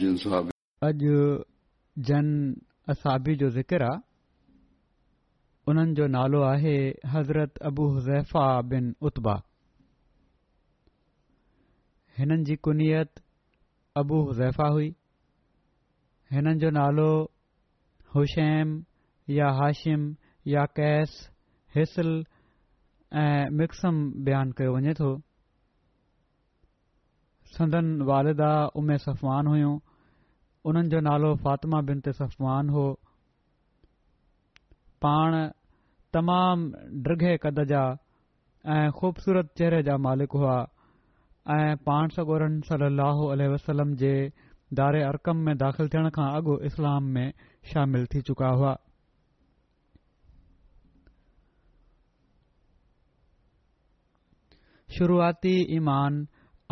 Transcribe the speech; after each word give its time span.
अॼु 0.00 1.08
जन 2.08 2.28
असाबी 2.92 3.34
जो 3.40 3.48
ज़िक्र 3.56 3.82
आहे 3.82 4.00
उन्हनि 5.68 5.94
जो 5.98 6.06
नालो 6.16 6.40
आहे 6.50 6.76
हज़रत 7.14 7.58
अबूज़ैफा 7.68 8.44
बिन 8.70 8.84
उत्बा 9.08 9.34
हिननि 12.18 12.44
जी 12.50 12.56
कुनियत 12.66 13.20
अबू 14.02 14.16
हुज़ैफा 14.28 14.66
हुई 14.72 14.88
हिननि 16.32 16.58
जो 16.64 16.70
नालो 16.80 17.10
हुसैम 18.14 18.68
या 19.36 19.48
हाशिम 19.60 20.14
या 20.54 20.64
कैस 20.80 21.10
हिसल 21.76 22.10
ऐं 23.24 23.44
मिक्सम 23.58 23.94
बयानु 24.24 24.52
कयो 24.58 24.74
वञे 24.76 24.94
थो 25.02 25.12
संदन 27.56 27.94
वारिदा 28.08 28.50
उमेस 28.80 29.04
अफ़वान 29.14 29.46
हुयूं 29.46 29.78
उन्हनि 30.68 30.88
जो 30.88 31.00
नालो 31.00 31.34
फ़ातिमा 31.44 31.80
बिन 31.88 32.00
ते 32.06 32.12
सफ़मान 32.12 32.68
हो 32.70 32.82
पाण 35.04 35.32
तमामु 36.12 37.00
डिघे 37.06 37.36
कद 37.42 37.62
जा 37.70 37.82
ऐं 38.76 38.90
ख़ूबसूरत 38.98 39.52
चेहरे 39.58 39.82
जा 39.82 39.96
मालिक 40.06 40.32
हुआ 40.42 40.56
ऐं 41.56 41.76
पाण 41.86 42.08
सगोरन 42.16 42.60
सलाहु 42.68 43.30
उल 43.32 43.42
वसलम 43.52 43.94
जे 44.02 44.12
दारे 44.80 45.02
अरकम 45.02 45.36
में 45.46 45.56
दाख़िल 45.64 45.88
थियण 45.94 46.08
खां 46.16 46.28
अॻु 46.40 46.58
इस्लाम 46.70 47.04
में 47.14 47.30
शामिल 47.72 48.06
थी 48.14 48.20
चुका 48.30 48.48
हुआ 48.60 48.76
शुरूआती 54.98 55.54
ईमान 55.76 56.26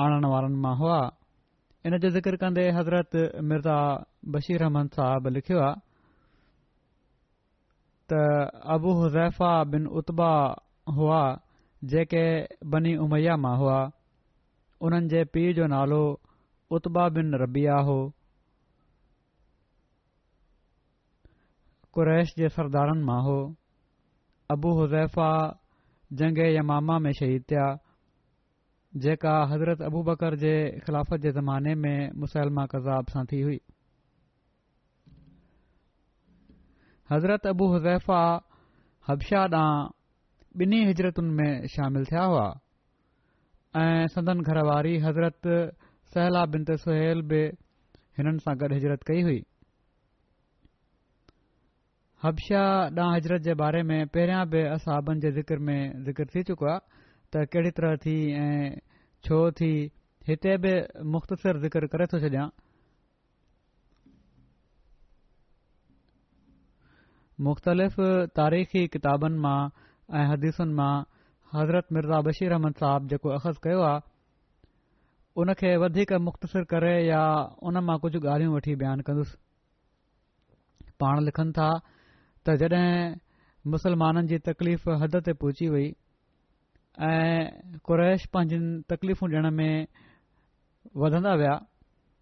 आणण 0.05 0.25
वारनि 0.34 0.56
मां 0.62 0.76
हुआ 0.78 1.00
इन 1.88 1.97
जो 1.99 2.09
ज़िक्र 2.15 2.37
कंदे 2.37 2.62
हज़रत 2.76 3.10
मिर्ज़ा 3.50 3.76
बशीर 4.32 4.62
अहमन 4.62 4.87
साहब 4.97 5.26
लिखियो 5.32 5.59
आहे 5.65 5.75
त 8.12 8.19
अबू 8.75 8.93
हुज़ैफा 8.99 9.49
बिन 9.72 9.87
उता 10.00 10.28
हुआ 10.97 11.21
जेके 11.93 12.21
बनी 12.75 12.94
उमैया 13.04 13.37
मां 13.44 13.56
हुआ 13.60 13.78
उन्हनि 14.88 15.09
जे 15.12 15.25
पीउ 15.32 15.53
जो 15.60 15.66
नालो 15.75 16.03
उता 16.76 17.09
बिन 17.16 17.34
रबिया 17.44 17.76
हो 17.88 17.97
कुरैश 21.97 22.34
जे 22.38 22.49
सरदारनि 22.59 23.05
मां 23.12 23.20
हो 23.31 23.38
अबू 24.56 24.75
हुज़ैफा 24.81 25.31
जंगे 26.20 26.55
यमामा 26.56 26.99
में 27.06 27.12
शहीद 27.22 27.43
थिया 27.50 27.66
जेका 28.97 29.34
हज़रत 29.53 29.81
अबू 29.84 30.03
बकर 30.04 30.34
जे 30.41 30.81
ख़िलाफ़त 30.84 31.21
जे 31.21 31.31
ज़माने 31.37 31.75
में 31.76 32.10
मुसलमा 32.21 32.65
कज़ाब 32.72 33.04
सां 33.12 33.25
थी 33.32 33.41
हुई 33.41 33.59
हज़रत 37.12 37.43
अबू 37.53 37.66
हज़ैफा 37.76 38.21
हबशा 39.06 39.43
ॾांहुं 39.43 40.60
ॿिन्ही 40.65 40.84
हिजरतुनि 40.88 41.31
में 41.41 41.66
शामिल 41.75 42.04
थिया 42.06 42.22
हुआ 42.31 42.49
ऐं 43.76 44.06
सदन 44.15 44.41
घरवारी 44.41 44.97
हज़रत 45.05 45.38
सहला 45.44 46.28
सहलाबिन 46.28 46.65
सुहिल 46.84 47.20
बि 47.32 47.41
हिननि 48.19 48.38
सां 48.47 48.56
गॾु 48.59 48.72
हिजरत 48.75 49.03
कई 49.09 49.22
हुई 49.28 49.41
हबशा 52.25 52.62
ॾांहुं 52.88 53.15
हिजरत 53.15 53.43
जे 53.43 53.55
बारे 53.65 53.82
में 53.88 54.00
पहिरियां 54.09 54.44
बि 54.50 54.62
असाबनि 54.81 55.20
जे 55.20 55.31
ज़िक्र 55.41 55.59
में 55.69 55.81
ज़िक्र 56.05 56.25
थी 56.34 56.43
चुको 56.50 56.66
आहे 56.66 56.81
त 57.34 57.41
कहिड़ी 57.53 57.71
तरह 57.78 57.97
थी 58.05 58.12
ऐं 58.41 58.78
छो 59.27 59.39
थी 59.61 59.71
हिते 60.28 60.56
बि 60.65 60.71
मुख़्तसिर 61.15 61.59
ज़िक्र 61.65 61.87
करे 61.94 62.06
थो 62.12 62.21
छॾियां 62.22 62.47
मुख़्तलिफ़ 67.49 67.99
तारीख़ी 68.41 68.87
किताबनि 68.94 69.38
मां 69.47 69.59
ऐं 70.21 70.25
हदीसुनि 70.33 70.75
मां 70.81 70.93
हज़रत 71.56 71.93
मिर्ज़ा 71.99 72.21
बशीर 72.31 72.56
अहमद 72.59 72.81
साहब 72.84 73.09
जेको 73.12 73.34
अख़ज़ 73.37 73.61
कयो 73.69 73.83
आहे 73.91 74.00
उनखे 75.43 75.77
वधीक 75.84 76.12
मुख़्तसिर 76.31 76.65
करे 76.75 76.97
या 77.11 77.22
उन 77.71 77.84
मां 77.93 77.99
कुझु 78.06 78.21
ॻाल्हियूं 78.27 78.55
वठी 78.56 78.75
बयानु 78.87 79.03
कंदुसि 79.11 79.38
पाण 81.03 81.22
लिखनि 81.28 81.53
था 81.62 81.71
त 82.47 82.59
जड॒हिं 82.65 83.72
मुसलमाननि 83.75 84.28
जी 84.33 84.38
तकलीफ़ 84.53 84.88
हद 85.05 85.22
ते 85.28 85.33
पहुची 85.44 85.69
वई 85.77 85.87
ऐं 87.06 87.78
कुरैश 87.86 88.25
पंहिंजनि 88.34 88.82
तकलीफ़ूं 88.90 89.28
ॾियण 89.31 89.46
में 89.55 89.87
वधंदा 90.99 91.32
विया 91.40 91.55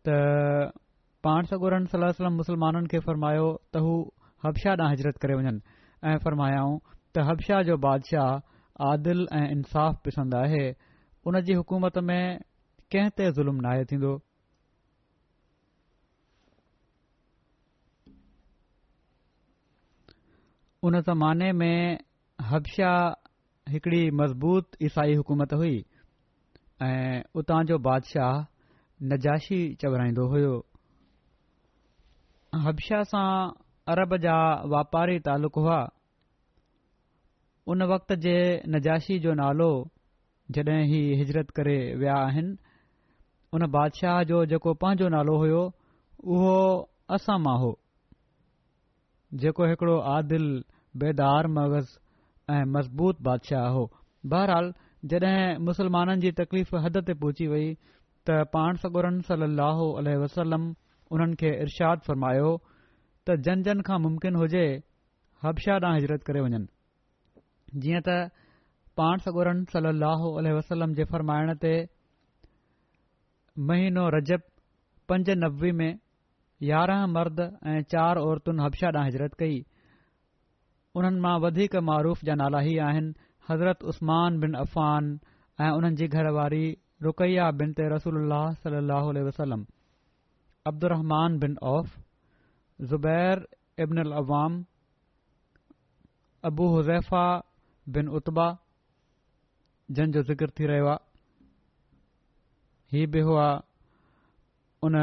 त 0.05 0.77
पाण 1.25 1.47
सगुरनि 1.53 1.89
सलाहु 1.93 2.29
मुस्लमाननि 2.37 2.87
खे 2.93 2.99
फ़र्मायो 3.09 3.47
त 3.73 3.81
हू 3.87 3.95
हबशा 4.45 4.73
ॾांहुं 4.77 4.93
हजरत 4.93 5.17
करे 5.23 5.35
वञनि 5.41 5.61
ऐं 6.13 6.19
फ़र्मायाऊं 6.25 6.77
त 7.15 7.25
हबशाह 7.29 7.61
जो 7.73 7.77
बादशाह 7.87 8.85
आदिल 8.91 9.21
ऐं 9.41 9.49
इंसाफ़ 9.57 9.97
पिसंद 10.05 10.35
आहे 10.45 10.65
उन 11.27 11.41
जी 11.49 11.53
हुकूमत 11.63 11.97
में 12.13 12.41
कंहिं 12.93 13.11
ते 13.17 13.25
ज़ुल्मु 13.41 13.61
नाहे 13.69 13.83
थींदो 13.93 14.13
उन 20.85 21.01
ज़माने 21.09 21.51
में 21.65 21.77
हबशाह 22.51 23.05
हिकड़ी 23.71 24.11
मज़बूत 24.19 24.69
ईसाई 24.85 25.15
हुकूमत 25.15 25.53
हुई 25.53 25.77
ऐं 26.83 27.23
उतां 27.41 27.63
जो 27.67 27.79
बादशाह 27.87 28.45
नजाशी 29.13 29.59
चवराईंदो 29.83 30.27
हुयो 30.35 30.53
हबशा 32.67 33.03
सां 33.15 33.29
अरब 33.95 34.17
जा 34.27 34.37
वापारी 34.75 35.19
तालुक़ 35.29 35.59
हुआ 35.59 35.81
उन 37.75 37.83
वक़्त 37.95 38.13
जे 38.27 38.37
नजाशी 38.77 39.19
जो 39.27 39.35
नालो 39.43 39.71
जॾहिं 40.59 40.79
ही 40.95 41.01
हिजरत 41.19 41.51
करे 41.59 41.77
विया 41.99 42.15
आहिनि 42.31 42.57
उन 43.55 43.67
बादशाह 43.79 44.23
जो 44.33 44.45
जेको 44.55 44.75
पंहिंजो 44.87 45.09
नालो 45.19 45.37
हुयो 45.45 45.63
उहो 46.39 46.55
असामा 47.19 47.57
हो 47.65 47.79
जेको 49.43 49.67
हिकिड़ो 49.71 49.99
आदिल 50.17 50.47
बेदार 51.03 51.47
मग़ज़ 51.59 51.99
ऐं 52.51 52.65
मज़बूत 52.73 53.21
बादशाह 53.27 53.67
हो 53.77 53.83
बहरहाल 54.33 54.67
जड॒हिं 55.11 55.59
मुसलमाननि 55.69 56.21
जी 56.25 56.31
तकलीफ़ 56.41 56.75
हद 56.85 56.99
ते 57.09 57.15
पहुची 57.23 57.47
वई 57.53 57.65
त 58.27 58.37
पाण 58.53 58.77
सगोरन 58.83 59.19
सलाह 59.31 59.81
अलह 60.03 60.17
वसलम 60.23 60.67
उन्हनि 61.17 61.35
खे 61.43 61.51
इर्शाद 61.67 62.07
फ़रमायो 62.09 62.51
त 63.27 63.37
जन 63.51 63.63
जन 63.71 63.83
खां 63.91 63.99
मुमकिन 64.07 64.35
हुजे 64.43 64.65
हब्शा 65.47 65.79
ॾह 65.91 65.95
हिजरत 65.99 66.23
करे 66.31 66.41
वञनि 66.47 67.83
जीअं 67.87 68.03
त 68.11 68.15
पाण 69.03 69.27
सगोरन 69.29 69.65
सल 69.77 69.91
लहो 70.07 70.33
अल 70.43 70.51
वसलम 70.59 70.95
जे 71.01 71.05
फ़रमाइण 71.15 71.55
ते 71.67 71.75
महीनो 73.71 74.09
रजब 74.19 74.49
पंज 75.11 75.35
नबवे 75.45 75.73
में 75.83 75.89
यारहं 76.75 77.13
मर्द 77.19 77.47
ऐं 77.49 77.81
चारि 77.95 78.27
औरतुनि 78.31 78.67
हब्शा 78.71 78.89
ॾांहुं 78.99 79.11
हिजरत 79.13 79.35
कई 79.45 79.63
उन्हनि 80.97 81.21
मां 81.23 81.33
वधीक 81.45 81.75
मारूफ़ 81.87 82.21
जा 82.27 82.35
नाला 82.41 82.61
ई 82.73 82.77
आहिनि 82.89 83.11
हज़रत 83.49 83.83
उस्मान 83.93 84.39
बिन 84.41 84.53
अफ़ान 84.65 85.09
ऐं 85.65 85.71
उन्हनि 85.79 85.97
जी 86.01 86.07
घरवारी 86.09 86.65
रुकैया 87.07 87.51
बिन 87.61 87.73
ते 87.81 87.89
रसूल 87.93 89.27
वसलम 89.29 89.65
अब्दुहमान 90.71 91.39
बिन 91.43 91.57
औफ़ 91.73 91.93
ज़ुबैर 92.93 93.43
इब्न 93.87 94.05
अवाम 94.23 94.57
अबू 96.53 96.67
हुज़ैफ़ा 96.77 97.25
बिन 97.99 98.09
उत्बा 98.21 98.47
जंहिंजो 99.93 100.23
ज़िक्र 100.33 100.51
थी 100.61 100.67
रहियो 100.73 100.87
आहे 100.97 101.05
ही 102.97 103.07
बि 103.13 103.21
हुआ 103.29 103.47
उन 104.89 104.99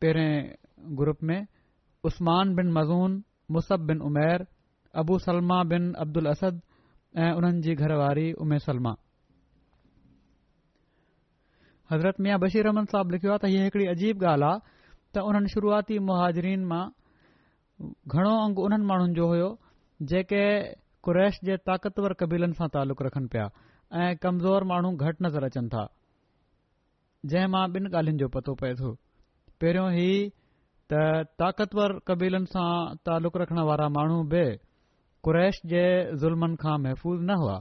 पहिरें 0.00 0.54
ग्रुप 1.02 1.22
में 1.30 1.38
Usman 2.10 2.54
bin 2.54 2.72
Mazun 2.80 3.22
Musab 3.52 3.80
bin 3.86 4.00
Umair 4.08 4.46
Abu 5.00 5.14
Salama 5.24 5.58
bin 5.72 5.84
Abdul 6.04 6.26
Asad 6.30 6.56
ऐं 7.24 7.32
उन्हनि 7.36 7.60
जी 7.66 7.74
घरवारी 7.80 8.24
उमे 8.44 8.58
सलमा 8.66 8.92
हज़रत 11.92 12.20
मिया 12.24 12.36
बशीर 12.44 12.64
रहमान 12.66 12.84
साहब 12.92 13.10
लिखियो 13.14 13.32
आहे 13.32 13.38
त 13.42 13.52
हीअ 13.52 13.64
हिकड़ी 13.64 13.86
अजीब 13.92 14.24
ॻाल्हि 14.24 14.48
आहे 14.48 14.58
त 15.14 15.22
उन्हनि 15.28 15.48
शुरूआती 15.54 15.98
मुहाजरीन 16.08 16.64
मां 16.72 16.84
घणो 18.14 18.34
अंगु 18.44 18.60
उन्हनि 18.68 18.84
माण्हुनि 18.92 19.12
जो 19.18 19.26
हुयो 19.32 19.48
जेके 20.12 20.44
कुरैश 21.08 21.38
जे 21.50 21.56
ताक़तवर 21.68 22.12
कबीलनि 22.22 22.54
सां 22.60 22.68
तालुक़ 22.76 23.02
रखन 23.08 23.24
पिया 23.36 23.44
ऐं 24.00 24.10
कमज़ोर 24.24 24.60
माण्हू 24.72 24.90
घटि 25.06 25.24
नज़र 25.28 25.42
अचनि 25.48 25.68
तंहिं 25.76 27.46
मां 27.54 27.64
ॿिन 27.78 27.84
ॻाल्हियुनि 27.94 28.20
जो 28.24 28.28
पतो 28.36 28.52
पए 28.64 28.72
तो 28.82 28.92
पहिरियों 29.60 29.88
ई 30.10 30.12
त 30.92 31.06
ताक़तवर 31.44 31.90
कबीलनि 32.12 32.46
सां 32.56 32.68
तालुक़ 33.10 33.36
रखण 33.42 33.58
वारा 33.70 33.88
माण्हू 33.98 34.20
बि 34.36 34.44
قریش 35.26 35.56
जे 35.72 35.82
ظلمن 36.22 36.54
खां 36.62 36.72
محفوظ 36.84 37.18
न 37.28 37.34
हुआ 37.42 37.52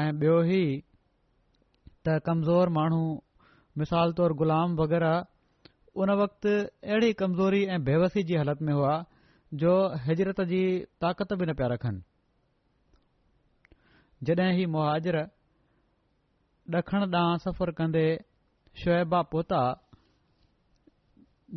ऐं 0.00 0.10
बियो 0.22 0.34
ई 0.48 0.58
त 2.06 2.16
कमज़ोर 2.28 2.68
माण्हू 2.76 3.00
मिसाल 3.82 4.12
तौरु 4.20 4.34
गुलाम 4.42 4.76
वग़ैरह 4.80 6.04
उन 6.04 6.10
वक़्त 6.20 6.46
अहिड़ी 6.50 7.12
कमज़ोरी 7.22 7.62
ऐं 7.76 7.78
बेवसी 7.88 8.22
जी 8.28 8.36
हालति 8.40 8.64
में 8.68 8.70
हुआ 8.72 8.92
जो 9.62 9.72
हिजरत 10.06 10.40
जी 10.52 10.60
ताक़त 11.06 11.32
बि 11.40 11.46
न 11.50 11.54
पिया 11.60 11.68
रखनि 11.74 12.02
जॾहिं 14.30 14.46
ही 14.60 14.66
मुहाजर 14.76 15.18
ॾखण 16.82 17.02
ॾांहुं 17.16 17.32
सफ़र 17.46 17.72
कंदे 17.80 18.04
शुएबा 18.84 19.20
पोता 19.34 19.58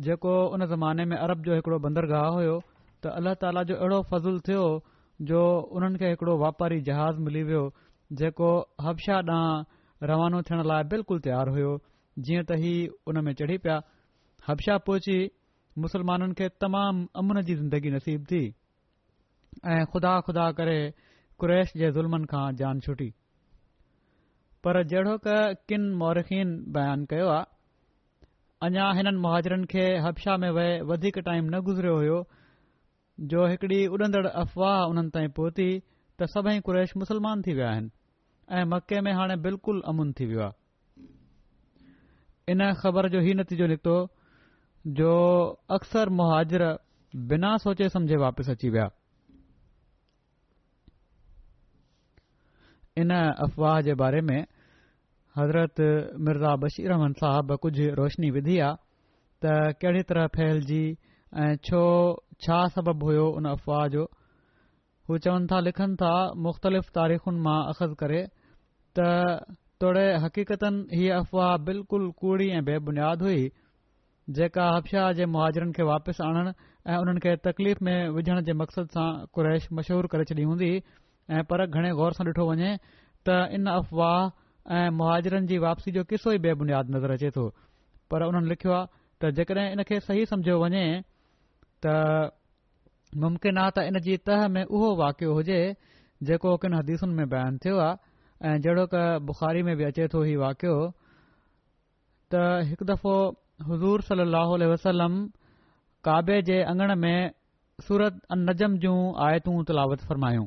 जेको 0.08 0.34
उन 0.56 0.66
ज़माने 0.74 1.04
में 1.12 1.16
अरब 1.20 1.42
जो 1.50 1.54
हिकड़ो 1.60 1.78
बंदरगाह 1.86 2.26
हुयो 2.38 2.54
त 3.04 3.12
अल्लाह 3.18 3.34
ताला 3.42 3.60
जो 3.68 3.74
अहिड़ो 3.80 3.98
फज़ुल 4.12 4.38
थियो 4.46 4.64
जो 5.28 5.40
उन्हनि 5.76 5.98
खे 6.00 6.08
हिकड़ो 6.12 6.34
वापारी 6.44 6.80
जहाज़ 6.88 7.20
मिली 7.26 7.42
वियो 7.50 7.62
जेको 8.20 8.48
हबशा 8.86 9.16
ॾांहुं 9.20 10.08
रवानो 10.10 10.38
थियण 10.48 10.62
लाइ 10.70 10.84
बिल्कुलु 10.92 11.20
तयारु 11.26 11.52
हुयो 11.54 11.70
जीअं 12.26 12.42
त 12.50 12.56
ही 12.64 12.72
उन 13.12 13.20
में 13.28 13.32
चढ़ी 13.40 13.56
पिया 13.66 13.76
हबशा 14.48 14.76
पहुची 14.88 15.16
मुस्लमाननि 15.84 16.34
खे 16.40 16.48
तमामु 16.64 17.06
अमन 17.22 17.40
जी 17.50 17.54
ज़िंदगी 17.60 17.90
नसीब 17.96 18.24
थी 18.32 18.40
ऐं 19.74 19.84
ख़ुदा 19.94 20.12
ख़ुदा 20.28 20.46
करे 20.58 20.78
कुरैश 21.44 21.72
जे 21.84 21.90
ज़ुल्मनि 22.00 22.26
खां 22.32 22.44
जान 22.62 22.80
छुटी 22.88 23.08
पर 24.66 24.80
जहिड़ो 24.94 25.14
क 25.28 25.38
कन 25.72 25.88
मौरखिन 26.04 26.52
बयानु 26.78 27.08
कयो 27.14 27.28
आहे 27.36 28.68
अञा 28.70 28.88
हिननि 29.00 29.20
मुहाजरनि 29.28 29.66
खे 29.74 29.84
हबशा 30.08 30.36
में 30.44 30.50
वहे 30.60 30.72
वधीक 30.92 31.18
टाइम 31.30 31.50
न 31.54 31.60
गुज़रियो 31.70 31.96
होयो 32.00 32.18
जो 33.28 33.44
हिकड़ी 33.50 33.78
उॾंदड़ 33.92 34.24
अफ़वाह 34.26 34.80
उन्हनि 34.90 35.10
ताईं 35.14 35.28
पहुती 35.36 35.66
त 36.16 36.24
सभई 36.32 36.60
कुरेश 36.64 36.92
मुस्लमान 36.96 37.42
थी 37.44 37.52
विया 37.54 37.68
आहिनि 37.70 38.64
मके 38.72 39.00
में 39.04 39.12
हाणे 39.14 39.36
बिल्कुलु 39.46 39.80
अमुन 39.92 40.12
थी 40.20 40.26
वियो 40.26 40.48
इन 42.52 42.60
ख़बर 42.82 43.08
जो 43.14 43.20
ही 43.26 43.32
नतीजो 43.40 43.66
निकितो 43.76 43.96
जो 45.00 45.12
अक्सर 45.76 46.08
मुहाजर 46.20 46.62
बिना 47.32 47.56
सोचे 47.64 47.88
सम्झे 47.92 48.16
वापसि 48.24 48.50
अची 48.56 48.68
विया 48.76 48.88
इन 53.04 53.08
अफ़वाह 53.20 53.80
जे 53.88 53.94
बारे 54.04 54.20
में 54.30 54.40
हज़रत 55.38 55.80
मिर्ज़ा 56.28 56.56
बशीरहमन 56.64 57.12
साहब 57.20 57.56
कुझ 57.62 57.74
रोशनी 58.00 58.30
विधी 58.38 58.58
आहे 58.68 58.74
त 59.44 59.78
कहिड़ी 59.82 60.02
तरह 60.08 60.26
फहिलिजी 60.34 60.84
ऐं 61.42 61.54
छो 61.68 61.82
छा 62.44 62.58
सबब 62.74 63.02
होयो 63.06 63.24
उन 63.38 63.44
अफ़वाह 63.52 63.86
जो 63.94 64.04
हू 65.08 65.18
चवनि 65.24 65.46
था 65.52 65.58
लिखनि 65.64 65.96
था 66.02 66.12
मुख़्तलिफ़ 66.46 66.90
तारीख़ुनि 66.98 67.40
मां 67.46 67.58
अख़ज़ 67.72 67.94
करे 68.02 68.20
त 68.98 69.56
तोड़े 69.84 70.04
हक़ीक़तनि 70.24 70.98
हीअ 71.00 71.18
अफ़वाह 71.18 71.56
बिल्कुलु 71.68 72.06
कूड़ी 72.22 72.48
ऐं 72.58 72.62
बेबुनियाद 72.64 73.22
हुई 73.28 73.40
जेका 74.38 74.64
हबशाह 74.76 75.12
जे 75.20 75.26
मुहाजरनि 75.34 75.72
खे 75.78 75.82
वापिसि 75.90 76.20
आनण 76.28 76.50
ऐं 76.84 76.98
उन्हनि 77.04 77.20
खे 77.26 77.32
तकलीफ़ 77.48 77.78
में 77.88 78.08
विझण 78.16 78.40
जे 78.48 78.52
मक़सद 78.62 78.88
सां 78.98 79.08
कुरैश 79.38 79.68
मशहूर 79.80 80.06
करे 80.14 80.24
छॾी 80.32 80.42
हूंदी 80.52 80.70
ऐ 81.32 81.40
पर 81.52 81.64
घणे 81.66 81.90
गौर 82.00 82.12
सां 82.20 82.26
ॾिठो 82.28 82.44
वञे 82.50 82.70
त 83.24 83.40
इन 83.58 83.72
अफ़वाह 83.76 84.18
ऐं 84.78 84.90
मुहाजरनि 85.02 85.46
जी 85.52 85.58
वापसी 85.68 85.92
जो 85.98 86.04
किसो 86.12 86.32
ई 86.32 86.38
बेबुनियाद 86.48 86.90
नज़र 86.96 87.16
अचे 87.16 87.30
तो 87.40 87.48
पर 88.10 88.26
उन्हनि 88.28 88.48
लिखियो 88.54 88.72
आहे 88.78 88.86
त 89.24 89.32
जेकॾहिं 89.40 89.70
इन 89.72 89.82
खे 89.92 90.00
सही 90.10 90.26
सम्झियो 90.34 90.60
वञे 90.66 90.84
त 91.84 92.30
मुमकिन 93.22 93.58
आहे 93.60 93.70
त 93.76 93.88
इन 93.90 93.98
जी 94.06 94.16
तह 94.28 94.46
में 94.56 94.64
उहो 94.64 94.88
वाकियो 95.00 95.32
हुजे 95.36 95.60
जेको 96.30 96.56
किनि 96.64 96.76
हदीसुनि 96.78 97.14
में 97.20 97.28
बयानु 97.32 97.58
थियो 97.64 97.78
आहे 97.84 97.92
ऐं 98.52 98.60
जहिड़ो 98.66 98.84
क 98.94 99.04
बुखारी 99.28 99.62
में 99.68 99.74
बि 99.80 99.84
अचे 99.88 100.06
थो 100.14 100.22
हीउ 100.28 100.40
वाकियो 100.44 100.76
त 102.34 102.42
हिकु 102.68 102.84
दफ़ो 102.92 103.14
हज़ूर 103.70 104.00
सली 104.10 104.24
लह 104.34 104.54
वसलम 104.72 105.14
काबे 106.08 106.40
जे 106.50 106.62
अंगण 106.72 106.94
में 107.04 107.18
सूरत 107.88 108.20
नजम 108.46 108.76
जूं 108.84 108.96
आयतूं 109.26 109.56
तलावत 109.72 110.00
फ़रमायूं 110.08 110.46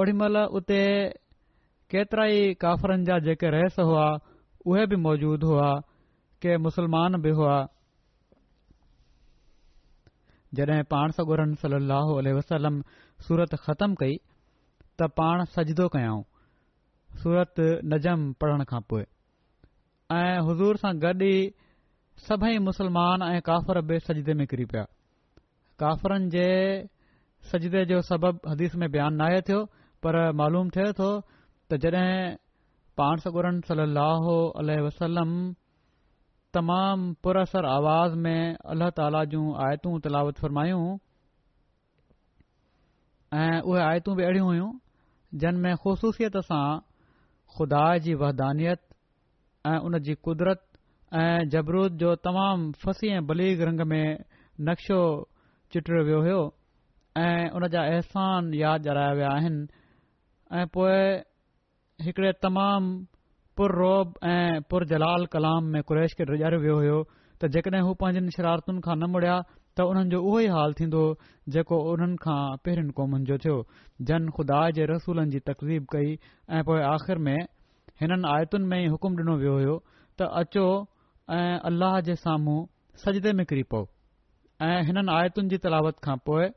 ओॾीमहिल 0.00 0.36
उते 0.60 0.82
केतिरा 1.94 2.24
ई 2.36 2.54
काफ़िरनि 2.66 3.04
जा 3.10 3.18
जेके 3.30 3.50
रहस 3.58 3.78
हुआ 3.90 4.06
उहे 4.72 4.86
बि 4.92 4.96
मौजूद 5.08 5.42
हुआ 5.52 5.70
के 6.44 6.56
मुसलमान 6.66 7.20
बि 7.22 7.30
हुआ 7.40 7.58
जॾहिं 10.58 10.82
पाण 10.92 11.10
सगुरनि 11.16 11.54
सलो 11.62 12.00
अल 12.20 12.28
वसलम 12.36 12.78
सूरत 13.26 13.52
ख़तमु 13.66 13.94
कई 14.00 14.14
त 14.18 15.08
पाण 15.18 15.44
सजदो 15.56 15.86
कयाऊं 15.96 16.22
नज़म 17.92 18.24
पढ़ण 18.40 18.64
खां 18.72 18.80
पोइ 18.92 19.02
ऐं 20.16 20.32
हज़ूर 20.48 20.76
सां 20.84 20.92
गॾु 21.04 21.12
ई 21.26 21.36
सभई 22.26 22.58
मुसलमान 22.66 23.22
ऐं 23.28 23.40
काफ़र 23.50 23.80
बि 23.92 23.98
सजदे 24.08 24.34
निकिरी 24.42 24.64
पिया 24.74 24.84
काफ़रन 25.84 26.28
जे 26.36 26.48
सजदे 27.52 27.84
जो 27.94 28.00
सबब 28.10 28.40
हदीस 28.54 28.74
में 28.82 28.90
बयानु 28.96 29.16
न 29.22 29.28
आए 29.30 29.40
थियो 29.50 29.62
पर 30.06 30.20
मालूम 30.42 30.74
थिए 30.78 30.92
थो 31.02 31.12
त 31.30 31.80
जॾहिं 31.86 32.12
पाण 33.00 33.24
सरन 33.28 33.60
सलाहु 33.72 34.36
वसलम 34.88 35.32
تمام 36.52 37.12
پورا 37.22 37.42
आवाज़ 37.42 38.14
में 38.14 38.22
میں 38.22 38.54
اللہ 38.64 39.24
जूं 39.30 39.54
आयतूं 39.66 39.98
तलावत 40.00 40.36
تلاوت 40.36 40.94
ऐं 43.32 43.60
उहे 43.60 43.62
اوہ 43.62 44.14
बि 44.14 44.14
بھی 44.14 44.40
हुइयूं 44.40 44.72
जिन 45.38 45.54
में 45.64 45.74
ख़ुशूसियत 45.78 46.36
सां 46.36 46.78
खु़ाए 47.56 47.98
जी 48.00 48.14
वहदानियत 48.14 48.78
جی 48.88 49.78
उन 49.84 49.98
जी 49.98 50.14
कुदरत 50.14 50.62
ऐं 51.14 51.48
جو 51.48 51.88
जो 51.88 52.14
तमामु 52.18 52.72
फसी 52.84 53.08
رنگ 53.18 53.26
बलीग 53.26 53.60
रंग 53.62 53.80
में 53.80 54.18
नक़्शो 54.60 55.28
चिटरियो 55.72 56.04
वियो 56.04 56.36
हो 56.36 57.54
उन 57.56 57.68
जा 57.68 57.84
याद 58.56 58.86
ॼाराया 58.86 59.38
पुर 63.56 63.72
रोब 63.76 64.12
ऐं 64.24 64.60
पुर 64.70 64.84
जलाल 64.92 65.24
कलाम 65.32 65.64
में 65.72 65.82
कुरैश 65.88 66.12
खे 66.18 66.24
ॾगारियो 66.32 66.60
वियो 66.74 66.94
हो 66.94 66.98
त 67.40 67.50
जेकॾहिं 67.54 67.82
हू 67.86 67.94
पंहिंजनि 68.02 68.30
शरारतुनि 68.36 68.80
खां 68.84 68.94
न 68.96 69.08
मुड़िया 69.14 69.34
त 69.76 69.86
हुननि 69.90 70.10
जो 70.14 70.20
उहो 70.22 70.38
ई 70.46 70.46
हाल 70.56 70.72
थींदो 70.80 71.00
जेको 71.56 71.76
उन्हनि 71.94 72.16
खां 72.24 72.38
पेरनि 72.66 72.94
क़ौमनि 72.98 73.24
जो 73.30 73.38
थियो 73.46 73.56
जन 74.10 74.28
खुदा 74.38 74.60
जे 74.78 74.86
रसूलनि 74.90 75.34
जी 75.34 75.40
तकज़ीब 75.50 75.86
कई 75.94 76.18
ऐं 76.58 76.62
पोए 76.70 76.82
आख़िर 76.92 77.22
में 77.26 77.38
हिननि 78.02 78.30
आयतुनि 78.34 78.70
में 78.70 78.78
ई 78.78 78.86
हुकुम 78.94 79.16
डि॒नो 79.18 79.36
वियो 79.42 79.58
हो 79.58 79.76
त 79.86 80.30
अचो 80.42 80.66
ऐं 81.38 81.58
अल्लाह 81.72 82.00
जे 82.08 82.16
साम्हूं 82.22 82.58
सजदे 83.04 83.32
निकरी 83.42 83.62
पओ 83.74 83.82
ऐं 84.68 84.78
हिननि 84.92 85.16
आयतुनि 85.18 85.48
जी 85.54 85.58
तलावत 85.66 86.00
खां 86.08 86.16
पोए 86.30 86.48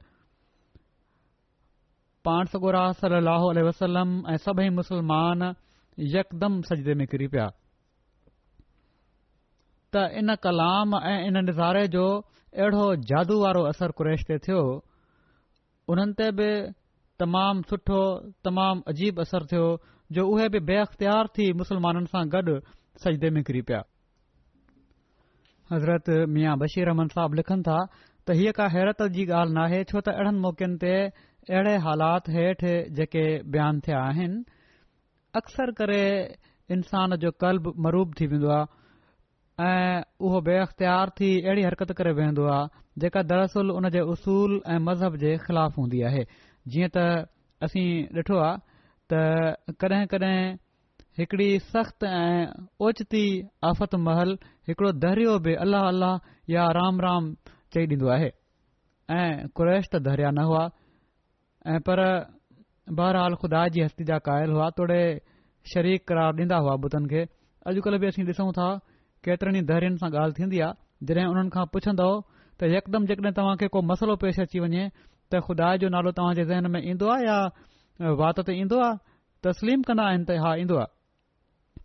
पाण 2.30 2.54
सगोरा 2.56 2.86
सलाह 3.04 3.52
वसलम 3.72 4.18
ऐं 4.34 4.38
सभई 4.48 4.70
मुसलमान 4.82 5.50
यकदम 6.00 6.62
सजदे 6.70 6.94
में 6.98 7.06
किरी 7.08 7.28
पिया 7.34 7.48
त 9.94 10.10
इन 10.20 10.36
कलाम 10.44 10.96
ऐं 11.06 11.18
इन 11.28 11.38
निज़ारे 11.46 11.88
जो 11.96 12.06
अहिड़ो 12.58 12.86
जादू 13.10 13.36
वारो 13.42 13.62
असर 13.72 13.92
कुरेश 13.98 14.24
ते 14.30 14.38
थियो 14.46 14.62
उन्हनि 15.94 16.14
ते 16.18 16.28
बि 16.38 16.50
तमामु 17.22 17.62
सुठो 17.70 18.02
तमामु 18.46 18.82
अजीब 18.94 19.20
असर 19.22 19.46
थियो 19.54 19.66
जो 20.18 20.22
उहे 20.34 20.48
बि 20.54 20.60
बे 20.70 20.76
अख़्तियार 20.86 21.26
थी 21.38 21.46
मुस्लमाननि 21.62 22.10
सां 22.14 22.24
गॾु 22.36 22.54
सजदे 23.06 23.30
में 23.38 23.44
किरी 23.46 23.62
पिया 23.70 23.84
हज़रत 25.74 26.06
मियां 26.34 26.58
बशीर 26.60 26.90
साहब 27.14 27.34
लिखनि 27.42 27.64
था 27.70 27.78
त 28.26 28.40
हीअ 28.42 28.52
का 28.58 28.66
हैरत 28.74 29.02
जी 29.14 29.26
ॻाल्हि 29.42 29.54
नाहे 29.54 29.84
छो 29.94 30.02
त 30.02 30.18
अहिड़नि 30.18 30.40
मौक़नि 30.48 30.78
ते 30.82 30.94
अहिड़े 31.06 31.78
हालात 31.86 32.30
हेठि 32.34 32.74
जेके 33.00 33.26
बयान 33.54 33.80
थिया 33.88 34.02
आहिनि 34.10 34.44
अक्सर 35.38 35.72
करे 35.78 36.04
इंसान 36.72 37.16
जो 37.24 37.30
कल्ब 37.44 37.74
मरूब 37.86 38.14
थी 38.20 38.26
वेंदो 38.34 38.50
आहे 38.56 39.66
ऐं 39.68 40.04
उहो 40.26 40.40
बे 40.46 40.58
अख़्तार 40.62 41.10
थी 41.20 41.30
अहिड़ी 41.42 41.64
हरकत 41.64 41.92
करे 41.98 42.12
वेहंदो 42.18 42.44
आहे 42.54 42.68
जेका 43.02 43.22
दरअसल 43.30 43.72
उन 43.78 43.90
जे 43.96 44.02
उसूल 44.14 44.62
ऐं 44.74 44.78
मज़हब 44.88 45.16
जे 45.24 45.32
ख़िलाफ़ 45.46 45.74
हूंदी 45.80 46.02
आहे 46.10 46.24
जीअं 46.74 46.90
त 46.94 46.96
असी 47.66 47.84
ॾिठो 48.18 48.36
आहे 48.44 48.58
त 49.14 49.74
कडहिं 49.82 50.06
कडहिं 50.14 50.54
हिकड़ी 51.20 51.50
सख़्त 51.72 52.04
ऐं 52.12 52.68
ओचती 52.88 53.24
आफ़त 53.72 53.96
महल 54.06 54.36
हिकड़ो 54.70 54.92
दरियो 55.08 55.38
बि 55.48 55.54
अल्लाह 55.66 55.88
अल्लाह 55.96 56.34
या 56.54 56.68
राम 56.80 57.00
राम 57.08 57.34
चई 57.74 57.88
ॾींदो 57.96 58.08
आहे 58.20 58.30
ऐं 59.20 59.50
कुरेश 59.58 59.88
त 59.94 60.04
दरिया 60.10 60.30
न 60.40 60.44
हुआ 60.52 60.66
ऐं 61.74 61.80
पर 61.90 62.04
बहरहाल 62.92 63.36
खुदा 63.42 63.68
जी 63.76 63.82
हस्ती 63.82 64.04
जा 64.08 64.18
क़ायल 64.26 64.50
हुआ 64.52 64.70
तोड़े 64.78 65.02
शरीक 65.74 66.04
करार 66.08 66.34
ॾींदा 66.42 66.58
हुआ 66.64 66.74
ॿुधनि 66.76 67.08
खे 67.10 67.22
अॼुकल्ह 67.72 67.98
बि 68.00 68.08
असीं 68.08 68.26
ॾिसूं 68.26 68.52
था 68.58 68.66
केतिरनि 69.24 69.60
ई 69.60 69.62
धैर्यनि 69.70 69.98
सां 70.04 70.10
ॻाल्हि 70.12 70.36
थींदी 70.42 70.60
आहे 70.66 71.06
जॾहिं 71.12 71.28
उन्हनि 71.32 71.50
खां 71.56 71.66
पुछंदो 71.74 72.08
त 72.60 72.70
यकदमि 72.76 73.08
जेकॾहिं 73.14 73.34
तव्हां 73.40 73.56
खे 73.64 73.68
को 73.76 73.82
मसलो 73.92 74.16
पेश 74.26 74.40
अची 74.46 74.60
वञे 74.66 74.84
त 75.32 75.40
खुदा 75.48 75.70
जो 75.84 75.90
नालो 75.96 76.12
तव्हां 76.20 76.36
जे 76.42 76.46
ज़हन 76.52 76.68
में 76.76 76.82
ईंदो 76.96 77.08
आहे 77.16 77.26
या 77.28 77.38
वात 78.24 78.44
ते 78.52 78.58
ईंदो 78.60 78.80
आहे 78.88 79.00
तस्लीम 79.48 79.88
कन्दा 79.92 80.04
आहिनि 80.12 80.26
त 80.28 80.44
हा 80.44 80.54
ईंदो 80.66 80.80
आहे 80.84 80.92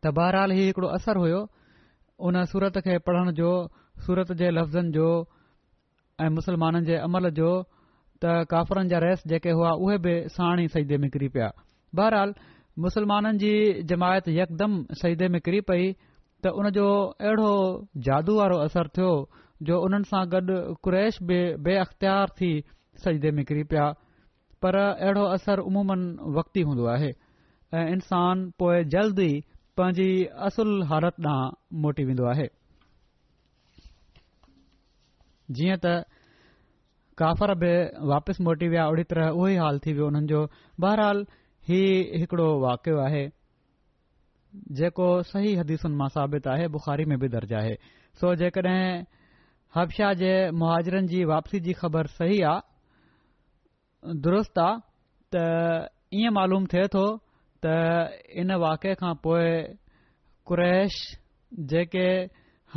त 0.02 0.14
बहरहाल 0.18 0.58
ही 0.58 0.66
हिकड़ो 0.70 0.88
असर 0.98 1.24
हो 1.24 1.42
उन 2.26 2.44
सूरत 2.54 2.78
खे 2.88 2.98
पढ़ण 3.06 3.32
जो 3.42 3.52
सूरत 4.06 4.32
जे 4.42 4.50
लफ़्ज़नि 4.58 4.90
जो 4.98 5.08
ऐं 6.22 6.28
मुस्लमाननि 6.40 6.86
जे 6.92 6.96
अमल 7.10 7.30
जो 7.42 7.50
त 8.22 8.26
काफरनि 8.50 8.88
जा 8.90 8.98
रस 9.04 9.22
जेके 9.32 9.50
हुआ 9.56 9.70
उहे 9.84 9.96
बि 10.04 10.12
साणी 10.36 10.66
सईदे 10.74 10.96
निकिरी 11.06 11.28
पिया 11.34 11.48
बहरहाल 11.94 12.34
मुसलमाननि 12.84 13.38
जी 13.42 13.52
जमायत 13.90 14.28
यकदमि 14.36 14.98
सईदे 15.02 15.28
निकिरी 15.34 15.60
पई 15.70 15.84
त 16.42 16.50
उनजो 16.58 16.88
अहिड़ो 17.26 17.52
जादू 18.08 18.34
वारो 18.38 18.58
असर 18.66 18.90
थियो 18.98 19.12
जो 19.70 19.78
उन्हनि 19.86 20.10
सां 20.10 20.22
गॾु 20.34 20.58
क्रैश 20.86 21.22
बि 21.30 21.38
बे 21.68 21.78
अख़्तियार 21.84 22.34
थी 22.42 22.50
सईदे 23.06 23.30
निकिरी 23.38 23.62
पिया 23.70 23.86
पर 24.62 24.78
अहिड़ो 24.82 25.24
असर 25.38 25.62
उमूम 25.70 25.94
वक़्ती 26.40 26.60
हूंदो 26.68 26.84
आहे 26.96 27.10
ऐं 27.78 27.86
इन्सान 27.94 28.46
पोएं 28.58 28.82
जल्द 28.96 29.20
पंहिंजी 29.78 30.10
असुल 30.50 30.70
हालत 30.90 31.22
ॾांहुं 31.30 31.80
मोटी 31.86 32.04
वेंदो 32.04 32.24
आहे 32.34 32.46
काफर 37.18 37.50
बि 37.60 37.70
वापसि 38.06 38.38
मोटी 38.46 38.66
विया 38.70 38.84
ओड़ी 38.94 39.04
तरह 39.10 39.28
उहो 39.34 39.46
ई 39.50 39.54
हाल 39.62 39.76
थी 39.82 39.90
वियो 39.92 40.04
हुननि 40.10 40.30
जो 40.32 40.40
बहरहाल 40.80 41.18
ही 41.68 41.80
हिकड़ो 42.22 42.48
वाक़ियो 42.62 42.96
आहे 43.04 43.24
जेको 44.78 45.06
सही 45.30 45.50
हदीसुनि 45.58 45.96
मां 45.98 46.08
साबित 46.14 46.46
आहे 46.54 46.66
बुखारी 46.76 47.04
में 47.10 47.18
बि 47.18 47.26
दर्ज 47.34 47.50
आहे 47.62 47.74
सो 48.22 48.26
जेकॾहिं 48.42 48.84
हबशाह 49.74 50.10
जे 50.22 50.32
मुहाजरनि 50.62 51.08
जी 51.14 51.20
वापसी 51.34 51.58
जी 51.66 51.72
ख़बर 51.82 52.06
सही 52.14 52.38
आहे 52.54 54.16
दुरुस्त 54.26 54.62
आहे 54.68 54.80
त 55.34 55.40
ईअं 56.22 56.32
मालूम 56.38 56.70
थे 56.74 56.86
तो 56.96 57.02
त 57.66 58.26
इन 58.44 58.54
वाक़े 58.70 58.94
खां 59.02 59.12
पोइ 59.26 59.46
कुरैश 60.50 60.94
जेके 61.70 62.06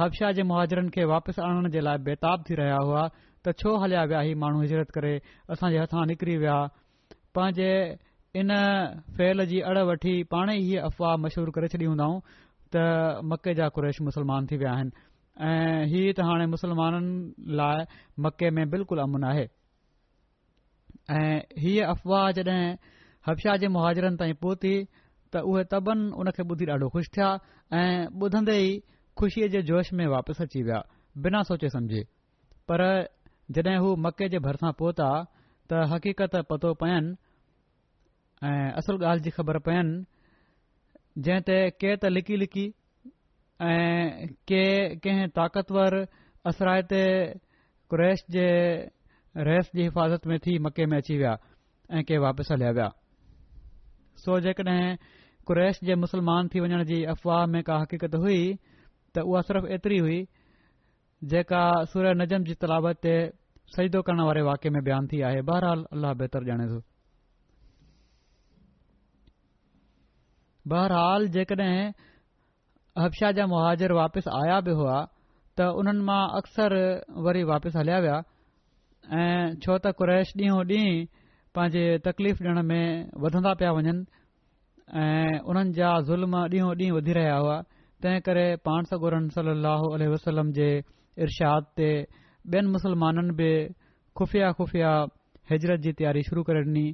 हबशाह 0.02 0.30
जे 0.38 0.44
मुहाजरनि 0.50 0.90
खे 0.98 1.04
वापसि 1.16 1.38
आनण 1.48 1.70
जे 1.72 1.80
लाइ 1.88 1.98
बेताब 2.10 2.38
थी 2.50 2.54
रहिया 2.58 2.80
हुआ 2.90 3.06
त 3.46 3.54
छो 3.64 3.70
हलिया 3.82 4.04
विया 4.10 4.20
ही 4.30 4.34
माण्हू 4.46 4.62
हिजरत 4.62 4.90
करे 4.96 5.14
असांजे 5.56 5.78
हथां 5.82 6.06
निकिरी 6.08 6.36
विया 6.42 6.58
पंहिंजे 7.36 7.72
इन 8.42 8.50
फहिल 9.18 9.44
जी 9.54 9.60
अड़ 9.70 9.78
वठी 9.90 10.14
पाण 10.34 10.50
ई 10.50 10.62
हीअ 10.66 10.82
अफ़वाह 10.90 11.14
मशहूर 11.26 11.50
करे 11.56 11.68
छॾी 11.74 11.86
हूंदा 11.90 12.06
त 12.76 12.84
मके 13.30 13.54
जा 13.60 13.68
कुरेश 13.78 14.02
मुसलमान 14.10 14.46
थी 14.52 14.56
विया 14.64 14.72
आहिनि 14.74 14.92
ऐं 15.48 15.82
ही 15.94 16.02
त 16.18 16.28
हाणे 16.28 16.46
मुस्लमाननि 16.52 17.56
लाइ 17.60 17.86
मके 18.26 18.48
में 18.58 18.64
बिल्कुलु 18.76 19.02
अमुन 19.10 19.24
आहे 19.34 19.46
ऐं 21.18 21.42
अफ़वाह 21.98 22.24
जड॒ 22.40 22.58
हबशाह 23.26 23.56
जे 23.62 23.68
मुहाजरनि 23.78 24.18
ताईं 24.22 24.38
पहुती 24.44 24.74
त 25.34 25.44
उहे 25.50 25.64
तबनि 25.72 26.04
उनखे 26.22 26.42
ॿुधी 26.52 26.66
ॾाढो 26.76 26.88
ख़ुशि 26.94 27.10
थिया 27.16 27.30
ऐं 27.80 28.08
ॿुधंदे 28.22 28.54
ई 28.68 28.72
ख़ुशीअ 29.20 29.48
जे 29.56 29.60
जोश 29.72 29.94
में 30.00 30.06
वापसि 30.14 30.44
अची 30.46 30.62
विया 30.70 30.80
बिना 31.26 31.42
सोचे 31.50 31.70
समझे 31.76 32.02
पर 32.72 32.80
जॾहिं 33.56 33.78
हू 33.84 33.96
मके 34.08 34.28
जे 34.34 34.40
भरिसां 34.48 34.72
पहुता 34.80 35.08
त 35.70 35.82
हक़ीक़त 35.94 36.36
पतो 36.50 36.74
पएनि 36.84 37.16
ऐं 38.48 38.72
असुल 38.80 38.98
ॻाल्हि 39.06 39.24
जी 39.26 39.32
ख़बर 39.38 39.60
पयनि 39.68 40.04
जंहिं 41.28 41.44
ते 41.50 41.58
के 41.84 41.92
त 42.00 42.12
लिकी 42.16 42.36
लिकी 42.44 42.66
ऐं 43.70 44.28
के 44.52 44.64
कंहिं 45.04 45.28
ताक़तवर 45.38 45.96
असरायते 46.52 47.02
कुरैश 47.92 48.24
जे 48.36 48.48
रहस 49.48 49.72
जी 49.76 49.84
हिफ़ाज़त 49.90 50.28
में 50.28 50.38
थी 50.48 50.58
मके 50.68 50.86
में 50.92 50.98
अची 50.98 51.18
विया 51.20 51.34
ऐं 51.98 52.04
के 52.08 52.18
वापिसि 52.26 52.54
हलिया 52.54 52.72
विया 52.78 52.90
सो 54.24 54.40
जेकॾहिं 54.48 54.98
कुरैश 55.48 55.80
जे 55.90 55.94
मुस्लमान 56.08 56.48
थी 56.56 56.60
वञण 56.64 56.84
जी 56.94 57.04
अफ़वाह 57.16 57.46
में 57.56 57.62
का 57.68 57.76
हकीक़त 57.84 58.16
हुई 58.26 58.40
त 59.16 59.28
उहा 59.32 59.42
सिर्फ़ु 59.52 59.68
एतिरी 59.78 59.98
हुई 60.08 60.20
जेका 61.30 61.60
सूर 61.90 62.06
नजम 62.20 62.44
जी 62.50 62.54
तलाबत 62.64 62.98
ते 63.06 63.14
सहीदो 63.74 64.02
करण 64.06 64.22
वारे 64.28 64.42
वाके 64.46 64.70
में 64.76 64.82
बयान 64.84 65.08
थी 65.08 65.20
आहे 65.28 65.42
बहरहाल 65.50 65.84
अलाह 65.96 66.14
बहितर 66.20 66.46
ॼाणे 66.50 66.66
थो 66.72 66.80
बहरहाल 70.74 71.28
जेकॾहिं 71.36 71.94
हबशाह 73.04 73.32
जा 73.40 73.46
मुहाजर 73.54 73.92
वापसि 74.02 74.30
आया 74.38 74.60
बि 74.68 74.74
हुआ 74.82 74.96
त 75.62 75.70
उन्हनि 75.82 76.02
मां 76.10 76.22
अक्सर 76.42 76.76
वरी 77.30 77.44
वापसि 77.54 77.78
हलिया 77.80 78.00
विया 78.06 78.16
ऐं 78.22 79.44
छो 79.66 79.76
त 79.78 79.94
कुरैश 80.00 80.32
ॾींहों 80.42 80.64
ॾींहं 80.72 81.06
पंहिंजे 81.58 81.84
तकलीफ़ 82.10 82.42
ॾियण 82.44 82.62
में 82.72 82.84
वधंदा 83.26 83.54
पिया 83.62 83.72
वञनि 83.80 83.94
ऐं 85.04 85.40
उन्हनि 85.54 85.72
जा 85.82 85.92
ज़ुल्म 86.10 86.42
ॾींहों 86.56 86.72
ॾींहुं 86.82 86.98
वधी 86.98 87.14
रहिया 87.20 87.38
हुआ 87.46 87.60
तंहिं 88.06 88.22
करे 88.30 88.46
पाण 88.70 88.90
सां 88.94 89.00
गुरन 89.06 89.30
सली 89.38 90.08
वसलम 90.18 90.52
जे 90.60 90.70
इर्शाद 91.24 91.66
ते 91.78 91.88
ॿियनि 92.52 92.68
मुस्लमाननि 92.72 93.34
बि 93.40 93.50
ख़ुफ़िया 94.18 94.48
ख़ुफ़िया 94.58 94.92
हिजरत 95.52 95.80
जी 95.84 95.92
तयारी 96.00 96.22
शुरू 96.30 96.44
करे 96.48 96.60
ॾिनी 96.64 96.86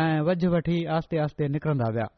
ऐं 0.00 0.20
वझ 0.28 0.44
वठी 0.54 0.84
आस्ते 0.96 1.18
आस्ते 1.24 1.48
निकरंदा 1.54 1.88
विया 1.96 2.08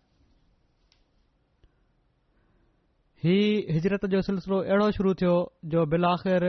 ही 3.24 3.36
हिजरत 3.72 4.04
जो 4.14 4.20
सिलसिलो 4.28 4.60
अहिड़ो 4.62 4.90
शुरू 4.98 5.14
थियो 5.22 5.36
जो 5.72 5.84
बिल 5.92 6.04
आख़िर 6.10 6.44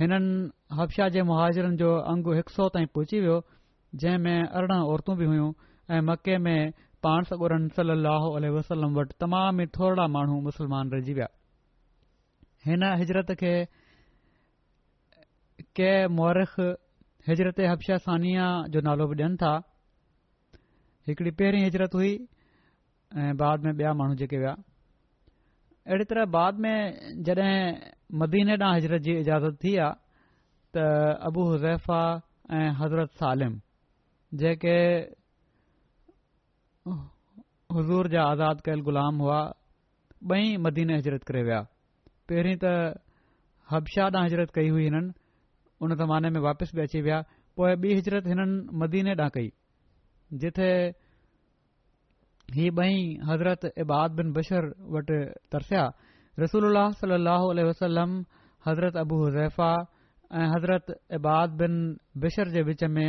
हिननि 0.00 0.50
हफ्शा 0.80 1.08
जे 1.16 1.22
मुहाजरनि 1.32 1.76
जो 1.76 1.90
अंगु 2.12 2.32
हिकु 2.36 2.52
सौ 2.54 2.68
ताईं 2.76 2.86
पहुची 2.94 3.20
वियो 3.20 3.38
जंहिं 4.02 4.18
में 4.26 4.40
अरिड़हं 4.42 4.86
औरतूं 4.90 5.16
बि 5.18 5.24
हुइयूं 5.30 5.50
ऐं 5.96 6.00
मके 6.10 6.36
में 6.46 6.72
पाण 7.04 7.22
सगुरन 7.32 7.68
सलाह 7.76 8.26
वसलम 8.56 8.94
वटि 8.98 9.14
तमामी 9.20 9.66
थोरा 9.78 10.06
माण्हू 10.14 10.40
मुसलमान 10.48 10.90
रहिजी 10.94 11.12
विया 11.18 11.28
कंहिं 15.80 16.10
مورخ 16.16 16.60
हिजरत 17.28 17.58
हबशा 17.60 17.96
सानिया 18.04 18.44
जो 18.72 18.80
नालो 18.84 19.06
बि 19.08 19.14
ॾियनि 19.22 19.36
था 19.42 19.52
हिकिड़ी 21.08 21.30
पहिरीं 21.40 21.62
हिजरत 21.64 21.94
हुई 21.94 22.14
ऐं 23.22 23.36
बाद 23.36 23.64
में 23.64 23.72
ॿिया 23.76 23.92
माण्हू 24.00 24.14
जेके 24.22 24.38
विया 24.40 24.52
अहिड़ी 25.88 26.04
तरह 26.12 26.24
बाद 26.36 26.58
में 26.64 26.78
जॾहिं 27.28 27.92
मदीने 28.22 28.56
ॾांहुं 28.56 28.80
हिजरत 28.80 29.00
जी 29.06 29.12
इजाज़त 29.24 29.54
थी 29.64 29.76
आहे 29.84 29.92
त 30.74 30.84
अबूज़ैफा 31.28 32.02
ऐं 32.58 32.72
हज़रत 32.80 33.10
सालिम 33.20 33.54
जेके 34.42 34.76
हज़ूर 37.78 38.08
जा 38.16 38.26
आज़ाद 38.32 38.60
कयल 38.68 38.80
ग़ुलाम 38.90 39.14
हुआ 39.26 39.40
ॿई 40.34 40.56
मदीने 40.68 40.94
हिजरत 41.04 41.22
करे 41.32 41.42
विया 41.50 41.60
पहिरीं 42.32 42.56
त 42.64 42.76
हब्शा 43.70 44.02
ॾांहुं 44.10 44.28
हिजरत 44.30 44.50
कई 44.60 44.68
हुई 44.76 44.84
हिननि 44.90 45.12
उन 45.80 45.94
ज़माने 45.96 46.30
में 46.30 46.40
वापसि 46.40 46.72
बि 46.76 46.80
अची 46.84 47.00
विया 47.00 47.20
पोइ 47.56 47.72
ॿी 47.80 47.90
हिजरत 47.96 48.26
हिननि 48.26 48.78
मदीने 48.82 49.10
ॾांहुं 49.16 49.30
कई 49.36 49.48
जिथे 50.42 50.68
ही 52.56 52.70
बई 52.78 52.96
हज़रत 53.28 53.64
इबाद 53.84 54.10
बिन 54.18 54.32
बशर 54.36 54.68
वटि 54.96 55.18
तरसिया 55.52 55.84
रसूल 56.40 56.76
सलह 57.00 57.42
वसलम 57.68 58.12
हज़रत 58.68 58.96
अबू 59.06 59.16
हज़ैफा 59.26 59.70
ऐं 60.40 60.46
हज़रत 60.54 60.86
इबादत 61.18 61.52
बिन 61.64 61.72
बशर 62.24 62.50
जे 62.56 62.62
विच 62.68 62.84
में 62.96 63.08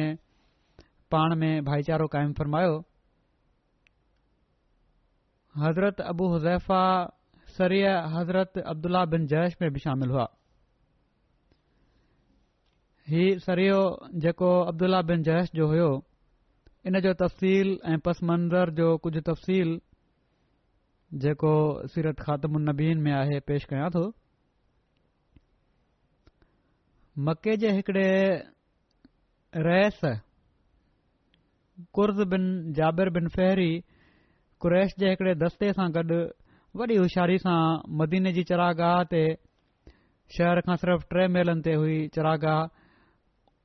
पाण 1.12 1.36
में 1.44 1.54
भाईचारो 1.68 2.08
क़ाइम 2.18 2.34
फ़रमायो 2.40 2.76
हज़रत 5.64 6.02
अबू 6.12 6.34
हज़ैफा 6.36 6.82
सरीय 7.58 7.88
हज़रत 8.16 8.58
अब्दुल्लाह 8.74 9.06
बिन 9.14 9.26
जैश 9.36 9.56
में 9.62 9.70
बि 9.74 9.80
शामिल 9.86 10.10
हुआ 10.16 10.28
ही 13.10 13.38
सरियो 13.40 13.78
जेको 14.24 14.50
अब्दुला 14.70 15.02
बिन 15.10 15.24
जैश 15.24 15.50
जो 15.56 15.68
हुयो 15.68 15.88
इन 16.88 17.00
जो 17.02 17.14
तफ़सील 17.26 17.70
ऐं 17.92 17.98
पस 18.06 18.20
मंज़र 18.30 18.70
जो 18.80 18.98
कुझु 19.04 19.22
तफ़सील 19.30 19.80
जेको 21.24 21.54
सीरत 21.94 22.48
में 22.50 23.14
आहे 23.14 23.40
पेश 23.52 23.66
कयां 23.70 23.90
थो 23.96 24.12
मके 27.30 27.56
जे 27.62 27.72
हिकिड़े 27.78 28.08
रैस 29.68 30.00
Kurz 31.94 32.20
bin 32.34 32.52
Jabir 32.78 33.10
bin 33.18 33.28
Fihri 33.38 33.80
Quraysh 34.62 34.94
जे 35.00 35.10
हिकिड़े 35.10 35.34
दस्ते 35.42 35.72
सां 35.80 35.90
गॾु 35.96 36.20
वॾी 36.80 36.96
होशियारी 36.96 37.38
सां 37.46 37.60
मदीने 38.02 38.32
जी 38.38 38.44
चरा 38.54 38.92
ते 39.14 39.24
शहर 40.38 40.62
खां 40.68 40.76
सिर्फ़ु 40.86 41.08
टे 41.16 41.28
मेलनि 41.38 41.62
ते 41.62 41.74
हुई 41.82 41.98
चिरा 42.18 42.36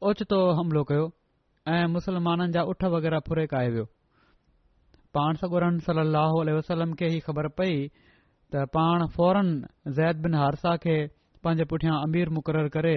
ओचितो 0.05 0.37
हमिलो 0.61 0.83
कयो 0.89 1.05
ऐं 1.75 1.87
मुसलमाननि 1.93 2.53
जा 2.57 2.63
उठ 2.73 2.85
वग़ैरह 2.95 3.21
फुरेकाए 3.29 3.69
वियो 3.77 3.85
पाण 5.17 5.35
सगोरन 5.43 5.79
सलाहु 5.87 6.43
वसलम 6.57 6.93
खे 7.01 7.09
ई 7.17 7.21
ख़बर 7.29 7.49
पई 7.61 7.79
त 8.53 8.65
पाण 8.77 9.07
फौरन 9.17 9.49
ज़ैद 9.99 10.17
बिन 10.27 10.35
हारसा 10.41 10.77
खे 10.85 10.97
पंहिंजे 11.47 11.65
पुठियां 11.73 11.97
अमीर 12.09 12.29
मुक़रर 12.39 12.69
करे 12.77 12.95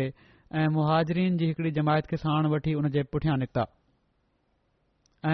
ऐं 0.51 0.68
मुहाजरीन 0.75 1.38
जी 1.41 1.48
हिकड़ी 1.53 1.72
जमायत 1.79 2.06
खे 2.12 2.18
साण 2.25 2.48
वठी 2.56 2.72
हुन 2.82 2.89
जे 2.98 3.03
पुठियां 3.15 3.38
निकिता 3.46 3.65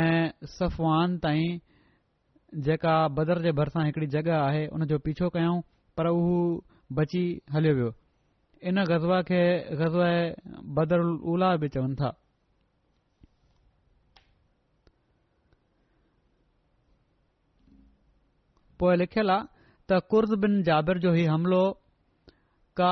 ऐं 0.04 0.30
सफ़वान 0.60 1.18
ताईं 1.28 1.60
जेका 2.70 2.96
बदर 3.18 3.42
जे 3.50 3.58
भरिसां 3.62 3.86
हिकड़ी 3.92 4.08
जॻह 4.18 4.38
आहे 4.44 4.64
हुन 4.66 4.86
जो 4.94 5.00
पीछो 5.10 5.30
कयऊं 5.38 5.62
पर 5.98 6.14
उहो 6.16 6.38
बची 7.02 7.26
हलियो 7.54 7.76
वियो 7.76 7.94
इन 8.64 8.84
गज़वा 8.86 9.22
खे 9.30 9.40
बदर 10.76 11.00
उला 11.34 11.56
बि 11.62 11.68
चवनि 11.70 11.96
था 12.02 12.10
पोएं 18.80 18.96
लिखियल 18.98 19.30
आहे 19.30 19.44
त 19.90 20.00
कुर्ज़ 20.10 20.34
बिन 20.44 20.62
जाबिर 20.68 20.98
जो 21.00 21.12
हीउ 21.14 21.32
हमिलो 21.32 21.64
का 22.80 22.92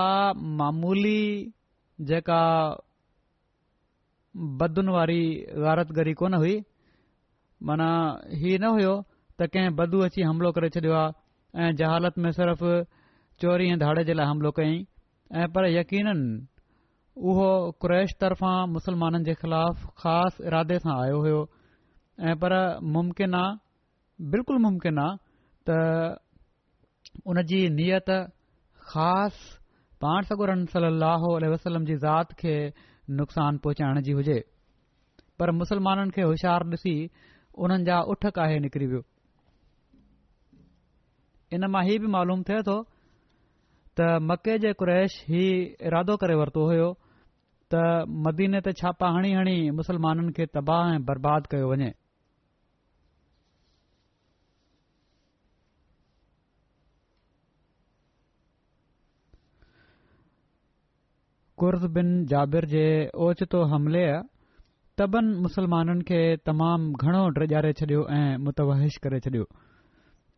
मामूली 0.59 1.19
जेका 2.11 2.41
बदून 4.61 4.89
वारी 4.89 5.21
गारतगरी 5.63 6.13
कोन 6.19 6.33
हुई 6.33 6.59
माना 7.67 7.87
हीउ 8.43 8.59
न 8.61 8.71
हुयो 8.77 8.93
त 9.41 9.49
कंहिं 9.53 9.75
बदू 9.75 9.99
अची 10.07 10.21
हमिलो 10.29 10.51
करे 10.55 10.69
छॾियो 10.75 10.93
आहे 11.01 11.67
ऐं 11.67 11.75
जहालत 11.81 12.17
में 12.23 12.31
सिर्फ़ 12.39 12.63
चोरी 13.41 13.69
ऐं 13.71 13.79
धाड़े 13.79 14.03
जे 14.05 14.13
लाइ 14.19 14.27
हमिलो 14.31 14.51
कयईं 14.59 14.83
ऐं 15.31 15.47
पर 15.53 15.65
यकीन 15.71 16.07
उहो 17.29 17.47
क्रैश 17.81 18.11
तरफ़ां 18.21 18.55
मुस्लमाननि 18.75 19.23
जे 19.25 19.33
ख़िलाफ़ 19.41 19.79
ख़ासि 20.01 20.45
इरादे 20.47 20.77
सां 20.85 20.93
आयो 21.07 21.17
हुयो 21.25 21.41
ऐं 22.29 22.35
पर 22.43 22.51
मुमकिन 22.95 23.31
आहे 23.39 24.31
बिल्कुलु 24.31 24.59
मुमकिन 24.65 24.99
आहे 25.05 25.17
त 25.69 27.19
उन 27.25 27.37
जी 27.51 27.59
नियत 27.79 28.09
ख़ासि 28.89 29.43
पाण 30.01 30.21
सगुरन 30.31 30.65
सली 30.73 31.47
वसलम 31.55 31.85
जी 31.91 31.95
ज़ात 32.05 32.33
खे 32.39 32.53
नुक़सान 33.19 33.57
पहुचाइण 33.63 34.01
जी 34.07 34.11
हुजे 34.19 34.39
पर 35.39 35.51
मुस्लमाननि 35.61 36.11
खे 36.15 36.21
होशियार 36.31 36.63
ॾिसी 36.75 36.95
उन्हनि 37.65 37.83
जा 37.85 37.99
उठ 38.11 38.21
काहे 38.35 38.59
निकिरी 38.65 38.85
वियो 38.91 39.01
इन 41.53 41.65
मां 41.75 41.83
हीउ 41.87 41.99
बि 42.01 42.07
मालूम 42.17 42.43
थिए 42.49 42.61
थो 42.69 42.75
त 43.99 44.05
मके 44.27 44.57
जे 44.59 44.71
कु्रैश 44.77 45.15
ही 45.29 45.41
इरादो 45.89 46.15
करे 46.21 46.35
वरितो 46.35 46.61
हुयो 46.67 46.85
त 47.71 47.81
मदीने 48.27 48.61
ते 48.67 48.71
छापा 48.79 49.07
हणी 49.17 49.31
हणी 49.33 49.57
मुसलमाननि 49.79 50.31
खे 50.37 50.45
तबाह 50.57 50.93
ऐं 50.93 51.01
बर्बाद 51.09 51.41
कयो 51.51 51.67
वञे 51.71 51.89
कुर्द 61.61 61.83
बिन 61.97 62.07
जाबिर 62.33 62.65
जे 62.73 62.85
ओचितो 63.25 63.61
हमले 63.75 64.05
तबन 65.01 65.25
मुसलमाननि 65.45 66.03
खे 66.09 66.21
तमामु 66.49 66.97
घणो 67.05 67.21
डिॼारे 67.37 67.73
छॾियो 67.81 68.01
ऐं 68.21 68.25
मुतवहिश 68.47 68.97
करे 69.05 69.19
छडि॒यो 69.27 69.45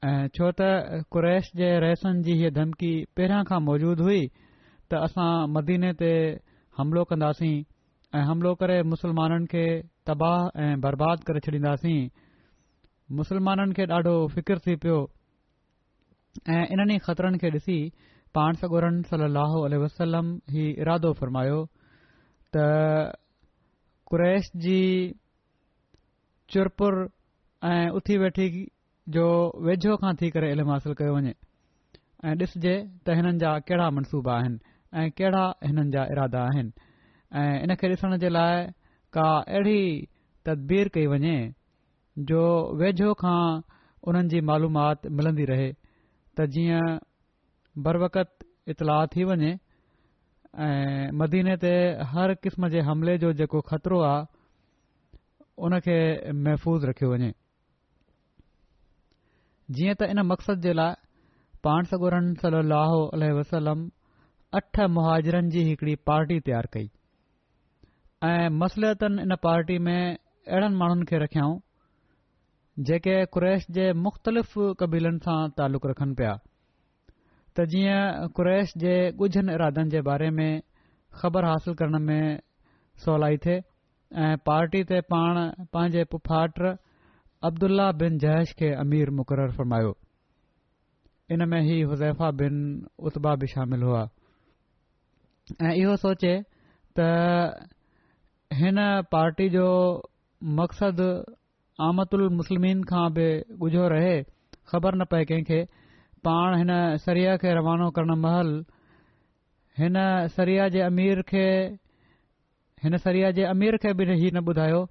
छो 0.04 0.52
त 0.60 1.06
कुरैश 1.12 1.52
जे 1.60 1.70
रहसन 1.80 2.22
जी 2.28 2.34
हीअ 2.40 2.50
धमकी 2.56 2.94
पहिरियां 3.18 3.44
खां 3.52 3.60
मौजूदु 3.68 4.04
हुई 4.08 4.24
त 4.26 4.94
असां 5.08 5.48
मदीने 5.56 5.94
ते 6.02 6.12
हमिलो 6.78 7.04
कंदासीं 7.12 7.56
ऐं 8.16 8.24
हमिलो 8.28 8.52
करे 8.64 8.78
मुसलमाननि 8.92 9.46
खे 9.54 9.66
तबाह 10.10 10.38
ऐं 10.66 10.82
बर्बाद 10.88 11.24
करे 11.30 11.40
छॾींदासीं 11.48 12.00
मुसलमाननि 13.22 13.74
खे 13.80 13.86
ॾाढो 13.98 14.16
फिकिरु 14.36 14.60
थी 14.68 14.76
पियो 14.84 15.00
ऐं 16.58 16.62
इन्हनि 16.76 16.98
ख़तरनि 17.08 17.38
खे 17.44 17.50
ॾिसी 17.58 17.80
पाण 18.36 18.54
सगोरन 18.62 19.02
सलाहु 19.14 19.66
वसलम 19.86 20.32
ई 20.54 20.70
इरादो 20.86 21.14
फ़रमायो 21.24 21.64
त 22.54 22.68
कुरैश 24.12 24.52
जी 24.70 24.80
चुरपुर 26.54 27.04
ऐं 27.74 27.84
उथी 28.00 28.18
वेठी 28.24 28.50
जो 29.14 29.24
वेझो 29.66 29.96
खां 30.04 30.12
थी 30.22 30.30
करे 30.36 30.48
इल्मु 30.52 30.72
हासिल 30.74 30.94
कयो 31.02 31.16
वञे 31.16 31.34
ऐं 32.26 32.36
ॾिसजे 32.44 32.72
त 33.06 33.16
हिननि 33.20 33.38
जा 33.44 33.50
कहिड़ा 33.68 33.90
मनसूबा 33.98 34.34
आहिनि 34.38 34.58
ऐं 35.02 35.10
कहिड़ा 35.18 35.44
हिननि 35.66 35.92
जा 35.96 36.06
इरादा 36.14 36.42
आहिनि 36.54 36.72
ऐं 37.42 37.60
इन 37.70 37.76
खे 37.82 37.90
ॾिसण 37.98 38.16
जे 38.26 38.30
लाइ 38.38 38.64
का 39.18 39.28
अहिड़ी 39.56 39.84
तदबीर 40.50 40.90
कई 40.98 41.06
वञे 41.14 41.36
जो 42.32 42.42
वेझो 42.82 43.14
खां 43.22 43.40
उन्हनि 44.10 44.30
जी 44.36 44.42
मालूमाति 44.50 45.10
मिलंदी 45.20 45.46
रहे 45.54 45.70
त 46.34 46.50
जीअं 46.58 46.98
बरवकत 47.88 48.34
इतलाउ 48.74 49.08
थी 49.16 49.24
वञे 49.38 49.54
ऐं 50.68 51.12
मदीने 51.22 51.58
ते 51.68 51.72
हर 52.12 52.34
क़िस्म 52.46 52.74
जे 52.76 52.82
हमले 52.92 53.18
जो 53.24 53.34
जेको 53.40 53.62
खतरो 53.72 54.02
आहे 54.12 55.66
उन 55.66 55.82
महफ़ूज़ 56.46 56.86
रखियो 56.90 57.10
वञे 57.14 57.34
जीअं 59.74 59.96
त 60.00 60.08
इन 60.14 60.20
मक़सद 60.30 60.60
जे 60.64 60.74
लाइ 60.74 60.94
पाण 61.68 61.84
सगोरो 61.92 63.00
अलह 63.18 63.32
वसलम 63.38 63.80
अठ 64.60 64.80
मुहाजरनि 64.98 65.50
जी 65.56 65.64
हिकड़ी 65.70 65.96
पार्टी 66.10 66.40
तयार 66.50 66.68
कई 66.76 66.90
ऐं 68.30 68.50
मसलतनि 68.64 69.22
इन 69.24 69.36
पार्टी 69.48 69.78
में 69.88 69.98
अहिड़नि 70.02 70.76
माण्हुनि 70.84 71.06
खे 71.12 71.18
रखियाऊं 71.24 71.58
जेके 72.90 73.16
कुरैश 73.38 73.66
जे 73.80 73.86
मुख़्तलिफ़ 74.06 74.54
क़बीलनि 74.82 75.26
सां 75.26 75.40
तालुक़ 75.58 75.90
रखनि 75.94 76.14
पिया 76.22 76.38
त 76.42 77.68
जीअं 77.74 78.30
कुरैश 78.38 78.78
जे 78.86 78.94
गुझनि 79.24 79.54
इरादनि 79.60 79.90
जे 79.98 80.02
बारे 80.14 80.30
में 80.42 80.50
ख़बर 81.22 81.50
हासिल 81.54 81.76
करण 81.82 82.00
में 82.10 82.24
सवलाई 83.06 83.42
थे 83.48 83.58
ऐं 84.26 84.34
पार्टी 84.50 84.84
ते 84.94 85.02
पाण 85.14 85.42
पंहिंजे 85.76 86.04
पुफाट 86.16 86.64
अब्दुल्ल्लाह 87.46 87.92
बिन 88.02 88.18
जयश 88.22 88.52
खे 88.60 88.68
अमीर 88.84 89.10
मुक़ररु 89.16 89.52
फ़र्मायो 89.56 89.90
इन 91.36 91.44
में 91.50 91.60
हीउ 91.68 91.90
हुज़ैफा 91.90 92.30
बिन 92.42 92.56
उत्बा 93.10 93.34
बि 93.44 93.48
शामिल 93.52 93.84
हुआ 93.88 94.02
ऐं 95.70 95.74
इहो 95.82 95.96
सोचे 96.06 96.32
त 97.00 97.68
हिन 98.62 98.80
पार्टी 99.18 99.50
जो 99.58 99.66
मक़सदु 100.62 101.10
आमद 101.90 102.14
उल 102.20 102.26
मुस्लिमन 102.40 102.84
खां 102.94 103.06
बि 103.20 103.28
ॻुझो 103.68 103.88
रहे 103.96 104.16
ख़बर 104.74 104.96
न 104.96 105.06
पए 105.14 105.24
कंहिंखे 105.32 105.62
पाण 106.30 106.58
हिन 106.64 106.74
सरिया 107.08 107.38
खे 107.46 107.54
रवानो 107.62 107.90
करणु 108.00 108.16
महिल 108.26 108.52
हिन 109.84 109.96
सरिया 110.42 110.70
जे 110.78 110.82
अमीर 110.92 111.22
खे 111.32 111.50
बि 112.90 114.12
इहो 114.12 114.38
न 114.38 114.46
ॿुधायो 114.50 114.82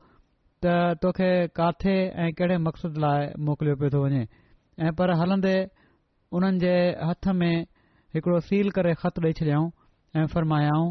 त 0.64 0.98
तोखे 1.05 1.31
काथे 1.59 1.94
ऐं 2.24 2.33
कहिड़े 2.37 2.57
मक़सद 2.66 2.94
लाइ 3.05 3.24
मोकिलियो 3.46 3.77
पियो 3.81 3.88
थो 3.94 3.98
वञे 4.09 4.20
ऐ 4.81 4.88
पर 5.00 5.11
हलंदे 5.20 5.57
उन्हनि 6.38 6.59
जे 6.64 6.74
हथ 7.09 7.24
में 7.40 7.66
हिकिड़ो 8.16 8.38
सील 8.48 8.70
करे 8.77 8.94
ख़त 9.03 9.16
ॾेई 9.24 9.33
छॾियऊं 9.44 9.66
ऐं 10.20 10.24
फरमायाऊं 10.35 10.87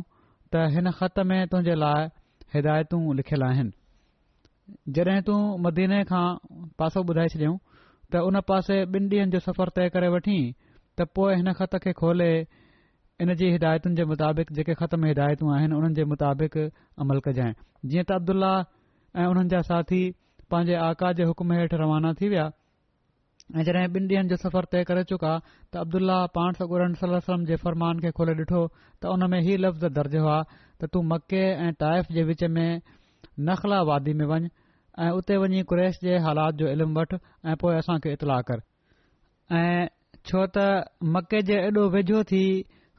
त 0.53 0.69
हिन 0.77 0.89
ख़त 0.99 1.15
में 1.29 1.41
तुंहिंजे 1.53 1.75
लाइ 1.81 2.01
हिदायतू 2.57 2.97
लिखियलु 3.21 3.45
आहिनि 3.47 3.75
जड॒हिं 4.97 5.23
तूं 5.31 5.39
मदीने 5.65 5.99
खां 6.11 6.25
पासो 6.83 7.01
ॿुधाइ 7.13 7.27
छडि॒डि॒यऊं 7.35 7.57
त 8.13 8.15
उन 8.29 8.35
पासे 8.53 8.75
ॿिन 8.97 9.03
ॾींहनि 9.15 9.31
जो 9.37 9.43
सफ़र 9.47 9.69
तय 9.81 9.89
करे 9.97 10.07
वठी 10.17 10.37
त 10.93 11.09
पोइ 11.15 11.41
हिन 11.41 11.49
ख़त 11.63 11.73
खे 11.87 11.91
खोले 12.03 12.29
इन 13.25 13.33
जी 13.41 13.47
हिदायतुनि 13.57 13.95
जे 14.01 14.07
मुताबिक़ 14.13 14.53
जेके 14.61 14.73
ख़त 14.85 14.93
में 15.01 15.09
हिदायतूं 15.11 15.49
आहिनि 15.57 15.73
उन्हनि 15.81 15.95
जे 16.01 16.07
मुताबिक़ 16.13 16.61
अमल 17.01 17.17
कजांइ 17.27 17.51
जीअं 17.89 18.05
त 18.13 18.21
अब्दुल्ला 18.21 18.53
ऐं 19.15 19.25
उन्हनि 19.31 19.49
जा 19.49 19.61
साथी 19.69 19.99
पंहिंजे 20.51 20.75
आका 20.89 21.11
जे 21.17 21.23
हुकुम 21.29 21.51
हेठि 21.53 21.75
रवाना 21.81 22.13
थी 22.19 22.29
विया 22.29 22.45
ऐं 23.57 23.63
जॾहिं 23.67 23.87
ॿिन 23.97 24.05
ॾींहनि 24.11 24.29
जो 24.29 24.35
सफ़र 24.43 24.65
तय 24.73 24.83
करे 24.89 25.03
चुका 25.11 25.33
त 25.73 25.77
अब्दुल्ला 25.81 26.15
पाण 26.37 26.53
सगुर 26.59 26.83
सलम 27.01 27.43
जे 27.49 27.55
फरमान 27.63 27.99
खे 28.05 28.11
खोले 28.19 28.35
ॾिठो 28.41 28.61
त 28.67 29.11
उन 29.15 29.29
में 29.33 29.39
हीउ 29.49 29.57
लफ़्ज़ 29.65 29.85
दर्ज 29.99 30.15
हुआ 30.23 30.37
त 30.81 30.89
तूं 30.93 31.03
मके 31.13 31.43
ऐं 31.67 31.73
टाइफ़ 31.85 32.11
जे 32.17 32.23
विच 32.31 32.43
में 32.55 32.69
वादी 33.91 34.13
में 34.21 34.25
वञु 34.33 34.49
ऐं 35.03 35.09
उते 35.19 35.37
वञी 35.45 35.63
क्रेश 35.73 35.99
जे 36.09 36.17
हालात 36.25 36.55
जो 36.61 36.67
इल्म 36.71 36.97
वठ 36.99 37.13
ऐं 37.51 37.55
पोए 37.61 37.75
असां 37.83 37.97
इतलाह 38.15 38.41
कर 38.49 38.67
ऐं 39.61 39.87
छो 40.31 40.45
त 40.57 40.67
मके 41.17 41.41
जे 41.53 41.61
एॾो 41.69 41.87
वेझो 41.97 42.23
थी 42.33 42.43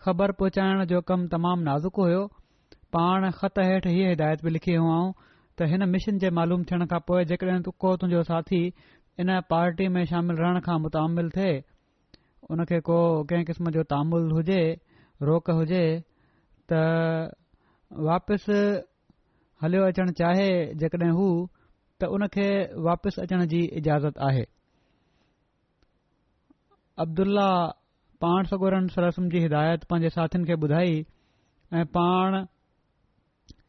ख़बर 0.07 0.33
पहुचाइण 0.42 0.85
जो 0.94 1.00
कमु 1.12 1.29
तमामु 1.37 1.68
नाज़ुक 1.72 2.03
हुयो 2.07 2.22
पाण 2.96 3.31
ख़त 3.42 3.62
हेठि 3.68 3.92
हीअ 3.98 4.09
हिदायत 4.14 4.42
बि 4.44 4.50
लिखी 4.57 4.74
हुआऊं 4.81 5.12
त 5.59 5.67
हिन 5.71 5.85
मिशन 5.90 6.17
जे 6.23 6.29
मालूम 6.38 6.62
थियण 6.71 6.85
खां 6.93 6.99
पोइ 7.09 7.25
जेकॾहिं 7.33 7.61
को 7.83 7.90
तुंहिंजो 8.03 8.23
साथी 8.31 8.61
इन 9.25 9.29
पार्टी 9.53 9.87
में 9.97 10.05
शामिल 10.12 10.37
रहण 10.43 10.61
खां 10.69 10.79
मुतमिल 10.87 11.29
थिए 11.37 11.53
हुन 12.49 12.64
खे 12.71 12.81
को 12.88 12.97
कंहिं 13.33 13.45
किस्म 13.51 13.71
जो 13.77 13.85
तामिल 13.93 14.27
हुजे 14.38 14.62
रोक 15.31 15.51
हुजे 15.61 15.83
त 16.73 16.81
वापसि 18.09 18.59
हलियो 19.64 19.85
अचण 19.93 20.11
चाहे 20.23 20.49
जेकॾहिं 20.83 21.11
हू 21.21 21.29
त 22.01 22.11
उनखे 22.19 22.49
वापसि 22.88 23.21
अचण 23.27 23.47
जी 23.53 23.61
इजाज़त 23.83 24.19
आहे 24.31 24.45
अब्दुल्ल्ला 27.05 27.47
पाण 28.27 28.51
सगोरन 28.55 28.87
सर 28.97 29.11
जी 29.37 29.47
हिदायत 29.47 29.85
पंहिंजे 29.93 30.11
साथियुनि 30.19 30.51
खे 30.53 30.59
ॿुधाई 30.67 30.99
ऐं 31.79 31.87
पाण 31.99 32.45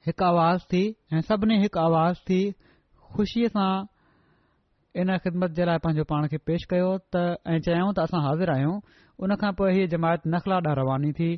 हिकु 0.06 0.24
आवाज़ 0.26 0.62
थी 0.72 0.82
ऐं 1.18 1.22
सभिनी 1.26 1.58
हिकु 1.66 1.80
आवाज़ 1.82 2.18
थी 2.30 2.40
ख़ुशीअ 3.18 3.48
सां 3.54 3.74
इन 5.02 5.08
ख़िदमत 5.18 5.52
जे 5.58 5.64
लाइ 5.66 5.78
पंहिंजो 5.82 6.04
पाण 6.12 6.24
खे 6.34 6.38
पेश 6.50 6.66
कयो 6.74 6.90
त 7.16 7.24
ऐं 7.54 7.58
चयऊं 7.68 7.92
त 7.94 8.06
असां 8.06 8.22
हाज़िर 8.26 8.50
आहियूं 8.56 8.74
उनखां 9.26 9.52
पोइ 9.58 9.72
हीअ 9.76 9.88
जमायत 9.98 10.28
नखला 10.34 10.58
ॾा 10.70 10.74
रवानी 10.80 11.12
थी 11.20 11.30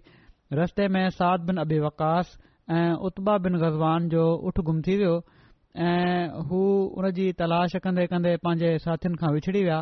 रस्ते 0.60 0.88
में 0.96 1.10
साद 1.20 1.48
बिन 1.52 1.64
अबी 1.64 1.78
वकास 1.86 2.34
ऐं 2.80 2.92
उत्बा 3.12 3.38
बिन 3.48 3.56
गज़वान 3.64 4.10
जो 4.16 4.24
उठ 4.52 4.60
गुम 4.72 4.82
थी 4.90 4.98
वियो 5.04 5.16
ऐं 5.88 6.44
हू 6.52 6.62
उन 6.98 7.10
जी 7.22 7.32
तलाश 7.44 7.76
कंदे 7.88 8.04
कंदे 8.16 8.36
पंहिंजे 8.50 8.74
साथियुनि 8.88 9.16
खां 9.24 9.32
विछड़ी 9.38 9.60
विया 9.64 9.80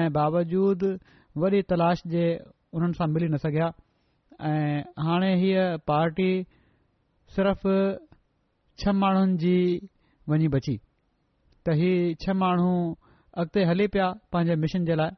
ऐं 0.00 0.04
बावजूदि 0.18 0.92
वॾी 1.44 1.60
तलाश 1.76 2.02
जे 2.18 2.24
उन्हनि 2.80 2.94
सां 3.02 3.08
मिली 3.14 3.28
न 3.30 3.36
सघिया 3.46 3.70
ऐं 4.52 5.06
हाणे 5.06 5.30
हीअ 5.46 5.64
पार्टी 5.94 6.30
सिर्फ़ 7.38 7.66
छह 8.80 8.92
माण्हुनि 9.02 9.34
जी 9.42 9.56
वञी 10.30 10.48
बची 10.54 10.74
त 11.66 11.74
ही 11.78 11.92
छह 12.24 12.32
माण्हू 12.42 12.70
अॻिते 13.42 13.64
हले 13.68 13.86
पिया 13.94 14.10
पंहिंजे 14.32 14.54
मिशन 14.64 14.84
जे 14.90 14.94
लाइ 14.94 15.10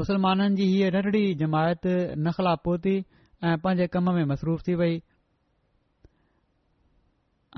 मुसलमाननि 0.00 0.56
जी 0.60 0.64
हीअ 0.72 0.88
नंढड़ी 0.94 1.24
जमायत 1.42 1.84
नखला 2.28 2.54
पहुती 2.68 2.94
ऐं 3.44 3.56
पंहिंजे 3.66 3.86
कम 3.96 4.06
में 4.16 4.24
मसरूफ़ 4.32 4.62
थी 4.68 4.74
वई 4.80 4.94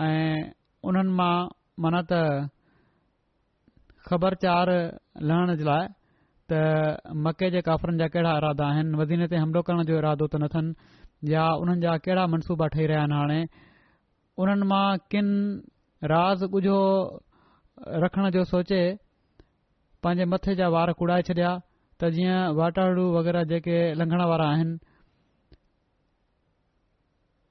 ऐं 0.08 0.50
उन्हनि 0.90 1.12
मां 1.20 1.34
माना 1.84 2.00
त 2.12 2.18
ख़बरचार 4.10 4.68
लहण 5.30 5.48
जे 5.62 5.68
लाइ 5.70 5.84
त 6.52 7.14
मके 7.28 7.46
जे 7.54 7.60
काफ़रनि 7.70 7.98
जा 8.02 8.06
कहिड़ा 8.16 8.32
इरादा 8.42 8.64
आहिनि 8.74 8.94
वज़ीने 9.02 9.26
ते 9.30 9.36
हमिलो 9.44 9.62
करण 9.70 9.84
जो 9.92 9.98
इरादो 10.02 10.26
त 10.34 10.42
न 10.42 10.74
या 11.36 11.44
उन्हनि 11.62 11.80
जा 11.86 11.92
कहिड़ा 12.08 12.22
मनसूबा 12.34 12.66
ठही 12.74 12.84
रहिया 12.92 13.00
आहिनि 13.04 13.16
हाणे 13.20 13.40
उन्हनि 14.36 14.64
मां 14.70 14.96
किन 15.12 15.28
राज़ 16.12 16.44
ॻूझो 16.52 16.78
रखण 18.04 18.30
जो 18.36 18.44
सोचे 18.52 18.80
पंहिंजे 20.04 20.24
मथे 20.32 20.54
जा 20.60 20.68
वार 20.74 20.92
कुड़ाए 21.00 21.22
छॾिया 21.28 21.50
त 22.00 22.10
जीअं 22.16 22.52
वाटाड़ू 22.58 23.04
वग़ैरह 23.16 23.42
जेके 23.52 23.78
लंघण 24.00 24.20
वारा 24.30 24.46
आहिनि 24.56 24.76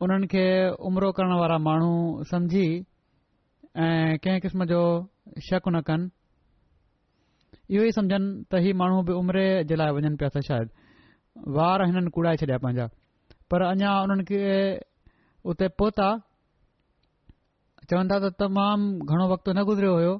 उन्हनि 0.06 0.28
खे 0.34 0.46
उमिरो 0.88 1.10
करण 1.18 1.34
वारा 1.42 1.58
माण्हू 1.70 1.92
समझी 2.32 2.68
ऐं 3.86 4.18
कंहिं 4.26 4.40
किस्म 4.46 4.66
जो 4.74 4.82
शक 5.50 5.66
न 5.74 5.82
कनि 5.90 6.06
इहे 7.76 7.92
समुझनि 7.98 8.30
त 8.52 8.62
इहे 8.62 8.72
माण्हू 8.84 8.98
बि 9.10 9.14
उमिरि 9.24 9.46
जे 9.72 9.82
लाइ 9.82 9.90
वञनि 9.98 10.16
पिया 10.22 10.30
था 10.38 10.46
शायदि 10.50 11.50
वार 11.58 11.88
हिननि 11.90 12.14
कुड़ाए 12.20 12.38
छॾिया 12.46 12.58
पंहिंजा 12.68 12.86
पर 13.50 13.68
अञा 13.74 13.92
उन्हनि 14.06 14.24
खे 14.30 14.42
उते 15.54 15.66
चवनि 17.90 18.10
था 18.10 18.18
त 18.26 18.30
तमामु 18.42 19.06
घणो 19.10 19.26
वक़्तु 19.32 19.50
न 19.58 19.64
गुज़रियो 19.70 19.94
होयो 19.98 20.14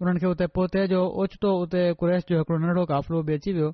उन्हनि 0.00 0.18
खे 0.20 0.26
उते 0.36 0.46
पोते 0.56 0.80
जो 0.92 1.00
ओचितो 1.20 1.50
उते 1.64 1.80
कुरैश 2.00 2.22
जो 2.30 2.34
हिकुड़ो 2.40 2.58
नंढो 2.64 2.84
काफ़िलो 2.92 3.20
बि 3.28 3.32
अची 3.40 3.50
वियो 3.56 3.70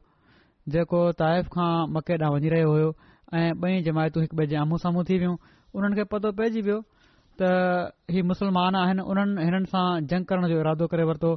जेको 0.75 1.01
ताइफ़ 1.21 1.49
खां 1.55 1.71
मके 1.95 2.19
ॾांहुं 2.23 2.35
वञी 2.35 2.49
रहियो 2.55 2.69
हो 2.71 2.91
ऐं 3.39 3.51
ॿई 3.63 3.83
जमायतूं 3.87 4.23
हिकु 4.23 4.37
ॿिए 4.41 4.47
जे 4.53 4.57
आम्ह 4.63 4.83
साम्हूं 4.85 5.05
थी 5.09 5.19
वियूं 5.23 5.37
उन्हनि 5.75 5.97
खे 6.01 6.05
पतो 6.13 6.33
पइजी 6.41 6.63
वियो 6.67 6.79
त 7.43 7.49
ही 8.15 8.23
मुसलमान 8.31 8.79
आहिनि 8.83 9.07
उन्हनि 9.15 9.47
हिननि 9.47 9.71
सां 9.73 9.87
जंग 10.13 10.31
करण 10.33 10.49
जो 10.53 10.61
इरादो 10.63 10.87
करे 10.93 11.07
वरितो 11.09 11.33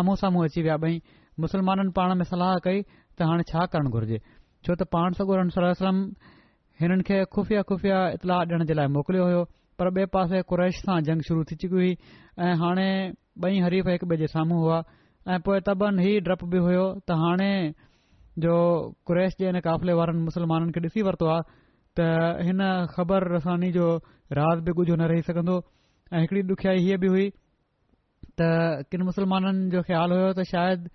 आम्ह 0.00 0.14
साम्हूं 0.22 0.44
अची 0.50 0.64
विया 0.68 0.78
ॿई 0.86 1.02
मुसलमाननि 1.46 1.92
पाण 1.98 2.14
में 2.22 2.24
सलाह 2.30 2.54
कई 2.68 2.84
त 2.92 3.28
हाणे 3.32 3.48
छा 3.52 3.66
करणु 3.74 3.92
घुर्जे 4.00 4.22
छो 4.30 4.74
त 4.80 4.88
पाण 4.96 5.20
सगो 5.20 5.42
रम 5.42 6.00
हिननि 6.82 7.06
खे 7.10 7.22
खुफ़िया 7.36 7.66
ख़ुफ़िया 7.72 8.00
इतलाह 8.18 8.40
ॾियण 8.48 8.64
जे 8.70 8.74
लाइ 8.80 8.92
मोकिलियो 8.98 9.44
पर 9.78 9.90
ॿिए 9.96 10.06
पासे 10.14 10.40
क़ुरैश 10.48 10.74
सां 10.86 10.98
जंग 11.06 11.20
शुरू 11.28 11.44
थी 11.50 11.54
चुकी 11.62 11.74
हुई 11.74 11.90
ऐं 12.46 12.54
हाणे 12.62 12.88
ॿई 13.44 13.58
हरीफ़ 13.66 13.88
हिकु 13.90 14.06
ॿिए 14.06 14.18
जे 14.22 14.26
साम्हूं 14.34 14.58
हुआ 14.62 14.78
ऐं 15.34 15.38
पोइ 15.46 15.58
तबनि 15.68 16.02
हीउ 16.06 16.20
डपु 16.30 16.46
बि 16.52 16.58
हुयो 16.66 16.84
त 17.10 17.18
हाणे 17.22 17.50
जो 18.44 18.54
क्रैश 19.10 19.34
जे 19.40 19.48
इन 19.50 19.58
क़ाफ़िले 19.66 19.92
वारनि 19.98 20.20
मुस्लमाननि 20.30 20.70
खे 20.74 20.80
ॾिसी 20.86 21.02
वरितो 21.10 21.26
आहे 21.34 21.42
त 21.98 22.08
हिन 22.48 22.60
ख़बर 22.94 23.28
रसानी 23.34 23.70
जो 23.78 23.86
राज़ 24.40 24.62
बि 24.66 24.72
कुझु 24.78 24.94
न 24.94 25.02
रही 25.12 25.22
सघंदो 25.30 25.56
ऐं 26.14 26.20
हिकड़ी 26.24 26.42
ॾुखयाई 26.54 26.78
हीअ 26.86 26.98
बि 27.04 27.08
हुई 27.14 27.26
त 28.40 28.50
किनि 28.94 29.02
मुस्लमाननि 29.10 29.70
जो 29.76 29.80
ख़्यालु 29.90 30.14
हुयो 30.20 30.32
त 30.40 30.50
शायदि 30.54 30.90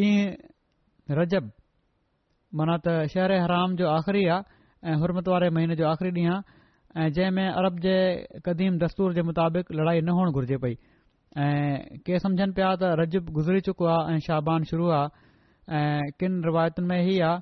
ॾींहुं 0.00 1.14
रजब 1.18 1.50
माना 2.60 2.74
त 2.86 3.00
शहर 3.14 3.32
हराम 3.44 3.74
जो 3.82 3.94
आख़िरी 4.00 4.24
आहे 4.36 4.54
ऐं 4.90 4.96
हुरमत 5.02 5.26
वारे 5.34 5.50
महीने 5.58 5.74
जो 5.82 5.86
आख़िरी 5.94 6.12
ॾींहुं 6.22 6.34
आहे 6.38 6.55
ऐं 6.96 7.08
जंहिं 7.12 7.30
में 7.36 7.46
अरब 7.52 7.78
जे 7.84 7.94
क़दीम 8.44 8.76
दस्तूर 8.80 9.12
जे 9.14 9.22
मुताबिक़ 9.28 9.68
लड़ाई 9.72 10.00
न 10.00 10.08
हुअण 10.16 10.30
घुर्जे 10.32 10.56
पई 10.64 10.74
ऐं 11.44 11.98
के 12.06 12.16
समुझनि 12.24 12.52
पिया 12.56 12.68
त 12.80 12.96
रजब 13.00 13.28
गुज़री 13.38 13.60
चुको 13.68 13.84
आहे 13.84 14.14
ऐं 14.16 14.20
शाबान 14.26 14.64
शुरू 14.70 14.86
आहे 14.98 15.76
ऐं 15.80 16.12
किन 16.20 16.40
रिवायतुनि 16.44 16.88
में 16.88 17.02
ही 17.08 17.16
आहे 17.28 17.40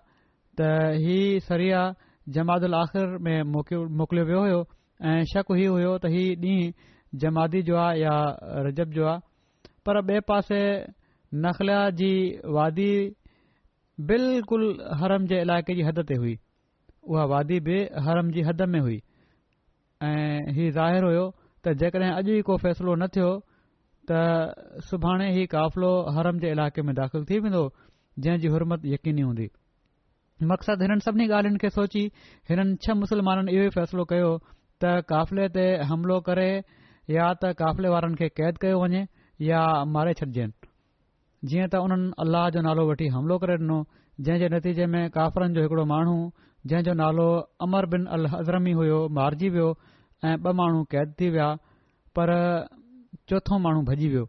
त 0.60 0.72
हीउ 1.04 1.38
सरिया 1.50 1.82
जमातल 2.34 2.74
आख़िर 2.80 3.16
में 3.28 3.42
मोकिलियो 3.54 4.24
वियो 4.32 4.42
हो 4.46 4.58
ऐं 5.12 5.22
शक 5.34 5.54
हीउ 5.60 5.72
हुयो 5.78 5.92
त 6.06 6.10
हीउ 6.16 6.34
ॾींहुं 6.48 6.90
जमाती 7.24 7.62
जो 7.70 7.76
आहे 7.86 8.02
या 8.02 8.16
रजब 8.68 8.98
जो 8.98 9.02
आहे 9.14 9.72
पर 9.86 10.02
ॿिए 10.08 10.20
पासे 10.34 10.60
नखलिया 11.48 11.80
जी 12.04 12.12
वादी 12.60 12.90
बिल्कुलु 14.12 14.68
हरम 15.00 15.30
जे 15.32 15.36
इलाइक़े 15.48 15.74
जी 15.80 15.90
हद 15.94 16.02
ते 16.14 16.22
हुई 16.22 16.34
उहा 17.06 17.24
वादी 17.38 17.60
बि 17.66 17.76
हरम 18.08 18.34
जी 18.38 18.42
हद 18.52 18.62
में 18.76 18.80
हुई 18.84 19.00
ऐं 20.04 20.52
हीउ 20.56 20.70
ज़ाहिरु 20.78 21.06
हुयो 21.12 21.24
त 21.64 21.72
जेकॾहिं 21.80 22.12
अॼु 22.20 22.32
ई 22.36 22.42
को 22.48 22.54
फ़ैसिलो 22.64 22.94
न 23.02 23.06
थियो 23.14 23.30
त 24.10 24.80
सुभाणे 24.88 25.26
हीउ 25.36 25.46
काफ़िलो 25.56 25.92
हरम 26.16 26.36
जे 26.42 26.48
इलाके 26.56 26.82
में 26.86 26.94
दाखिल 27.00 27.24
थी 27.28 27.36
वेंदो 27.46 27.62
जंहिंजी 28.26 28.48
हुरमत 28.54 28.80
यकीनी 28.94 29.22
हूंदी 29.28 29.46
मक़सदु 30.50 30.82
हिननि 30.84 31.02
सभिनी 31.08 31.26
ॻाल्हियुनि 31.32 31.58
खे 31.64 31.70
सोची 31.78 32.02
हिननि 32.50 32.72
छह 32.86 32.94
मुसलमाननि 33.02 33.50
इहो 33.56 33.64
ई 33.70 33.74
फ़ैसिलो 33.78 34.04
कयो 34.12 34.30
त 34.46 34.92
क़फ़िले 35.10 35.46
ते 35.56 35.64
हमिलो 35.90 36.18
करे 36.30 36.48
या 37.16 37.24
त 37.40 37.54
क़ाफ़िले 37.62 37.88
वारनि 37.94 38.16
खे 38.22 38.28
कैद 38.38 38.54
कयो 38.66 38.76
वञे 38.84 39.02
या 39.50 39.62
मारे 39.96 40.12
छॾजनि 40.22 40.70
जीअं 41.48 41.68
त 41.72 41.80
उन्हनि 41.88 42.12
अल्लाह 42.24 42.44
जो 42.56 42.60
नालो 42.68 42.82
वठी 42.90 43.06
हमिलो 43.16 43.36
करे 43.44 43.56
ॾिनो 43.64 43.78
जंहिं 44.26 44.38
जे 44.42 44.46
नतीजे 44.56 44.84
में 44.92 45.02
काफ़लनि 45.16 45.52
जो 45.56 45.60
हिकड़ो 45.64 45.84
माण्हू 45.92 46.16
जंहिं 46.72 46.84
जो 46.88 46.92
नालो 47.00 47.28
अमर 47.66 47.86
बिन 47.94 48.02
अल 48.18 48.22
हज़रमी 48.34 48.72
हुयो 48.78 49.00
मारिजी 49.18 49.48
वियो 49.56 49.70
ऐं 50.28 50.36
ॿ 50.36 50.52
माण्हू 50.58 50.82
कैद 50.92 51.08
थी 51.20 51.28
विया 51.30 51.46
पर 52.16 52.30
चोथों 53.28 53.58
माण्हू 53.64 53.80
भॼी 53.88 54.06
वियो 54.08 54.24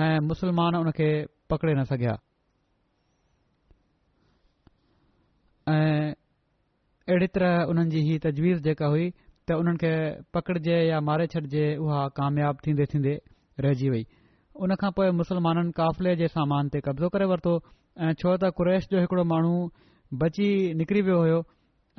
ऐं 0.00 0.18
मुसलमान 0.28 0.74
उनखे 0.76 1.08
पकड़े 1.50 1.74
न 1.74 1.84
सघिया 1.92 2.12
ऐं 5.74 6.14
अहिड़ी 7.08 7.28
तरह 7.34 7.62
उन्हनि 7.72 8.00
जी 8.08 8.18
तजवीज़ 8.26 8.60
जेका 8.66 8.86
हुई 8.94 9.06
त 9.48 9.56
उन्हनि 9.62 10.52
खे 10.60 10.76
या 10.92 11.00
मारे 11.08 11.26
छॾिजे 11.36 11.64
उहा 11.84 12.02
कामयाब 12.20 12.54
थींदे 12.66 12.84
थींदे 12.94 13.14
रहिजी 13.64 13.88
वई 13.94 14.04
उन 14.64 14.74
खां 14.84 14.90
पोइ 14.98 15.08
काफ़िले 15.80 16.14
जे 16.22 16.28
सामान 16.36 16.68
ते 16.76 16.84
कब्ज़ो 16.88 17.08
करे 17.16 17.24
वरितो 17.32 17.54
ऐं 17.96 18.12
छो 18.24 18.36
त 18.44 18.52
कुरैश 18.60 18.88
जो 18.92 19.00
हिकड़ो 19.06 19.24
माण्हू 19.34 19.54
बची 20.24 20.48
निकिरी 20.82 21.00
वियो 21.08 21.20
हो 21.32 21.40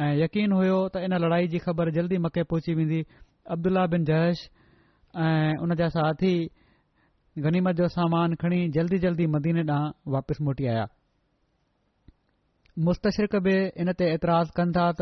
ऐं 0.01 0.13
यकीन 0.17 0.51
हुयो 0.57 0.77
त 0.93 1.05
इन 1.07 1.13
लड़ाई 1.23 1.47
जी 1.53 1.59
ख़बर 1.63 1.89
जल्दी 1.97 2.17
मके 2.25 2.43
पहुची 2.53 2.73
वेंदी 2.79 3.01
अब्दुल्ला 3.55 3.85
बिन 3.93 4.03
जयश 4.09 4.39
ऐं 5.25 5.57
उन 5.65 5.75
जा 5.81 5.87
साथी 5.95 6.33
गनीमत 7.45 7.75
जो 7.81 7.87
सामान 7.97 8.33
खणी 8.41 8.61
जल्दी 8.79 8.97
जल्दी 9.05 9.25
मदीने 9.35 9.61
ॾांहुं 9.75 9.93
वापसि 10.17 10.43
मोटी 10.49 10.65
आया 10.73 10.85
मुस्तशरीक़ी 12.89 13.55
इन 13.85 13.93
ते 14.01 14.09
एतिराज़ 14.17 14.49
कनि 14.57 14.73
था 14.79 14.85
त 14.97 15.01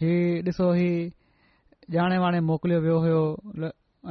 ही 0.00 0.12
ॾिसो 0.50 0.66
ही 0.80 0.90
ॼाणे 2.00 2.16
वाणे 2.26 2.40
मोकिलियो 2.48 2.80
वियो 2.88 2.96
हो 3.06 3.22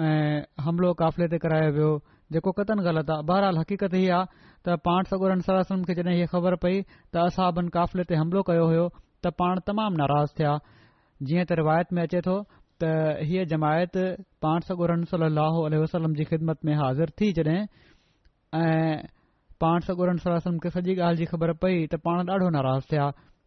ऐं 0.08 0.44
हमिलो 0.66 0.90
काफ़िले 1.02 1.28
ते 1.34 1.38
करायो 1.44 1.70
वियो 1.82 1.92
जेको 2.34 2.52
कतन 2.62 2.78
ग़लति 2.88 3.10
आहे 3.20 3.26
बहरहाल 3.30 3.56
हक़ीक़त 3.66 3.94
हीअ 4.02 4.18
आहे 4.18 4.50
त 4.66 4.82
पाण 4.88 5.02
सगुरहनि 5.12 5.44
सरासुनि 5.50 5.84
खे 5.94 5.98
जॾहिं 6.02 6.18
हीअ 6.22 6.30
ख़बर 6.34 6.54
पई 6.66 6.76
त 7.10 7.14
असांबनि 7.30 7.70
काफ़िले 7.78 8.04
ते 8.12 8.22
हमिलो 8.22 8.42
कयो 8.52 8.66
हो 8.74 8.84
त 9.24 9.30
पाण 9.42 9.60
तमामु 9.70 9.96
नाराज़ 10.02 10.32
थिया 10.40 10.52
जीअं 11.30 11.46
त 11.50 11.58
रिवायत 11.62 11.88
में 11.94 12.02
अचे 12.04 12.20
थो 12.28 12.36
त 12.82 12.94
हीअ 13.30 13.44
जमायत 13.54 13.94
पान 14.46 14.60
सॻोरम 14.68 15.04
सली 15.14 15.76
अलसलम 15.78 16.14
जी 16.20 16.24
ख़िदमत 16.30 16.60
में 16.70 16.74
हाज़िर 16.82 17.10
थी 17.22 17.28
जॾहिं 17.40 17.58
ऐं 18.62 18.96
पान 19.64 19.80
सॻो 19.88 20.04
वसलम 20.12 20.58
खे 20.66 20.70
सॼी 20.78 20.92
ॻाल्हि 20.98 21.18
जी 21.22 21.26
ख़बर 21.34 21.54
पई 21.66 21.76
त 21.94 22.02
पाण 22.08 22.26
ॾाढो 22.36 22.50
नाराज़ु 22.58 22.90
थिया 22.94 23.06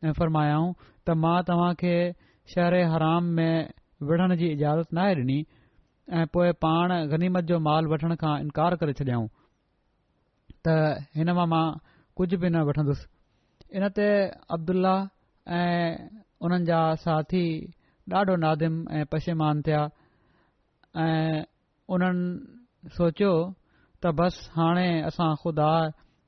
ऐं 0.08 0.12
फरमायाऊं 0.18 0.68
त 1.02 1.08
मां 1.22 1.36
तव्हां 1.48 1.72
खे 1.82 1.94
शहरे 2.54 2.82
हराम 2.94 3.24
में 3.38 3.54
विढ़ण 4.10 4.36
जी 4.42 4.46
इजाज़त 4.58 4.92
नाहे 5.00 5.12
ॾिनी 5.22 5.38
ऐं 6.20 6.26
पोए 6.36 6.50
पाण 6.66 6.88
गनीमत 7.14 7.44
जो 7.52 7.58
माल 7.70 7.86
वठण 7.94 8.14
खां 8.22 8.34
इनकार 8.46 8.76
करे 8.84 8.92
छॾियऊं 9.02 9.26
त 10.68 10.78
हिन 11.22 11.32
मां 11.40 11.64
कुझ 12.20 12.28
बि 12.34 12.48
न 12.54 12.62
वठंदुसि 12.70 13.06
इन 13.78 13.82
ते 13.98 14.06
अब्दुल्ल्ला 14.56 14.94
ऐं 15.48 16.08
उन्हनि 16.40 16.64
जा 16.64 16.80
साथी 17.04 17.44
ॾाढो 18.12 18.34
नादिम 18.36 18.74
ऐं 18.96 19.04
पशेमान 19.12 19.60
थिया 19.64 19.82
ऐं 20.96 21.44
उन्हनि 21.88 22.88
सोचियो 22.96 23.32
त 24.02 24.12
बसि 24.16 24.44
हाणे 24.56 24.88
असां 25.08 25.34
ख़ुदा 25.44 25.68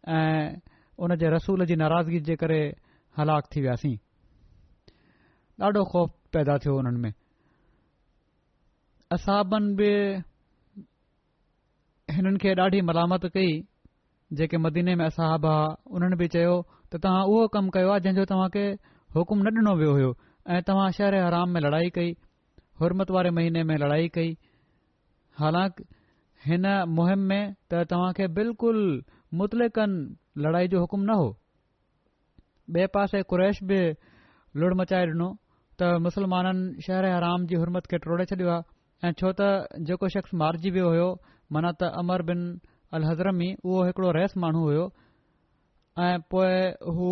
ऐं 0.09 0.57
उन 1.01 1.17
जे 1.21 1.27
रसूल 1.33 1.65
जी 1.69 1.77
नाराज़गी 1.77 2.21
जे 2.29 2.35
करे 2.37 2.61
हलाक 3.17 3.45
थी 3.57 3.61
वियासीं 3.65 3.97
ॾाढो 5.65 5.81
ख़ौफ़ 5.93 6.11
पैदा 6.33 6.57
थियो 6.65 6.73
उन्हनि 6.81 7.01
में 7.05 7.13
असहबनि 9.17 9.73
बि 9.79 9.91
हिननि 12.17 12.39
खे 12.43 12.53
ॾाढी 12.61 12.79
मलामत 12.89 13.27
कई 13.37 13.61
जेके 14.37 14.57
मदीने 14.61 14.95
में 15.01 15.05
असाब 15.13 15.45
हुआ 15.45 15.59
उन्हनि 15.97 16.17
बि 16.21 16.27
चयो 16.37 16.57
त 16.93 17.01
तव्हां 17.05 17.25
उहो 17.33 17.43
कमु 17.57 17.69
कयो 17.77 17.89
आहे 17.93 18.01
जंहिंजो 18.01 18.25
तव्हांखे 18.33 18.67
हुकुम 19.17 19.41
न 19.45 19.49
ॾिनो 19.63 19.73
वियो 19.81 19.93
हो 19.99 20.09
ऐं 20.53 20.61
तव्हां 20.69 20.89
शहर 20.97 21.15
हराम 21.27 21.49
में 21.57 21.61
लड़ाई 21.67 21.89
कई 21.97 22.11
हुत 22.81 23.11
वारे 23.17 23.31
महीने 23.37 23.63
में 23.69 23.77
लड़ाई 23.83 24.09
कई 24.17 24.31
हालांकि 25.41 25.83
हिन 26.49 26.65
मुहिम 26.97 27.21
में 27.31 27.43
त 27.73 27.85
तव्हां 27.93 28.11
खे 28.19 28.27
बिल्कुलु 28.39 28.85
मुतलिक़नि 29.41 30.43
लड़ाई 30.45 30.67
जो 30.75 30.79
हुकुम 30.85 31.01
न 31.11 31.17
हो 31.23 31.29
ॿिए 32.77 32.87
पासे 32.99 33.23
कुरैश 33.33 33.63
बि 33.73 33.81
लुणु 34.61 34.75
मचाए 34.83 35.07
ॾिनो 35.15 35.29
त 35.81 35.91
मुसलमाननि 36.09 36.83
शहर 36.89 37.05
हराम 37.15 37.47
जी 37.49 37.55
हुरमत 37.63 37.85
खे 37.93 37.99
ट्रोड़े 38.05 38.25
छॾियो 38.35 38.51
आहे 38.59 39.09
ऐं 39.09 39.13
छो 39.23 39.33
त 39.41 39.51
जेको 39.91 40.09
शख़्स 40.19 40.35
मारिजी 40.45 40.71
वियो 40.77 40.89
हो 40.99 41.09
माना 41.57 41.73
त 41.81 41.91
अमर 42.05 42.23
बिन 42.31 42.41
अल 42.99 43.09
हज़रमी 43.13 43.49
उहो 43.67 43.81
हिकिड़ो 43.91 44.11
रहस 44.21 44.37
माण्हू 44.45 44.63
हुयो 44.71 44.85
ऐं 46.07 46.15
पोइ 46.31 46.55
हू 46.97 47.11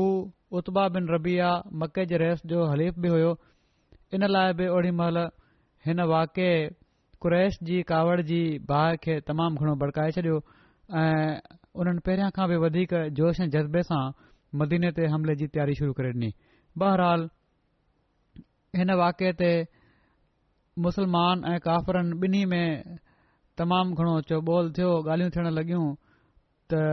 उत्बा 0.60 0.86
बिन 0.94 1.06
रबिया, 1.14 1.48
मके 1.82 2.04
जे 2.06 2.16
रहस 2.22 2.42
जो 2.52 2.64
हलीफ़ 2.72 2.98
बि 3.02 3.08
हुयो 3.14 3.30
इन 4.14 4.26
लाइ 4.30 4.52
बि 4.58 4.66
ओड़ी 4.76 4.90
महिल 5.00 5.16
हिन 5.86 6.00
वाकिए 6.10 6.52
कुरैश 7.24 7.58
जी 7.70 7.80
कावड़ 7.90 8.20
जी 8.30 8.42
बाहि 8.70 8.96
खे 9.06 9.18
तमामु 9.30 9.58
घणो 9.64 9.74
भड़काए 9.82 10.12
छडि॒यो 10.16 10.36
ऐं 11.00 11.38
उन्हनि 11.82 12.00
पहरियां 12.06 12.30
खां 12.38 12.46
बि 12.52 12.56
वधीक 12.64 12.92
जोश 13.20 13.40
ऐं 13.44 13.48
जज़्बे 13.56 13.82
सां 13.90 14.02
मदीने 14.62 14.90
ते 14.98 15.06
हमले 15.14 15.36
जी 15.42 15.46
तयारी 15.56 15.74
शुरू 15.80 15.92
करे 16.00 16.10
ॾिनी 16.18 16.30
बहरहाल 16.82 17.24
हिन 18.82 18.92
वाकिए 19.02 19.32
ते 19.42 19.50
मुसलमान 20.86 21.42
ऐं 21.54 21.56
काफ़रनि 21.66 22.14
ॿिन्ही 22.28 22.44
में 22.52 22.94
तमामु 23.62 23.98
घणो 24.04 24.14
चौबोल 24.30 24.70
थियो 24.78 24.90
ॻाल्हियूं 25.02 25.34
थियण 25.38 25.50
लॻियूं 25.58 25.82
त 26.74 26.84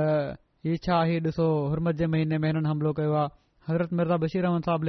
हीउ 0.66 0.82
छा 0.90 1.04
ही 1.12 1.20
ॾिसो 1.30 1.48
हुरमस 1.74 1.96
जे 2.02 2.08
महीने 2.16 2.38
में 2.42 2.50
हिननि 2.52 2.70
हमिलो 2.74 2.94
कयो 3.02 3.14
आहे 3.26 3.40
हज़रत 3.70 3.90
मिर्ज़ा 3.94 4.18
बशीर 4.18 4.46
साहिब 4.66 4.84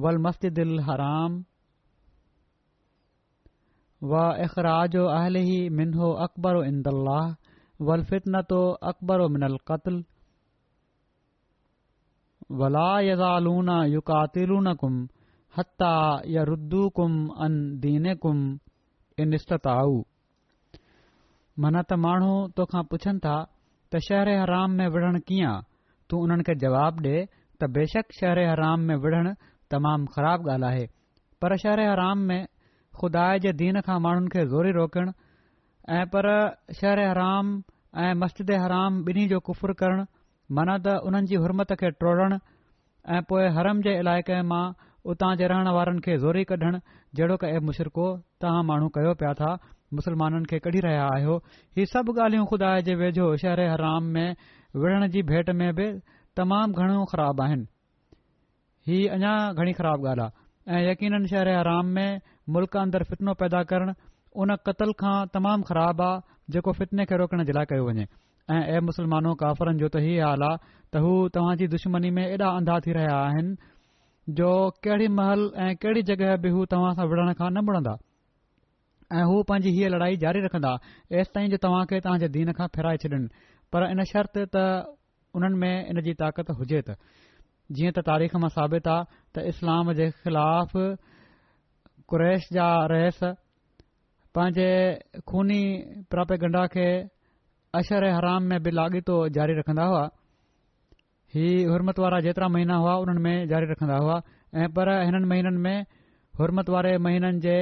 वलमस्तराम 0.05 1.35
वाहराजोलो 4.03 5.05
अकबरो 6.25 6.61
वलफितन 7.87 8.35
मनत 21.63 21.93
माण्हू 22.03 22.33
तोखा 22.57 22.81
पुछनि 22.91 23.19
था 23.25 23.35
त 23.91 23.99
शहराम 24.09 24.71
में 24.77 24.87
विढ़ण 24.93 25.19
कीअं 25.27 25.61
तूं 26.09 26.19
उन्हनि 26.23 26.43
खे 26.43 26.55
जवाब 26.63 26.99
ॾे 27.05 27.15
حرام 27.21 27.73
बेशक 27.73 28.11
शहराम 28.19 28.81
تمام 28.91 28.99
خراب 28.99 29.35
तमामु 29.69 30.05
ख़राब 30.05 30.41
پر 31.39 31.55
पर 31.55 31.81
حرام 31.87 32.19
में 32.27 32.45
खुदा 33.01 33.27
जे 33.45 33.51
दीन 33.61 33.79
खां 33.87 33.97
माण्हुनि 34.05 34.29
खे 34.35 34.43
ज़ोरी 34.53 34.71
रोकणु 34.79 35.13
ऐं 35.99 36.03
पर 36.15 36.27
शहर 36.79 37.01
हराम 37.05 37.53
ऐं 38.05 38.11
मस्जिद 38.23 38.51
हराम 38.65 38.99
ॿिन्ही 39.11 39.27
जो 39.33 39.39
कुफ़ुर 39.49 39.73
करणु 39.83 40.05
मन 40.59 40.71
त 40.87 40.95
उन्हनि 41.11 41.27
जी 41.33 41.41
हुरमत 41.45 41.73
खे 41.83 41.91
ट्रोड़न 42.01 42.37
ऐं 43.17 43.53
हरम 43.57 43.81
जे 43.87 43.95
इलाइक़े 44.03 44.41
मां 44.53 44.63
उतां 45.13 45.29
जे 45.41 45.47
रहण 45.53 45.69
वारनि 45.77 46.03
खे 46.07 46.17
ज़ोरी 46.25 46.43
कढणु 46.51 46.81
जहिड़ो 47.19 47.37
ए 47.37 47.65
मुशरको 47.69 48.07
तव्हां 48.45 48.63
माण्हू 48.71 48.89
कयो 48.99 49.13
पिया 49.23 49.33
था 49.41 49.51
मुस्लमाननि 49.99 50.49
खे 50.53 50.59
कढी 50.67 50.83
रहिया 50.87 51.05
आहियो 51.15 51.37
ही 51.77 51.85
सभु 51.95 52.15
ॻाल्हियूं 52.27 52.45
ख़ुदा 52.53 52.71
जे 52.87 52.95
वेझो 53.01 53.27
शहर 53.43 53.63
हराम 53.73 54.11
में 54.17 54.27
विढ़ण 54.83 55.07
जी 55.15 55.21
भेट 55.33 55.49
में 55.61 55.69
बि 55.81 55.87
तमामु 56.39 56.81
घणियूं 56.83 57.05
ख़राब 57.11 57.41
आहिनि 57.47 57.67
ही 58.89 58.97
अञा 59.19 59.35
घणी 59.59 59.73
ख़राब 59.81 60.07
ॻाल्हि 60.13 60.27
आहे 60.29 60.79
ऐं 60.83 60.89
यकीन 60.91 61.21
शहर 61.33 61.51
हराम 61.57 61.93
में 61.99 62.09
मुल्क 62.53 62.75
अंदरि 62.77 63.03
फितनो 63.09 63.33
पैदा 63.41 63.61
करण 63.71 63.91
उन 64.43 64.51
क़तल 64.65 64.91
खां 65.01 65.13
तमामु 65.35 65.63
ख़राब 65.69 66.01
आहे 66.07 66.53
जेको 66.55 66.71
फितने 66.79 67.05
खे 67.11 67.17
रोकण 67.21 67.43
जे 67.49 67.53
लाइ 67.57 67.65
कयो 67.71 67.85
वञे 67.87 68.03
ऐं 68.55 68.59
ऐ 68.61 68.79
मुस्लमानो 68.89 69.33
काफ़रनि 69.43 69.79
जो 69.81 69.87
त 69.95 70.01
इहा 70.07 70.27
हाल 70.29 70.43
आहे 70.49 70.59
त 70.93 71.01
हू 71.05 71.13
तव्हांजी 71.37 71.67
दुश्मनी 71.75 72.11
में 72.17 72.23
एॾा 72.25 72.49
अंधा 72.59 72.75
थी 72.87 72.93
रहिया 72.97 73.15
आहिनि 73.21 73.55
जो 74.41 74.49
कहिड़ी 74.87 75.07
महल 75.21 75.45
ऐं 75.67 75.71
कहिड़ी 75.85 76.03
जॻहि 76.11 76.35
बि 76.45 76.53
हू 76.57 76.65
तव्हां 76.75 76.93
सां 76.99 77.07
विढ़ण 77.15 77.33
खां 77.41 77.49
न 77.55 77.65
विढ़ंदा 77.71 77.95
ऐं 79.17 79.25
हू 79.31 79.41
पांजी 79.53 79.73
हीअ 79.79 79.89
लड़ाई 79.95 80.21
जारी 80.25 80.45
रखंदा 80.45 80.75
ऐसि 81.21 81.35
ताईं 81.39 81.49
जो 81.55 81.61
तव्हां 81.65 81.83
खे 81.93 82.01
तव्हांजे 82.09 82.29
दीन 82.37 82.53
खां 82.61 82.69
फेराए 82.77 83.01
छॾिन 83.05 83.27
पर 83.73 83.87
इन 83.89 84.05
शर्त 84.13 84.39
त 84.39 84.65
उन्हनि 85.39 85.61
में 85.65 85.73
इन 85.73 86.01
जी 86.09 86.17
ताक़त 86.21 86.53
हुजे 86.61 86.85
त 86.91 86.99
जीअं 87.79 87.91
त 87.97 88.05
तारीख़ 88.13 88.37
मां 88.45 88.53
साबित 88.61 88.93
आहे 88.99 89.21
त 89.35 89.45
इस्लाम 89.55 89.93
जे 90.01 90.09
ख़िलाफ़ 90.23 90.79
कु्रैश 92.11 92.47
जा 92.55 92.65
रहस 92.91 93.19
पंहिंजे 94.37 94.69
खूनी 95.29 95.61
प्रापेगंडा 96.11 96.65
खे 96.73 96.87
अशर 97.79 98.05
हराम 98.15 98.43
में 98.49 98.59
बि 98.63 98.71
लाॻीतो 98.79 99.15
जारी 99.37 99.53
रखंदा 99.59 99.83
हुआ 99.91 100.03
ही 101.35 101.47
हुरमत 101.69 101.99
वारा 102.03 102.19
जेतिरा 102.25 102.47
महीना 102.55 102.75
हुआ 102.83 102.93
हुननि 102.99 103.21
में 103.25 103.37
जारी 103.53 103.65
रखंदा 103.71 103.97
हुआ 104.03 104.17
ऐं 104.63 104.67
पर 104.75 104.91
हिननि 105.03 105.25
महीननि 105.33 105.61
में 105.65 105.77
हुरमत 106.39 106.69
वारे 106.75 106.97
महीननि 107.07 107.39
जे 107.47 107.57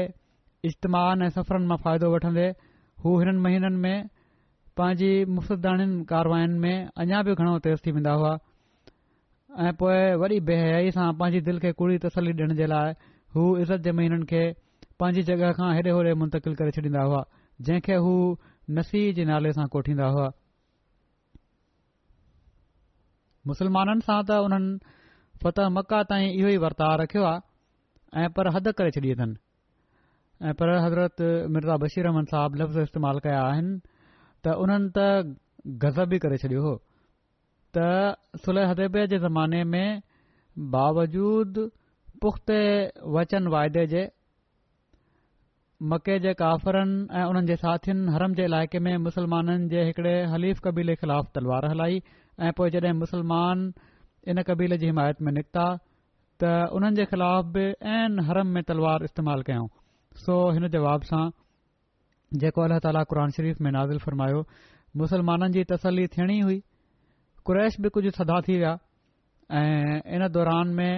इज्तमाह 0.70 1.24
ऐं 1.26 1.30
सफ़रनि 1.40 1.68
मां 1.72 1.78
फ़ाइदो 1.86 2.12
वठंदे 2.16 2.48
हू 3.06 3.18
हिननि 3.20 3.40
महीननि 3.48 3.80
में 3.86 3.98
पंहिंजी 4.78 5.14
मुफ़्तनि 5.38 5.88
कारवायुनि 6.12 6.58
में 6.66 6.76
अञा 7.06 7.24
बि 7.28 7.32
घणो 7.40 7.58
तेज़ 7.70 7.80
थी 7.86 7.92
वेंदा 7.96 8.12
हुआ 8.20 8.34
ऐं 9.68 9.74
पोए 9.80 10.04
वॾी 10.22 10.40
बेहयाई 10.52 10.92
सां 11.00 11.08
पंहिंजी 11.24 11.42
दिलि 11.50 11.60
खे 11.66 11.72
कूड़ी 11.82 11.98
तसली 12.08 12.32
ॾियण 12.38 12.56
जे 12.62 12.66
लाइ 12.76 12.94
हू 13.36 13.44
इज़त 13.62 13.82
जे 13.86 13.92
महीननि 13.98 14.26
खे 14.32 14.42
पंहिंजी 15.02 15.22
जॻहि 15.28 15.54
खां 15.60 15.70
हेॾे 15.76 15.92
होॾे 15.98 16.14
मुंतिल 16.22 16.56
करे 16.62 16.72
छॾींदा 16.78 17.02
हुआ 17.10 17.22
जंहिंखे 17.68 17.96
हू 18.08 18.12
नसी 18.78 19.02
जे 19.20 19.24
नाले 19.30 19.52
सां 19.60 19.66
कोठींदा 19.76 20.08
हुआ 20.18 20.28
मुसलमाननि 23.52 24.02
सां 24.10 24.20
त 24.30 24.38
हुननि 24.46 24.98
फतह 25.46 25.70
मका 25.80 26.04
ताईं 26.14 26.28
इहो 26.38 26.50
ई 26.54 26.58
वर्ताव 26.66 26.94
रखियो 27.02 27.24
आहे 27.34 28.24
ऐं 28.24 28.30
पर 28.38 28.54
हद 28.58 28.70
करे 28.80 28.92
छॾी 28.98 29.12
अथनि 29.18 29.40
ऐं 30.50 30.54
पर 30.60 30.76
हज़रत 30.86 31.18
मिर्ज़ा 31.56 31.78
बशीरमन 31.86 32.30
साहिब 32.34 32.56
लफ़्ज़ 32.62 32.80
इस्तेमाल 32.88 33.20
कया 33.26 33.42
आहिनि 33.52 33.74
त 34.46 34.56
उन्हनि 34.64 34.90
त 34.98 35.38
गज़ब 35.84 36.08
बि 36.14 36.20
करे 36.28 36.38
छडि॒यो 36.44 36.64
हो 36.70 36.76
त 37.78 38.42
सुलह 38.46 38.74
जे 39.14 39.18
ज़माने 39.28 39.64
में 39.76 39.88
पुख़्ते 42.24 42.60
वचन 43.14 43.48
वायदे 43.54 43.86
जे 43.94 44.02
मके 45.94 46.16
जे 46.26 46.34
काफ़रनि 46.42 47.22
ऐं 47.22 47.24
उन्हनि 47.32 47.48
जे 47.52 47.56
साथियुनि 47.64 48.14
हरम 48.16 48.36
जे 48.38 48.44
इलाइक़े 48.50 48.80
में 48.86 48.94
मुसलमाननि 49.08 49.66
जे 49.74 49.82
हिकड़े 49.88 50.14
हलीफ 50.34 50.60
कबीले 50.68 50.96
ख़िलाफ़ 51.02 51.34
तलवार 51.38 51.68
हलाई 51.72 51.98
ऐं 52.48 52.52
पोइ 52.60 52.70
जॾहिं 52.76 52.94
मुसलमान 53.02 53.66
इन 54.34 54.42
कबीले 54.50 54.78
जी 54.84 54.92
हिमायत 54.94 55.22
में 55.28 55.32
निकिता 55.40 55.66
त 56.44 56.52
उन्हनि 56.80 56.96
जे 57.02 57.06
ख़िलाफ़ 57.14 57.50
बि 57.58 57.66
ऐन 57.96 58.20
हरम 58.30 58.54
में 58.58 58.64
तलवार 58.72 59.04
इस्तेमालु 59.10 59.44
कयऊं 59.52 59.68
सो 60.26 60.38
हिन 60.58 60.68
जवाब 60.78 61.10
सां 61.12 61.24
जेको 62.46 62.64
अल्लाह 62.68 62.80
ताला 62.88 63.04
क़ुर 63.16 63.24
शरीफ़ 63.40 63.62
में 63.68 63.72
नाज़िल 63.78 64.00
फ़रमायो 64.06 64.42
मुसलमाननि 65.04 65.56
जी 65.58 65.64
तसली 65.74 66.08
थियणी 66.16 66.40
हुई 66.50 66.58
कुरैश 67.50 67.80
बि 67.86 67.94
कुझु 68.00 68.16
थदा 68.20 68.40
थी 68.48 68.58
विया 68.64 68.74
ऐं 69.64 70.14
इन 70.18 70.28
दौरान 70.38 70.74
में 70.80 70.94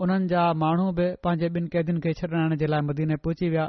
उन्हनि 0.00 0.26
जा 0.28 0.42
माण्हू 0.62 0.84
बि 0.98 1.04
पंहिंजे 1.24 1.48
ॿिन 1.58 1.66
कैदन 1.72 1.98
खे 2.04 2.12
छॾाइण 2.20 2.52
जे 2.60 2.66
लाइ 2.72 2.80
मदीने 2.90 3.16
पहुची 3.24 3.48
विया 3.54 3.64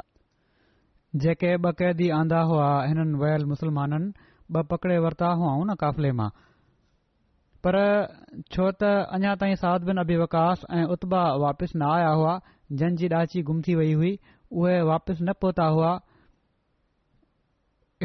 जेके 1.24 1.50
ॿ 1.56 1.72
कैदी 1.80 2.08
आंदा 2.18 2.38
हुआ 2.50 2.68
हिननि 2.92 3.18
वयल 3.22 3.44
मुस्लमाननि 3.52 4.08
ॿ 4.58 4.62
पकड़े 4.70 4.96
वरिता 5.06 5.28
हुआ 5.42 5.50
न 5.56 5.74
काफ़िले 5.84 6.12
मां 6.20 6.28
पर 7.66 7.78
छो 8.56 8.70
त 8.70 8.94
अञा 9.18 9.34
ताईं 9.42 9.54
साद 9.66 9.84
बिन 9.90 10.00
अभी 10.04 10.16
वकास 10.24 10.64
ऐं 10.78 10.84
उता 10.96 11.20
वापिस 11.44 11.76
न 11.76 11.88
आया 11.92 12.08
हुआ 12.22 12.34
जंहिंजी 12.72 13.08
ॾाची 13.20 13.42
गुम 13.52 13.60
थी 13.68 13.74
वई 13.82 13.92
हुई 14.00 14.14
उहे 14.58 14.80
वापिस 14.90 15.20
न 15.22 15.36
पहुता 15.44 15.68
हुआ 15.76 15.92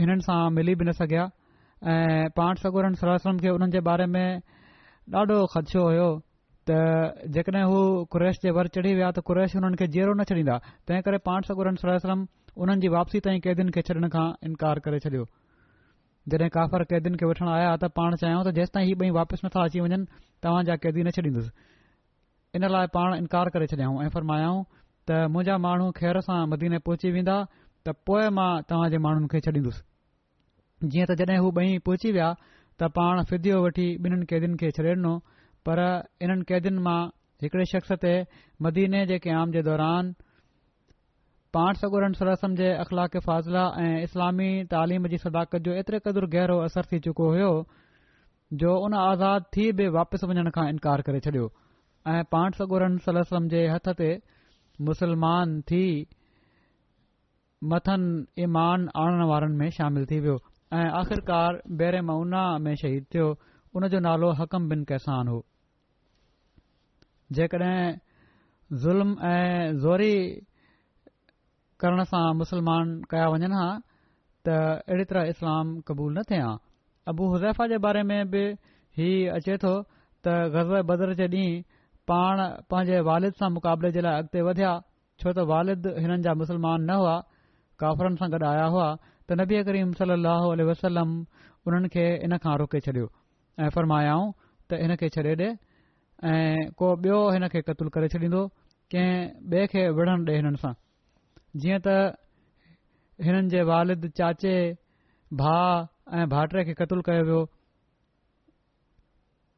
हिननि 0.03 0.27
सां 0.29 0.41
मिली 0.60 0.75
बि 0.82 0.86
न 0.91 0.99
सघिया 1.03 1.27
ऐं 1.91 2.32
पांठ 2.41 2.65
सगुरन 2.67 3.01
सरम 3.03 3.43
खे 3.45 3.55
उन्हनि 3.60 3.71
जे 3.77 3.84
बारे 3.91 4.05
में 4.17 4.25
ॾाढो 5.19 5.45
खदशो 5.55 5.84
हुयो 5.89 6.10
त 6.69 7.27
जेकॾहिं 7.36 7.62
हू 7.69 7.77
कुरैश 8.13 8.38
जे 8.41 8.51
वर 8.55 8.67
चढ़ी 8.73 8.91
विया 8.97 9.08
त 9.17 9.19
कुरैश 9.27 9.55
हुननि 9.58 9.77
खे 9.82 9.86
न 10.17 10.23
छॾींदा 10.32 10.58
तंहिं 10.89 11.01
करे 11.05 11.17
पाण 11.27 11.47
सगुरन 11.47 11.79
सलम 11.84 12.19
उन्हनि 12.63 12.84
जी 12.84 12.88
वापसी 12.95 13.19
ताईं 13.27 13.39
कैदियुनि 13.45 13.71
खे 13.77 13.82
छ्ॾण 13.89 14.05
खां 14.15 14.25
इनकार 14.49 14.82
करे 14.88 14.99
छॾियो 15.05 15.23
जॾहिं 16.34 16.49
काफ़र 16.58 16.84
कैदियुनि 16.91 17.17
खे 17.21 17.25
वठण 17.32 17.49
आया 17.53 17.71
त 17.84 17.89
पाण 17.99 18.15
चाहियूं 18.23 18.43
त 18.49 18.53
जेसिताईं 18.60 18.88
हीउ 18.89 18.99
ॿई 19.05 19.10
वापसि 19.15 19.45
नथा 19.47 19.63
अची 19.69 19.79
वञनि 19.86 19.99
तव्हां 20.43 20.67
जा 20.69 20.75
कैदी 20.84 21.08
न 21.08 21.15
छॾींदुसि 21.17 21.49
इन 22.60 22.67
लाइ 22.75 22.91
पाण 22.99 23.17
इनकार 23.21 23.51
करे 23.58 23.69
छॾियाऊं 23.73 24.05
ऐं 24.05 24.13
फरमायाऊं 24.17 24.62
त 24.65 25.19
मुंहिंजा 25.38 25.58
माण्हू 25.67 25.89
ख़ैर 26.01 26.19
सां 26.29 26.39
मदीने 26.53 26.77
पहुची 26.91 27.12
वेंदा 27.17 27.39
त 27.89 28.21
मां 28.39 28.51
तव्हां 28.73 28.91
जे 28.97 29.01
माण्हुनि 29.08 29.32
खे 29.34 29.41
छॾींदुसि 29.49 30.88
जीअं 30.93 31.10
त 31.15 31.19
जॾहिं 31.25 31.41
हू 31.47 31.51
बई 31.60 31.77
पहुची 31.91 32.12
विया 32.21 32.29
त 32.82 32.93
पाण 33.01 33.23
फिदियो 33.36 33.55
वठी 33.67 33.88
ॿिन्हिनि 34.08 34.32
कैदियुनि 34.36 34.58
खे 34.63 34.71
छॾे 34.79 34.89
ॾिनो 34.95 35.13
पर 35.69 35.79
इन्हनि 36.25 36.43
कैदियुनि 36.49 36.82
मां 36.88 36.99
हिकड़े 37.43 37.65
शख़्स 37.71 37.99
ते 38.03 38.13
मदीने 38.65 39.01
जे 39.10 39.17
क़याम 39.25 39.51
जे 39.55 39.62
दौरान 39.67 40.12
पांठसगुरन 41.58 42.13
सरसम 42.21 42.55
जे 42.62 42.69
अखलाक 42.84 43.17
फ़ाज़िला 43.25 43.65
ऐं 43.82 44.01
इस्लामी 44.08 44.49
तालीम 44.73 45.05
जी 45.13 45.17
सदाकत 45.25 45.67
जो 45.67 45.73
एतिरे 45.82 45.99
क़दुरु 46.08 46.27
गहरो 46.36 46.58
असर 46.69 46.89
थी 46.91 46.99
चुको 47.08 47.27
हो 47.36 47.51
जो 48.63 48.71
उन 48.88 48.93
आज़ाद 49.03 49.45
थी 49.58 49.65
बि 49.82 49.88
वापसि 49.97 50.27
वञण 50.34 50.49
खां 50.58 50.65
इनकार 50.73 51.01
करे 51.10 51.19
छडि॒यो 51.27 51.51
ऐं 52.15 52.23
पांठसुरन 52.36 52.97
सलसम 53.08 53.47
जे 53.55 53.62
हथ 53.73 53.89
ते 54.01 54.10
मुसलमान 54.89 55.55
थी 55.73 55.84
मथन 57.75 58.05
ईमान 58.47 58.88
आणण 59.03 59.23
वारनि 59.34 59.58
में 59.62 59.69
शामिल 59.77 60.05
थी 60.13 60.19
वियो 60.25 60.38
ऐं 60.79 60.86
आख़िरकार 61.03 61.62
बेरे 61.84 62.01
मऊना 62.12 62.45
में 62.67 62.73
शहीद 62.86 63.08
थियो 63.13 63.29
उन 63.79 63.88
जो 63.95 63.99
नालो 64.10 64.32
हकम 64.43 64.69
बिन 64.73 64.84
कैसान 64.93 65.27
हो 65.36 65.39
जेकॾहिं 67.37 68.79
ज़ुल्म 68.83 69.11
ऐं 69.31 69.77
ज़ोरी 69.83 70.13
करण 71.81 72.03
सां 72.11 72.23
मुस्लमान 72.37 72.93
कया 73.11 73.27
वञनि 73.33 73.51
हा 73.59 73.67
त 74.47 74.83
अहिड़ी 74.89 75.05
तरह 75.11 75.29
इस्लाम 75.33 75.75
क़बूल 75.89 76.11
न 76.19 76.23
थिए 76.31 76.39
हा 76.45 76.53
अबू 77.13 77.27
हुज़ैफ़ा 77.33 77.67
जे 77.73 77.77
बारे 77.85 78.03
में 78.11 78.19
बि 78.33 78.41
हीउ 79.01 79.33
अचे 79.35 79.57
थो 79.65 79.73
त 80.25 80.49
गज़ब 80.57 80.85
बदर 80.93 81.13
जे 81.21 81.27
ॾींहुं 81.35 81.61
पाण 82.11 82.39
पंहिंजे 82.73 82.99
वालिद 83.11 83.33
सां 83.43 83.49
मुक़ाबले 83.59 83.89
जे 83.97 84.01
लाइ 84.07 84.13
अॻिते 84.25 84.41
वधिया 84.49 84.69
छो 85.21 85.29
त 85.39 85.45
वालिद 85.53 85.87
हिननि 86.01 86.21
जा 86.27 86.33
मुसलमान 86.43 86.87
न 86.91 86.95
हुआ 87.03 87.15
काफ़रनि 87.83 88.17
सां 88.23 88.29
गॾु 88.35 88.43
आया 88.55 88.65
हुआ 88.77 88.87
त 89.29 89.39
नबी 89.43 89.61
करीम 89.71 89.91
सली 90.03 90.65
वसलम 90.73 91.11
उन्हनि 91.69 91.95
खे 91.95 92.07
इन 92.29 92.37
खां 92.47 92.55
रोके 92.63 92.79
छॾियो 92.89 93.07
ऐं 93.63 93.69
फरमायाऊं 93.77 94.29
त 94.69 94.81
इन 94.85 94.95
खे 95.03 95.09
छॾे 95.17 95.31
ॾे 95.43 95.51
ऐं 96.23 96.69
को 96.77 96.95
बि॒यो 97.01 97.19
हिन 97.32 97.47
खे 97.49 97.62
क़लु 97.63 97.89
करे 97.95 98.08
छॾींदो 98.13 98.45
कंहिं 98.93 99.51
ॿिए 99.51 99.67
खे 99.71 99.84
विढ़न 99.97 100.23
डिए 100.27 100.36
हिननि 100.36 100.58
सां 100.63 100.71
जीअं 101.63 101.79
त 101.86 101.93
हिननि 103.27 103.47
जे 103.53 103.62
वालिद 103.69 104.08
चाचे 104.19 104.55
भा 105.43 105.55
ऐं 106.19 106.27
भाटरे 106.36 106.63
खे 106.69 106.73
क़तूल 106.84 107.01
कयो 107.10 107.23
वियो 107.32 107.39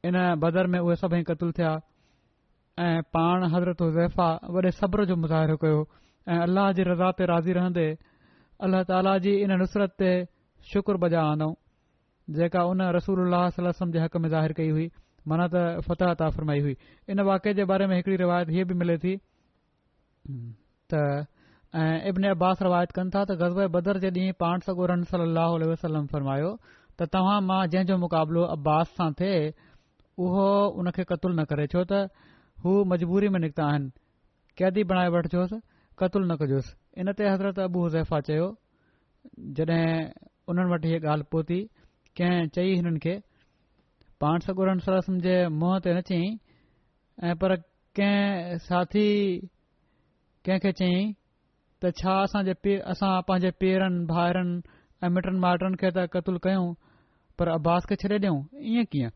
इन 0.06 0.18
बदर 0.46 0.68
में 0.76 0.80
उहे 0.80 0.96
सभई 1.02 1.24
क़तलु 1.34 1.52
थिया 1.62 1.74
ऐं 2.86 2.94
पाण 3.18 3.44
हज़रत 3.56 3.82
ज़ैफ़ा 3.98 4.30
वॾे 4.54 4.70
सब्र 4.82 5.06
जो 5.06 5.16
मुज़ाहिरो 5.26 5.58
कयो 5.66 5.82
ऐं 6.30 6.40
अल्लाह 6.46 6.72
जी 6.78 6.84
रज़ा 6.94 7.12
ते 7.22 7.26
राज़ी 7.34 7.54
रहंदे 7.60 7.88
अल्लाह 8.70 8.84
ताला 8.94 9.18
जी 9.26 9.34
इन 9.50 9.58
नुसरत 9.66 9.96
ते 10.04 10.12
शुक्र 10.74 10.98
बजा 11.06 11.22
आन्दऊं 11.34 11.54
जेका 12.42 12.64
उन 12.74 12.82
रसूल 13.00 13.30
सलम 13.60 13.92
जे 13.92 14.00
हक़ 14.06 14.18
में 14.26 14.30
ज़ाहिर 14.30 14.54
कई 14.62 14.70
हुई 14.78 14.90
माना 15.28 15.46
त 15.54 15.86
फतह 15.88 16.14
ता 16.22 16.30
फरमाई 16.38 16.60
हुई 16.68 16.76
इन 17.14 17.20
वाके 17.30 17.54
जे 17.54 17.66
बारे 17.72 17.88
में 17.88 17.96
हिकड़ी 17.96 18.16
रिवायत 18.24 18.50
हीअ 18.50 18.66
बि 18.66 18.74
मिले 18.82 18.98
थी 19.04 19.14
त 20.90 20.92
ऐं 21.82 22.10
इब्न 22.10 22.30
अब्बास 22.36 22.62
रिवायत 22.62 22.92
कनि 23.00 23.10
था 23.16 23.24
त 23.26 23.38
गज़ब 23.42 23.72
बदर 23.78 24.00
जे 24.04 24.10
ॾींहुं 24.22 24.34
पाण 24.44 24.60
सॻो 24.66 24.86
रन 24.94 25.04
सम 25.14 26.06
फरमायो 26.14 26.52
त 27.00 27.08
तव्हां 27.16 27.38
मां 27.50 27.60
जंहिं 27.76 27.86
जो 27.94 27.98
मुक़ाबिलो 28.06 28.42
अब्बास 28.58 28.90
सां 28.98 29.12
थिए 29.22 29.54
उहो 30.26 30.48
उन 30.82 30.92
खे 30.98 31.04
क़तलु 31.14 31.34
न 31.38 31.46
करे 31.54 31.68
छो 31.76 31.84
त 31.92 32.04
हू 32.66 32.84
मजबूरी 32.94 33.30
में 33.36 33.40
निकिता 33.40 33.64
आहिनि 33.74 33.90
कैदी 34.58 34.84
बणाए 34.90 35.10
वठिजोसि 35.14 35.62
कतुलु 36.00 36.26
न 36.26 36.36
कजोसि 36.42 36.76
इन 37.02 37.12
ते 37.20 37.24
हज़रत 37.34 37.60
अबूज़ैफा 37.70 38.20
चयो 38.28 38.48
जड॒हिं 39.58 39.90
उन्हनि 40.54 40.70
वटि 40.74 40.88
हीअ 40.92 41.00
ॻाल्हि 41.14 41.26
पहुती 41.34 41.58
कंहिं 42.18 42.48
चई 42.58 42.76
हिननि 42.78 43.00
खे 43.06 43.16
पाण 44.22 44.40
सगुरस 44.46 45.06
जे 45.24 45.36
मुंहं 45.60 45.80
ते 45.86 45.92
न 45.98 46.02
चयईं 46.08 46.34
ऐं 47.28 47.36
पर 47.44 47.54
कंहिं 48.00 48.58
साथी 48.70 49.06
कंहिंखे 50.46 50.72
चयईं 50.82 51.08
त 51.82 51.92
छा 52.02 52.14
असांजे 52.26 52.76
असां 52.94 53.10
पंहिंजे 53.30 53.52
पेरनि 53.62 54.06
भाइरनि 54.12 54.62
ऐं 55.06 55.10
मिटनि 55.16 55.40
माइटनि 55.46 55.80
खे 55.82 55.90
त 55.96 56.06
क़तल 56.14 56.36
कयूं 56.46 56.68
पर 57.40 57.50
अब्बास 57.58 57.90
खे 57.92 57.96
छ्ॾे 58.04 58.16
ॾियूं 58.22 58.38
ईअं 58.74 58.86
कीअं 58.94 59.10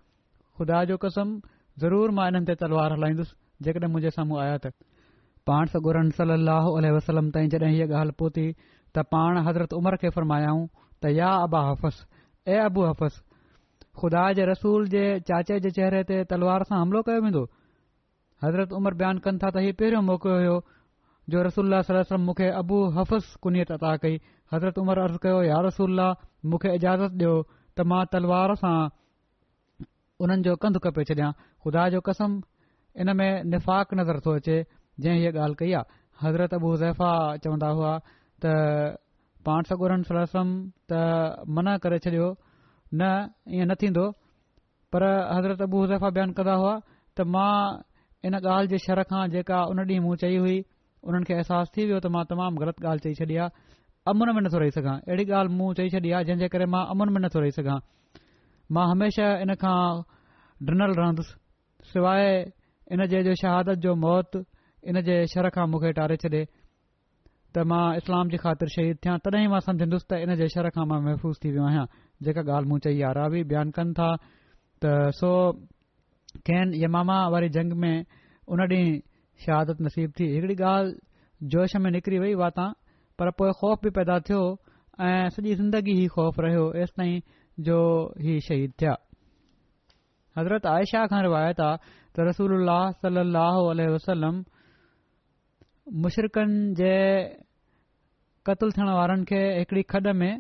ख़ुदा 0.57 0.79
जो 0.91 0.97
कसम 1.05 1.37
ज़रूर 1.85 2.15
मां 2.19 2.25
हिननि 2.29 2.45
ते 2.49 2.55
तलवार 2.63 2.97
हलाईंदुसि 2.97 3.35
जेकॾहिं 3.67 3.91
मुंहिंजे 3.93 4.13
साम्हूं 4.17 4.41
आया 4.45 4.57
त 4.65 4.73
पाण 5.51 5.73
सगुरन 5.75 6.09
सलाहु 6.21 6.73
वसलम 6.97 7.29
ताईं 7.37 7.53
जॾहिं 7.55 7.71
हीअ 7.77 7.87
ॻाल्हि 8.01 8.17
पहुती 8.23 8.45
त 8.97 9.05
पाण 9.13 9.41
हज़रत 9.49 9.77
उमर 9.81 10.01
खे 10.03 10.09
फरमायाऊं 10.19 10.65
त 11.05 11.13
या 11.19 11.31
अबा 11.49 11.61
हफ़स 11.69 12.03
ऐं 12.55 12.59
अबू 12.65 12.89
हफ़स 12.91 13.23
ख़ुदा 13.99 14.23
जे 14.37 14.45
रसूल 14.51 14.87
जे 14.93 15.03
चाचे 15.27 15.59
जे 15.65 15.69
चहिरे 15.77 16.03
ते 16.09 16.15
तलवार 16.31 16.63
सां 16.69 16.77
हमिलो 16.79 17.01
कयो 17.09 17.21
वेंदो 17.25 17.43
हज़रत 18.45 18.73
उमर 18.79 18.93
बयानु 19.01 19.23
कनि 19.27 19.39
था 19.43 19.49
त 19.55 19.63
हीउ 19.65 19.73
पहिरियों 19.81 20.01
मौक़ियो 20.07 20.35
हुयो 20.39 20.55
जो 21.35 21.43
रसूल 21.47 21.75
सला 21.89 22.17
मूंखे 22.27 22.47
अबू 22.61 22.79
हफ़स 22.97 23.35
कुनत 23.45 23.71
अता 23.77 23.91
कई 24.05 24.15
हज़रत 24.53 24.77
उमर 24.83 24.99
अर्ज़ु 25.05 25.19
कयो 25.25 25.39
यार 25.47 25.65
रसूल 25.67 26.01
मूंखे 26.51 26.75
इजाज़त 26.79 27.15
ॾियो 27.21 27.35
त 27.47 27.87
मां 27.91 28.01
तलवार 28.15 28.55
सां 28.63 28.75
उन्हनि 30.27 30.43
जो 30.49 30.55
कंध 30.65 30.79
कपे 30.87 31.03
छॾियां 31.11 31.31
ख़ुदा 31.63 31.87
जो 31.95 32.01
कसम 32.09 32.39
इन 33.03 33.15
में 33.19 33.31
निफ़ाक़ 33.53 33.93
नज़र 34.01 34.17
थो 34.25 34.35
अचे 34.43 34.57
जंहिं 35.05 35.19
हीअ 35.23 35.31
ॻाल्हि 35.45 35.59
कई 35.63 35.71
आहे 35.79 35.99
हज़रत 36.25 36.53
अबू 36.59 36.75
ज़हफा 36.83 37.09
चवंदा 37.47 37.69
हुआ 37.79 37.93
त 38.45 38.57
पाण 39.47 39.71
सगुरनि 39.71 40.23
त 40.91 40.99
मना 41.55 41.77
करे 41.87 41.99
छॾियो 42.07 42.27
न 42.99 43.03
ईअं 43.57 43.67
न 43.69 43.73
थींदो 43.81 44.05
पर 44.93 45.01
हज़रत 45.35 45.61
अबू 45.67 45.77
हदफ़ा 45.83 46.09
बयानु 46.15 46.33
कंदा 46.39 46.55
हुआ 46.61 46.73
त 47.15 47.17
मां 47.35 47.55
इन 48.27 48.33
ॻाल्हि 48.39 48.67
जे 48.73 48.77
शर 48.85 48.99
खां 49.11 49.21
जेका 49.35 49.57
उन 49.71 49.79
ॾींहुं 49.85 50.03
मूं 50.05 50.15
चई 50.23 50.35
हुई 50.43 50.57
उन्हनि 51.09 51.25
खे 51.29 51.33
अहसास 51.37 51.67
थी 51.77 51.81
वियो 51.91 51.99
त 52.05 52.13
मां 52.15 52.23
तमामु 52.31 52.55
ग़लति 52.63 52.87
ॻाल्हि 52.89 53.03
चई 53.19 53.19
छॾी 53.19 53.35
आहे 53.45 53.65
अमुन 54.11 54.27
में 54.37 54.41
नथो 54.47 54.57
रही 54.63 54.71
सघां 54.79 54.95
अहिड़ी 55.11 55.25
ॻाल्हि 55.39 55.55
मूं 55.59 55.69
चई 55.79 55.87
छॾी 55.95 56.09
आहे 56.17 56.23
जंहिं 56.31 56.49
करे 56.57 56.65
मां 56.75 56.83
अमुन 56.95 57.07
में 57.15 57.21
नथो 57.27 57.39
रही 57.45 57.51
सघां 57.59 57.77
मां 58.77 58.85
हमेशा 58.91 59.27
इन 59.47 59.51
खां 59.65 59.77
डि॒नल 60.69 60.91
रहंदुसि 60.95 61.33
सवाइ 61.93 62.29
इन 62.95 62.99
जे 63.13 63.21
शहादत 63.43 63.77
जो 63.87 63.91
मौत 64.07 64.31
इन 64.93 65.01
जे 65.09 65.15
शर 65.35 65.49
खां 65.57 65.65
मूंखे 65.73 65.91
टारे 65.99 66.15
छॾे 66.23 66.31
त 67.53 67.67
मां 67.73 67.83
इस्लाम 68.01 68.25
जी 68.33 68.37
ख़ातिर 68.47 68.69
शहीद 68.79 68.97
थियां 69.05 69.15
तॾहिं 69.27 69.47
मां 69.53 69.61
सम्झंदुसि 69.69 70.05
त 70.09 70.25
इन 70.27 70.35
जे 70.41 70.49
शर 70.57 70.73
खां 70.77 70.89
मां 70.93 70.99
महफ़ूज़ 71.05 71.37
थी 71.43 71.49
वियो 71.57 71.65
आहियां 71.69 71.85
जेका 72.23 72.41
ॻाल्हि 72.47 72.69
मूं 72.71 72.77
चई 72.83 73.01
आहे 73.03 73.13
रा 73.17 73.27
बि 73.33 73.43
बयानु 73.51 73.71
कनि 73.75 73.91
था 73.99 74.09
त 74.81 75.11
सो 75.19 75.29
कैन 76.47 76.73
यमामा 76.83 77.17
वारी 77.31 77.49
जंग 77.51 77.73
में 77.79 77.97
उन 78.47 78.61
ॾींहुं 78.61 78.99
शहादत 79.43 79.81
नसीब 79.81 80.11
थी 80.19 80.25
हिकड़ी 80.35 80.55
ॻाल्हि 80.55 81.47
जोश 81.51 81.75
में 81.83 81.89
निकिरी 81.91 82.19
वई 82.19 82.33
वात 82.39 82.59
पर 83.19 83.31
पोइ 83.39 83.51
ख़ौफ़ 83.59 83.79
बि 83.83 83.89
पैदा 83.99 84.19
थियो 84.27 84.41
ऐं 85.07 85.29
सॼी 85.35 85.55
ज़िंदगी 85.59 85.91
ई 86.03 86.07
ख़ौफ़ 86.15 86.39
रहियो 86.41 86.65
एसि 86.83 86.93
ताईं 86.97 87.21
जो 87.67 87.77
ई 88.23 88.39
शहीद 88.47 88.71
थिया 88.81 88.95
हज़रत 90.37 90.65
आयशा 90.75 91.05
खां 91.11 91.21
रिवायत 91.27 91.59
आहे 91.67 91.77
त 92.15 92.27
रसूल 92.31 92.51
सलाहु 93.03 93.61
वसलम 93.95 94.43
मुशरकनि 96.03 96.73
जे 96.79 96.93
क़तलु 98.47 98.71
थियण 98.75 98.89
वारनि 98.99 99.23
खे 99.31 99.39
हिकड़ी 99.59 99.81
खॾ 99.91 99.99
में 100.23 100.31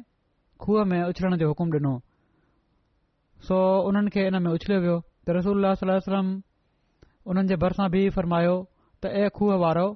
खूह 0.61 0.83
में 0.89 1.01
उछलण 1.03 1.35
जो 1.37 1.47
हुकुम 1.47 1.71
डि॒नो 1.71 1.93
सो 3.47 3.57
उन्हनि 3.87 4.09
खे 4.15 4.23
हिन 4.25 4.41
में 4.43 4.51
उछलियो 4.51 4.79
वियो 4.81 4.97
त 5.27 5.35
रसूल 5.37 5.65
वसलम 5.89 6.29
उन्हनि 7.31 7.47
जे 7.49 7.55
भर 7.63 7.73
सां 7.79 7.87
बि 7.95 8.03
फरमायो 8.17 8.55
त 9.01 9.11
ऐ 9.23 9.29
खूह 9.39 9.55
वारो 9.63 9.87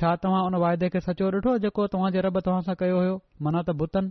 छा 0.00 0.14
तव्हां 0.24 0.44
उन 0.50 0.56
वाइदे 0.64 0.88
खे 0.96 1.00
सचो 1.08 1.30
ॾिठो 1.38 1.56
जेको 1.66 1.86
तव्हां 1.96 2.10
जे 2.16 2.24
रब 2.28 2.40
तव्हां 2.48 2.62
सां 2.68 2.78
कयो 2.84 3.00
हुयो 3.02 3.16
मना 3.48 3.62
त 3.68 3.76
भुतन 3.82 4.10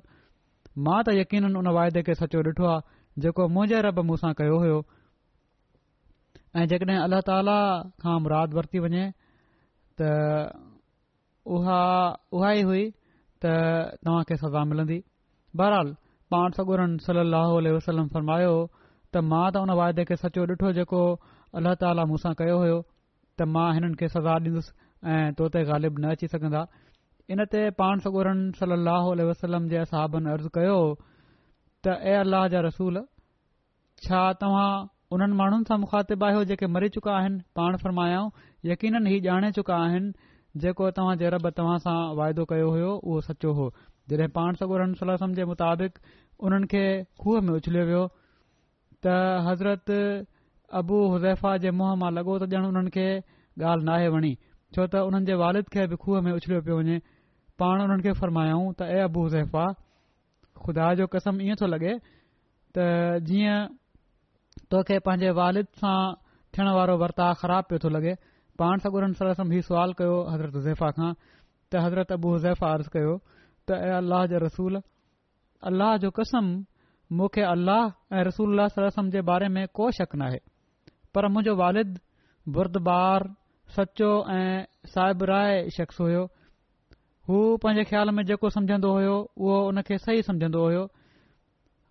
मां 0.88 0.98
त 1.08 1.18
यकीन 1.20 1.50
उन 1.64 1.72
वाइदे 1.80 2.04
खे 2.10 2.18
सचो 2.24 2.43
ॾिठो 2.52 2.70
आहे 2.74 3.24
जेको 3.28 3.48
मुंहिंजे 3.58 3.82
रॿ 3.88 3.91
मूं 4.12 4.20
सां 4.26 4.34
कयो 4.43 4.60
हुयो 4.66 4.78
ऐं 6.60 6.68
जेकॾहिं 6.74 7.22
ताला 7.32 7.58
खां 8.06 8.18
मुराद 8.28 8.58
वरती 8.60 8.86
वञे 8.88 9.08
त 10.02 10.12
उहा 11.58 11.82
उहा 12.38 12.56
ई 12.62 12.68
हुई 12.72 12.84
त 13.43 13.52
तव्हां 14.06 14.39
सज़ा 14.46 14.64
मिलंदी 14.74 15.04
बहरहाल 15.62 15.91
पाण 16.34 16.56
सगोरनि 16.60 17.03
सल 17.08 17.20
अह 17.41 17.51
वसलम 17.76 18.08
फर्मायो 18.16 18.56
त 18.78 19.24
मां 19.34 19.43
त 19.56 19.64
उन 19.66 19.74
वाइदे 19.82 20.06
खे 20.12 20.16
सचो 20.24 20.47
ॾिठो 20.56 20.72
जेको 20.78 21.03
अल्लाह 21.60 21.76
ताला 21.84 22.06
मूसां 22.14 22.32
कयो 22.41 22.58
हो 22.64 22.72
त 22.72 23.47
मां 23.58 23.68
हिननि 23.78 23.99
खे 24.01 24.10
सज़ा 24.16 24.34
डि॒ंदुसि 24.47 24.74
ऐं 25.14 25.30
तोते 25.41 25.62
ग़ालिब 25.70 25.99
न 25.99 26.16
अची 26.18 26.30
सघंदा 26.34 26.64
इन 27.36 27.45
ते 27.53 27.62
पाण 27.84 28.03
सगोरनि 28.08 28.51
सल 28.62 29.24
वसलम 29.30 29.70
जे 29.76 29.80
असाबनि 29.84 30.34
अर्ज़ 30.34 30.49
कयो 30.60 30.76
हो 30.82 30.89
त 30.99 31.95
ऐ 32.12 32.20
अलाह 32.26 32.45
जा 32.56 32.66
रसूल 32.68 32.99
छा 34.08 34.22
तव्हां 34.43 34.70
उन्हनि 35.18 35.39
माण्हुनि 35.43 35.70
सां 35.72 35.78
मुखातिब 35.88 36.28
आहियो 36.30 36.43
जेके 36.53 36.70
मरी 36.78 36.89
चुका 36.99 37.18
आहिनि 37.22 37.39
पाण 37.60 37.80
फरमायाऊं 37.86 38.36
यकीन 38.72 39.01
ही 39.14 39.18
ॼाणे 39.30 39.51
चुका 39.60 39.80
आहिनि 39.88 40.38
जेको 40.66 40.91
तव्हां 40.99 41.18
जे 41.24 41.34
रब 41.38 41.49
तव्हां 41.62 41.78
सां 41.88 41.97
वायदो 42.22 42.49
कयो 42.53 42.70
होयो 42.78 42.91
उहो 43.01 43.22
सचो 43.30 43.53
हो 43.62 43.70
जॾहिं 44.10 44.28
पाण 44.38 44.56
सगोरन 44.58 44.91
सलम 45.01 45.32
जे 45.38 45.45
मुताबिक़ 45.51 45.95
उन्हनि 46.47 46.68
खे 46.72 46.82
खूह 47.22 47.39
में 47.45 47.53
उछलियो 47.53 47.86
वियो 47.86 48.01
त 49.06 49.14
हज़रत 49.47 49.89
अबू 50.82 50.99
हुज़ैफा 51.14 51.53
जे 51.66 51.72
मुंहं 51.78 51.97
मां 52.03 52.12
लॻो 52.18 52.36
त 52.43 52.49
ॼण 52.60 52.66
उन्हनि 52.74 52.91
खे 52.97 53.06
ॻाल्हि 53.72 53.86
नाहे 53.89 54.08
वणी 54.18 54.32
छो 54.76 54.88
त 54.88 55.01
उन्हनि 55.10 55.26
जे 55.32 55.39
वालिद 55.41 55.72
खे 55.78 55.88
बि 55.93 55.97
खूह 56.06 56.22
में 56.28 56.32
उछलियो 56.34 56.62
पियो 56.70 56.78
वञे 56.82 56.99
पाण 57.64 57.82
उन्हनि 57.88 58.06
खे 58.08 58.14
फरमायाऊं 58.22 58.70
त 58.78 58.93
ऐ 58.93 59.01
अबू 59.10 59.26
हुज़ैफा 59.28 59.66
खुदा 60.66 60.93
जो 61.01 61.08
कसम 61.18 61.41
ईअं 61.49 61.60
थो 61.64 61.72
लॻे 61.76 61.95
त 62.78 62.88
जीअं 63.32 63.60
तोखे 64.76 64.99
पंहिंजे 65.10 65.34
वारिद 65.41 65.74
सां 65.86 65.97
थियण 66.56 66.76
वारो 66.82 66.99
वर्ता 67.06 67.34
ख़राब 67.45 67.72
पियो 67.74 67.84
थो 67.88 67.95
लॻे 67.99 68.16
पाण 68.64 68.88
सगोरन 68.89 69.18
सलम 69.24 69.58
हीउ 69.60 69.70
सुवाल 69.72 69.97
कयो 70.03 70.22
हज़रत 70.36 70.62
हुज़ैफा 70.66 70.91
खां 70.99 71.12
त 71.24 71.88
हज़रत 71.88 72.20
अबू 72.22 72.38
हुज़ैफा 72.39 72.74
अर्ज़ु 72.80 72.93
कयो 72.99 73.16
त 73.68 73.76
ऐं 73.86 73.93
अलाह 74.03 74.26
जो 74.32 74.38
रसूल 74.45 74.78
अल्लाह 75.70 75.95
जो 76.03 76.09
कसम 76.18 76.49
मूंखे 77.20 77.41
अल्लाह 77.53 78.16
ऐं 78.18 78.24
रसूल 78.28 78.59
रसम 78.80 79.09
जे 79.16 79.22
बारे 79.30 79.47
में 79.55 79.66
को 79.80 79.89
शक 79.99 80.16
न 80.16 80.22
आहे 80.28 80.39
पर 81.16 81.28
मुंहिंजो 81.34 81.55
वालिद 81.61 81.97
बुर्दबार 82.57 83.28
सचो 83.78 84.09
ऐं 84.34 84.49
साहिब 84.93 85.24
राय 85.32 85.53
शख़्स 85.78 85.99
हुयो 86.05 86.24
हू 87.30 87.38
पंहिंजे 87.63 87.84
ख़्याल 87.91 88.09
में 88.18 88.24
जेको 88.32 88.49
सम्झंदो 88.57 88.89
हुयो 88.97 89.16
उहो 89.45 89.57
उन 89.70 89.82
खे 89.89 89.97
सही 90.05 90.22
समझंदो 90.30 90.61
हुयो 90.66 90.84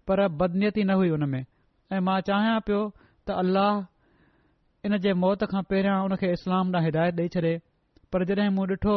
पर 0.09 0.27
बदनियती 0.43 0.85
न 0.85 0.99
हुई 1.01 1.09
हुन 1.17 1.29
में 1.35 1.41
ऐं 1.43 2.01
मां 2.11 2.21
चाहियां 2.31 2.61
पियो 2.69 2.81
त 3.01 3.41
अल्लाह 3.41 3.83
इन 4.87 4.99
जे 5.07 5.13
मौत 5.27 5.45
खां 5.55 5.63
पहिरियां 5.73 5.99
उनखे 6.07 6.33
इस्लाम 6.39 6.73
लाइ 6.77 6.85
हिदायत 6.91 7.21
ॾेई 7.25 7.29
छ्ॾे 7.39 7.55
पर 8.13 8.25
जॾहिं 8.33 8.51
मूं 8.59 8.67
ॾिठो 8.77 8.97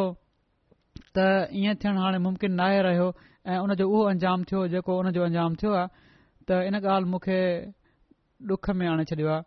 त 1.18 1.20
ईअं 1.62 1.74
थियण 1.82 1.98
हाणे 1.98 2.18
मुमकिन 2.26 2.52
नाहे 2.60 2.82
रहियो 2.84 3.10
ऐं 3.48 3.58
उनजो 3.64 3.86
उहो 3.89 4.04
अंजाम 4.12 4.43
थियो 4.50 4.66
जेको 4.74 4.93
उनजो 5.00 5.22
अंजाम 5.30 5.54
थियो 5.62 5.72
आहे 5.80 5.88
त 6.50 6.58
इन 6.68 6.76
ॻाल्हि 6.82 7.10
मूंखे 7.12 7.39
डुख 8.52 8.70
में 8.80 8.88
आणे 8.88 9.04
छॾियो 9.10 9.28
आहे 9.34 9.41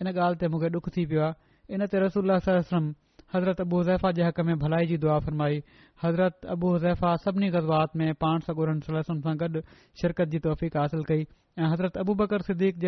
इन 0.00 0.08
ॻाल्हि 0.12 0.38
ते 0.40 0.48
मुखे 0.54 0.68
डुख 0.74 0.86
थी 0.96 1.04
पियो 1.10 1.20
आहे 1.26 1.34
इन 1.74 1.86
ते 1.92 1.98
रसूलम 2.06 2.92
हज़रत 3.34 3.60
अबू 3.60 3.66
अबूज़ैफा 3.76 4.10
जे 4.18 4.22
हक़ 4.24 4.40
में 4.50 4.58
भलाई 4.58 4.86
जी 4.90 4.96
दुआ 5.02 5.18
फ़रमाई 5.24 5.56
हज़रत 6.02 6.46
अबू 6.56 6.68
ज़ैफ़ा 6.78 7.14
सभिनी 7.24 7.48
गज़बात 7.56 7.96
में 8.00 8.12
पाण 8.24 8.38
सगोरन 8.48 8.78
सलम 8.88 9.20
सां 9.26 9.36
गॾु 9.42 9.60
शिरकत 10.00 10.28
जी 10.34 10.38
तौफ़ीक़ासिल 10.48 11.02
कई 11.10 11.26
ऐं 11.58 11.68
हज़रत 11.72 11.96
अबू 12.06 12.14
बकर 12.24 12.42
सिद्दीक़ 12.46 12.78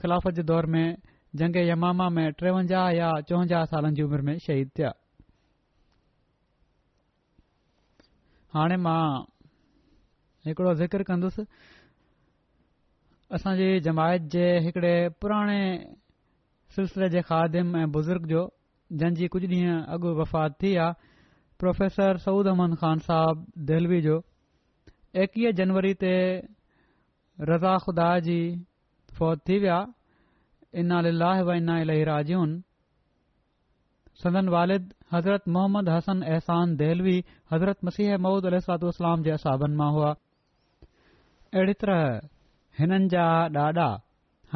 ख़िलाफ़त 0.00 0.34
जे 0.38 0.42
दौर 0.52 0.66
में 0.76 0.86
जंग 1.42 1.56
यमामा 1.68 2.08
में 2.20 2.30
टेवंजाह 2.42 2.88
या 3.02 3.12
चौवंजाह 3.28 3.64
सालनि 3.74 3.94
जी 4.00 4.02
उमर 4.08 4.20
में 4.30 4.38
शहीद 4.46 4.70
थिया 4.78 4.94
हाणे 8.56 8.76
मां 8.84 9.02
हिकिड़ो 10.46 10.72
ज़िकर 10.80 11.02
कंदुसि 11.08 11.42
असांजी 13.36 13.68
जमायत 13.84 14.20
जे 14.32 14.46
हिकड़े 14.66 14.94
पुराणे 15.20 15.62
सिलसिले 16.76 17.08
जे 17.14 17.20
खादिम 17.28 17.76
ऐं 17.80 17.90
बुज़ुर्ग 17.96 18.24
जो 18.32 18.40
जंहिंजी 19.00 19.28
कुझु 19.32 19.46
ॾींहं 19.52 19.80
अॻु 19.92 20.08
वफ़ात 20.20 20.52
थी 20.62 20.70
आहे 20.84 20.96
प्रोफेसर 21.60 22.18
सऊद 22.24 22.46
अहमद 22.52 22.76
खान 22.84 22.98
साहब 23.08 23.44
दिल्लवी 23.70 24.00
जो 24.08 24.16
एकवीह 25.24 25.50
जनवरी 25.60 25.92
ते 26.04 26.14
रज़ा 27.52 27.76
ख़ुदा 27.84 28.08
जी 28.28 28.40
फौत 29.18 29.38
थी 29.48 29.58
विया 29.66 29.78
इना 30.80 31.00
लाह 31.10 31.42
व 31.50 31.60
इना 31.60 31.78
इलाही 31.84 32.04
राजून 32.12 32.60
सदन 34.22 34.48
वालिद 34.52 34.84
हज़रत 35.12 35.44
मोहम्मद 35.56 35.88
हसन 35.88 36.22
अहसान 36.28 36.74
देहवी 36.76 37.18
हज़रत 37.52 37.84
मसीह 37.88 38.16
मूद 38.24 38.46
अल 38.48 38.56
सलातलाम 38.66 39.22
जे 39.26 39.30
असाबनि 39.34 39.76
मां 39.80 39.90
हुआ 39.96 40.08
अहिड़ी 41.54 41.74
तरह 41.82 42.02
हिननि 42.78 43.08
जा 43.12 43.26
ॾाॾा 43.66 43.86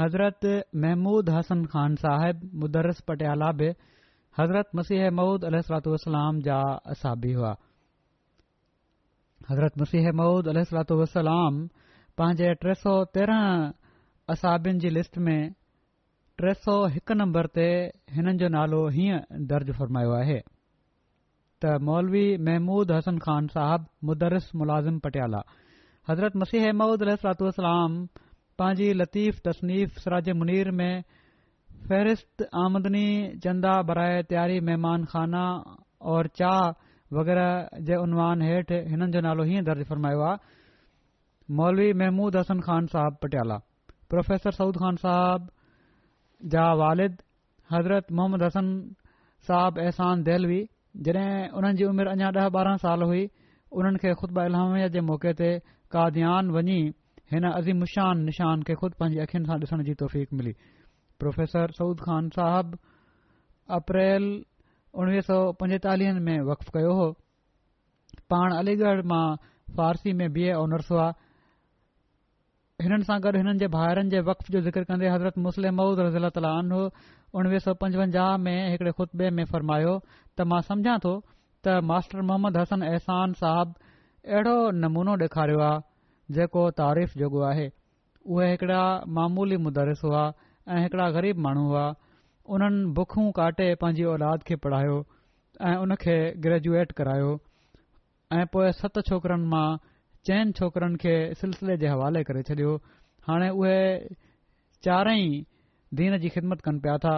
हज़रत 0.01 0.49
महमूद 0.87 1.31
हसन 1.37 1.65
ख़ान 1.75 1.95
साहिब 2.05 2.43
मुदरस 2.65 3.01
पटियाला 3.11 3.51
बि 3.63 3.71
हज़रत 4.41 4.75
मसीह 4.81 5.09
मूद 5.21 5.45
अलूसल 5.53 6.19
जा 6.51 6.59
असाबी 6.97 7.33
हुआ 7.39 7.55
हज़रत 9.51 9.79
मसीह 9.87 10.13
मूद 10.23 10.49
अलूसलाम 10.57 11.63
पंहिंजे 12.21 12.53
टे 12.67 12.75
सौ 12.85 12.99
तेरहं 13.15 13.71
असाबिन 14.33 14.79
जी 14.83 14.89
لسٹ 14.99 15.15
میں 15.19 15.41
टे 16.43 16.53
सौ 16.63 16.73
हिकु 16.93 17.15
नंबर 17.17 17.47
ते 17.57 17.65
हिननि 18.15 18.33
जो 18.43 18.47
नालो 18.53 18.79
हीअं 18.95 19.43
दर्ज 19.51 19.69
फरमायो 19.79 20.13
आहे 20.21 20.39
त 20.45 21.75
मौलवी 21.89 22.25
महमूद 22.49 22.93
हसन 22.93 23.19
खान 23.27 23.47
ملازم 23.55 24.09
मुदरिस 24.11 24.47
मुलाज़िम 24.63 24.99
पटियाला 25.05 25.41
हज़रत 26.11 26.33
मसीह 26.43 26.67
अहमूदलातलाम 26.71 27.95
पंहिंजी 28.59 28.89
लतीफ़ 28.99 29.39
तसनीफ़ 29.47 29.91
سراج 30.07 30.31
मुनीर 30.43 30.71
में 30.81 31.03
फ़हिरिस्त 31.87 32.49
आमदनी 32.65 33.37
चंदा 33.45 33.75
बराए 33.93 34.19
तयारी 34.33 34.61
महिमान 34.67 35.05
खाना 35.15 35.45
اور 36.11 36.25
चाह 36.43 36.61
वग़ैरह 37.21 37.81
जे 37.87 37.95
उनवान 38.03 38.43
हेठि 38.49 38.79
हिननि 38.91 39.13
जो 39.15 39.21
नालो 39.31 39.43
हीअं 39.53 39.65
दर्ज 39.73 39.85
फरमायो 39.95 40.21
आहे 40.27 40.39
मौलवी 41.57 41.93
महमूद 42.05 42.37
हसन 42.45 42.59
ख़ान 42.67 42.87
साहिब 42.99 43.15
पटियाला 43.27 43.57
प्रोफेसर 44.15 44.53
सूद 44.63 44.75
ख़ान 44.87 44.97
साहिब 45.09 45.43
जा 46.51 46.67
वालिद 46.83 47.21
हज़रत 47.73 48.11
मोहम्मद 48.19 48.43
हसन 48.43 48.69
साहब 49.49 49.79
अहसान 49.85 50.23
दहलवी 50.29 50.61
जॾहिं 51.07 51.49
उन्हनि 51.59 51.77
जी 51.79 51.85
उमिरि 51.91 52.11
अञा 52.15 52.31
ॾह 52.31 52.49
ॿारहं 52.51 52.77
साल 52.85 53.03
हुई 53.11 53.25
उन्हनि 53.79 53.99
खे 54.03 54.15
खु़बा 54.21 54.45
अलहामिया 54.51 54.89
जे 54.95 55.01
मौक़े 55.09 55.33
ते 55.41 55.51
काद्यान 55.95 56.51
वञी 56.57 56.81
हिन 57.33 57.45
अज़ीमुशान 57.51 58.25
निशान 58.31 58.63
खे 58.69 58.75
ख़ुदि 58.81 58.97
पंहिंजी 59.01 59.21
अखियुनि 59.25 59.47
सां 59.51 59.59
ॾिसण 59.61 59.83
जी 59.89 59.95
तौफ़ीक़ 60.03 60.35
मिली 60.41 60.53
प्रोफेसर 61.23 61.71
सऊद 61.79 62.01
ख़ान 62.09 62.29
साहब 62.39 62.79
अप्रैल 63.81 64.27
उणवीह 65.03 65.21
सौ 65.31 65.39
पंजतालीह 65.63 66.21
में 66.29 66.39
वक़फ़ 66.51 66.71
कयो 66.77 66.93
हो 67.03 67.07
पाण 68.35 68.57
अलीगढ़ 68.61 69.03
मां 69.15 69.27
फारसी 69.77 70.13
में 70.21 70.29
बी 70.33 70.45
ए 70.49 70.53
ऑनर्स 70.65 70.91
हुआ 70.93 71.13
हिननि 72.83 73.05
सां 73.09 73.17
गॾु 73.25 73.33
हिननि 73.41 73.59
जे 73.63 73.67
भाहिरनि 73.75 74.11
जे 74.15 74.21
वक्फ 74.29 74.51
जो 74.55 74.61
ज़िक्रे 74.67 74.85
हज़रत 75.15 75.39
मुस्लिम 75.49 75.75
मऊद 75.81 76.01
र 76.07 76.89
उणवीह 77.41 77.59
सौ 77.65 77.73
पंजवंजाह 77.83 78.31
में 78.45 78.57
हिकड़े 78.71 78.91
खुतबे 78.97 79.29
में 79.37 79.45
फरमायो 79.51 79.93
त 80.37 80.45
मां 80.53 80.61
सम्झा 80.71 80.97
थो 81.05 81.13
त 81.65 81.77
मास्टर 81.91 82.21
मोहम्मद 82.31 82.57
हसन 82.61 82.83
अहसान 82.89 83.33
साहिब 83.39 83.71
अहिड़ो 83.85 84.57
नमूनो 84.81 85.15
ॾेखारियो 85.23 85.61
आहे 85.67 85.79
जेको 86.39 86.63
तारीफ़ 86.81 87.15
जॻो 87.23 87.41
आहे 87.51 87.65
उहे 88.35 88.51
हिकिड़ा 88.51 88.83
मामूली 89.19 89.57
मुदरस 89.69 90.03
हुआ 90.09 90.25
ऐं 90.75 90.83
हिकड़ा 90.83 91.09
ग़रीब 91.17 91.39
माण्हू 91.47 91.65
हुआ 91.73 91.87
उन्हनि 92.57 92.85
बुखूं 93.01 93.25
काटे 93.41 93.73
पंहिंजी 93.87 94.05
औलाद 94.17 94.43
खे 94.51 94.57
पढ़ायो 94.67 94.99
ऐं 95.71 95.75
उन 95.89 95.95
खे 96.05 96.17
ग्रेजुएट 96.49 96.93
करायो 97.01 97.33
ऐं 98.41 98.45
पोएं 98.57 98.71
सत 98.85 99.05
छोकरनि 99.13 99.49
मां 99.57 99.67
चइन 100.29 100.51
छोकरनि 100.57 100.97
खे 101.03 101.15
सिलसिले 101.41 101.75
जे 101.83 101.87
हवाले 101.91 102.21
करे 102.27 102.43
छॾियो 102.49 102.73
हाणे 103.29 103.49
उहे 103.59 103.75
चारई 104.87 105.23
दीन 106.01 106.19
जी 106.25 106.29
ख़िदमत 106.35 106.61
कन 106.67 106.79
पिया 106.85 106.97
था 107.05 107.15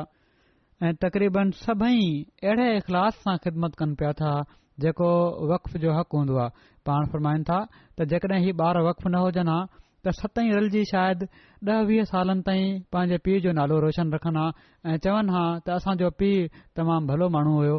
ऐं 0.85 0.93
तकरीबन 1.05 1.51
सभई 1.65 1.99
अहिड़े 2.45 2.77
अख़लास 2.81 3.17
सां 3.25 3.37
ख़िदमत 3.45 3.75
कन 3.81 3.95
पिया 4.01 4.13
था 4.21 4.33
जेको 4.81 5.09
وقف 5.53 5.77
जो 5.85 5.93
हक़ 5.99 6.17
हूंदो 6.17 6.37
आहे 6.37 6.65
पाण 6.89 7.07
फरमाइनि 7.13 7.45
था 7.51 7.59
त 8.01 8.07
जेकॾहिं 8.13 8.41
ही 8.45 8.53
ॿार 8.67 8.81
वक्फ 8.89 9.07
न 9.13 9.21
हुजनि 9.29 9.51
हा 9.53 9.59
त 10.05 10.15
सतई 10.25 10.49
रलजी 10.57 10.85
शायदि 10.93 11.27
ॾह 11.73 11.81
वीह 11.93 12.05
सालनि 12.13 12.43
ताईं 12.47 12.81
पांजे 12.93 13.19
पीउ 13.25 13.41
जो 13.45 13.53
नालो 13.61 13.79
रोशन 13.85 14.15
रखन 14.17 14.37
हा 14.41 14.47
ऐं 14.87 14.97
चवन 15.05 15.31
हा 15.37 15.45
त 15.67 15.77
असांजो 15.77 16.09
पीउ 16.21 16.49
तमामु 16.77 17.05
भलो 17.13 17.27
माण्हू 17.37 17.53
हो 17.69 17.77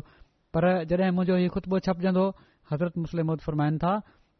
पर 0.55 0.63
जड॒हिं 0.89 1.11
मुंजो 1.17 1.35
हीउ 1.41 1.49
खुतबो 1.57 1.75
छपजंदो 1.89 2.25
हज़रत 2.71 2.93
मुस्लिम 3.03 3.35
फरमाइनि 3.47 3.77
था 3.83 3.93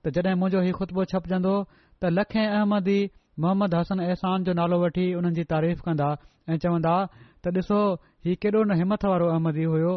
त 0.05 0.13
जॾहिं 0.21 0.37
मुंहिंजो 0.39 0.59
हीउ 0.65 0.73
ख़ुतबो 0.79 1.01
छपजंदो 1.11 1.53
त 1.73 2.09
लखे 2.15 2.41
अहमदी 2.57 2.97
मोहम्मद 3.43 3.71
हसन 3.79 3.99
अहसान 4.07 4.37
जो 4.47 4.51
नालो 4.59 4.77
वठी 4.83 5.05
उन्हनि 5.21 5.35
जी 5.37 5.43
तारीफ़ 5.53 5.79
कंदा 5.85 6.09
ऐं 6.49 6.57
चवंदा 6.65 6.95
त 7.41 7.45
ॾिसो 7.59 7.79
ही 8.25 8.31
केॾो 8.45 8.59
न 8.63 8.71
हिमथ 8.81 9.03
वारो 9.11 9.27
अहमदी 9.35 9.63
हुयो 9.73 9.93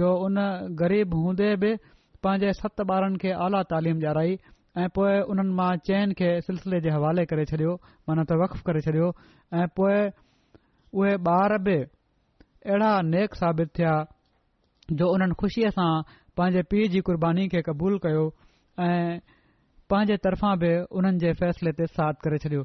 जो 0.00 0.08
उन 0.28 0.36
ग़रीब 0.80 1.08
हूंदे 1.18 1.50
बि 1.64 1.70
पंहिंजे 2.26 2.50
सत 2.60 2.82
ॿारनि 2.94 3.16
खे 3.24 3.30
आला 3.44 3.60
तालीम 3.72 3.96
ॾियाराई 4.04 4.32
ऐं 4.82 4.86
पोए 4.96 5.14
उन्हनि 5.34 5.52
मां 5.58 5.70
चैन 5.88 6.06
खे 6.20 6.28
सिलसिले 6.46 6.80
जे 6.86 6.90
हवाले 6.96 7.24
करे 7.32 7.44
छडि॒यो 7.50 7.74
माना 8.08 8.22
त 8.30 8.38
वक़ 8.42 8.56
करे 8.70 8.80
छडि॒यो 8.86 9.10
ऐं 9.62 9.66
पोए 9.78 10.00
उहे 11.02 11.12
ॿार 11.34 11.58
बि 11.68 11.76
अहिड़ा 12.66 12.90
नेक 13.14 13.30
साबित 13.42 13.68
थिया 13.78 13.94
जो 15.02 15.12
उन्हनि 15.18 15.34
खुशीअ 15.42 15.70
सां 15.78 15.92
पांजे 16.40 16.62
पीउ 16.74 16.88
जी 16.96 17.00
क़ुर्बानी 17.10 17.46
खे 17.54 17.62
क़बूल 17.70 17.98
कयो 18.08 18.24
ऐं 18.80 19.18
पंहिंजे 19.92 20.16
तरफां 20.24 20.50
बि 20.60 20.68
उन्हनि 20.98 21.18
जे 21.22 21.30
फ़ैसिले 21.38 21.70
ते 21.78 21.86
साथ 21.94 22.20
करे 22.26 22.36
छडि॒यो 22.42 22.62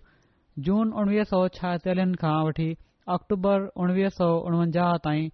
जून 0.67 0.91
उणिवीह 1.01 1.25
सौ 1.31 1.39
छाहेतालियनि 1.57 2.19
खां 2.21 2.35
वठी 2.49 2.67
अक्टूबर 3.15 3.65
उणिवीह 3.85 4.11
सौ 4.19 4.27
उणवंजाह 4.51 4.91
ताईं 5.07 5.27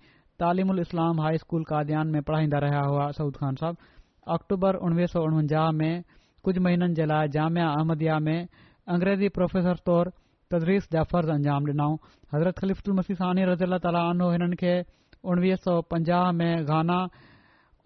तालिम 0.44 0.74
उल 0.76 0.82
इस्लाम 0.86 1.22
हाई 1.26 1.41
स्कूल 1.44 1.68
काद्यान 1.74 2.16
में 2.16 2.22
पढ़ाईंदा 2.32 2.62
रहिया 2.66 2.80
हुआ 2.94 3.04
सऊूद 3.20 3.38
ख़ान 3.44 3.60
साहिब 3.62 3.86
अक्टूबर 4.38 4.80
उणिवीह 4.89 5.12
सौ 5.14 5.24
में 5.84 6.04
कुझु 6.48 6.64
महीननि 6.70 6.98
जे 7.02 7.06
लाइ 7.14 7.32
जामिया 7.38 7.68
अहमदिया 7.76 8.18
में 8.32 8.48
अंग्रेज़ी 8.98 9.30
प्रोफेसर 9.38 9.86
तौर 9.94 10.12
तदरीस 10.56 10.89
जा 10.98 11.04
फर्ज़ 11.16 11.32
अंजाम 11.38 11.72
डि॒नाऊं 11.72 12.12
हज़रत 12.36 12.66
खलीफ़ानी 12.66 13.46
रज़ी 13.54 13.70
अला 13.70 13.82
तालो 13.88 14.32
हिननि 14.39 14.62
खे 14.66 14.74
उणिवीह 15.34 16.22
में 16.44 17.08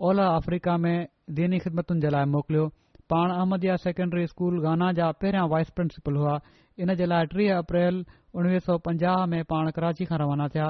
ओलह 0.10 0.36
अफ्रीका 0.42 0.78
में 0.88 0.96
दीनी 1.42 1.64
ख़िदमतुनि 1.68 2.02
जे 2.08 2.18
लाइ 2.20 2.36
मोकिलियो 2.38 2.66
पाण 3.12 3.32
अहमदया 3.32 3.76
सेकेंडरी 3.82 4.26
स्कूल 4.30 4.56
गाना 4.64 4.88
जा 4.96 5.08
पहिरियां 5.24 5.44
वाइस 5.52 5.70
प्रिंसिपल 5.76 6.16
हुआ 6.22 6.32
इन 6.86 6.94
जे 7.02 7.06
लाइ 7.12 7.26
टीह 7.34 7.52
अप्रैल 7.58 8.00
उणिवीह 8.40 8.60
सौ 8.68 8.78
पंजाह 8.88 9.26
में 9.34 9.44
पाण 9.52 9.70
कराची 9.78 10.06
खां 10.10 10.18
रवाना 10.22 10.48
थिया 10.56 10.66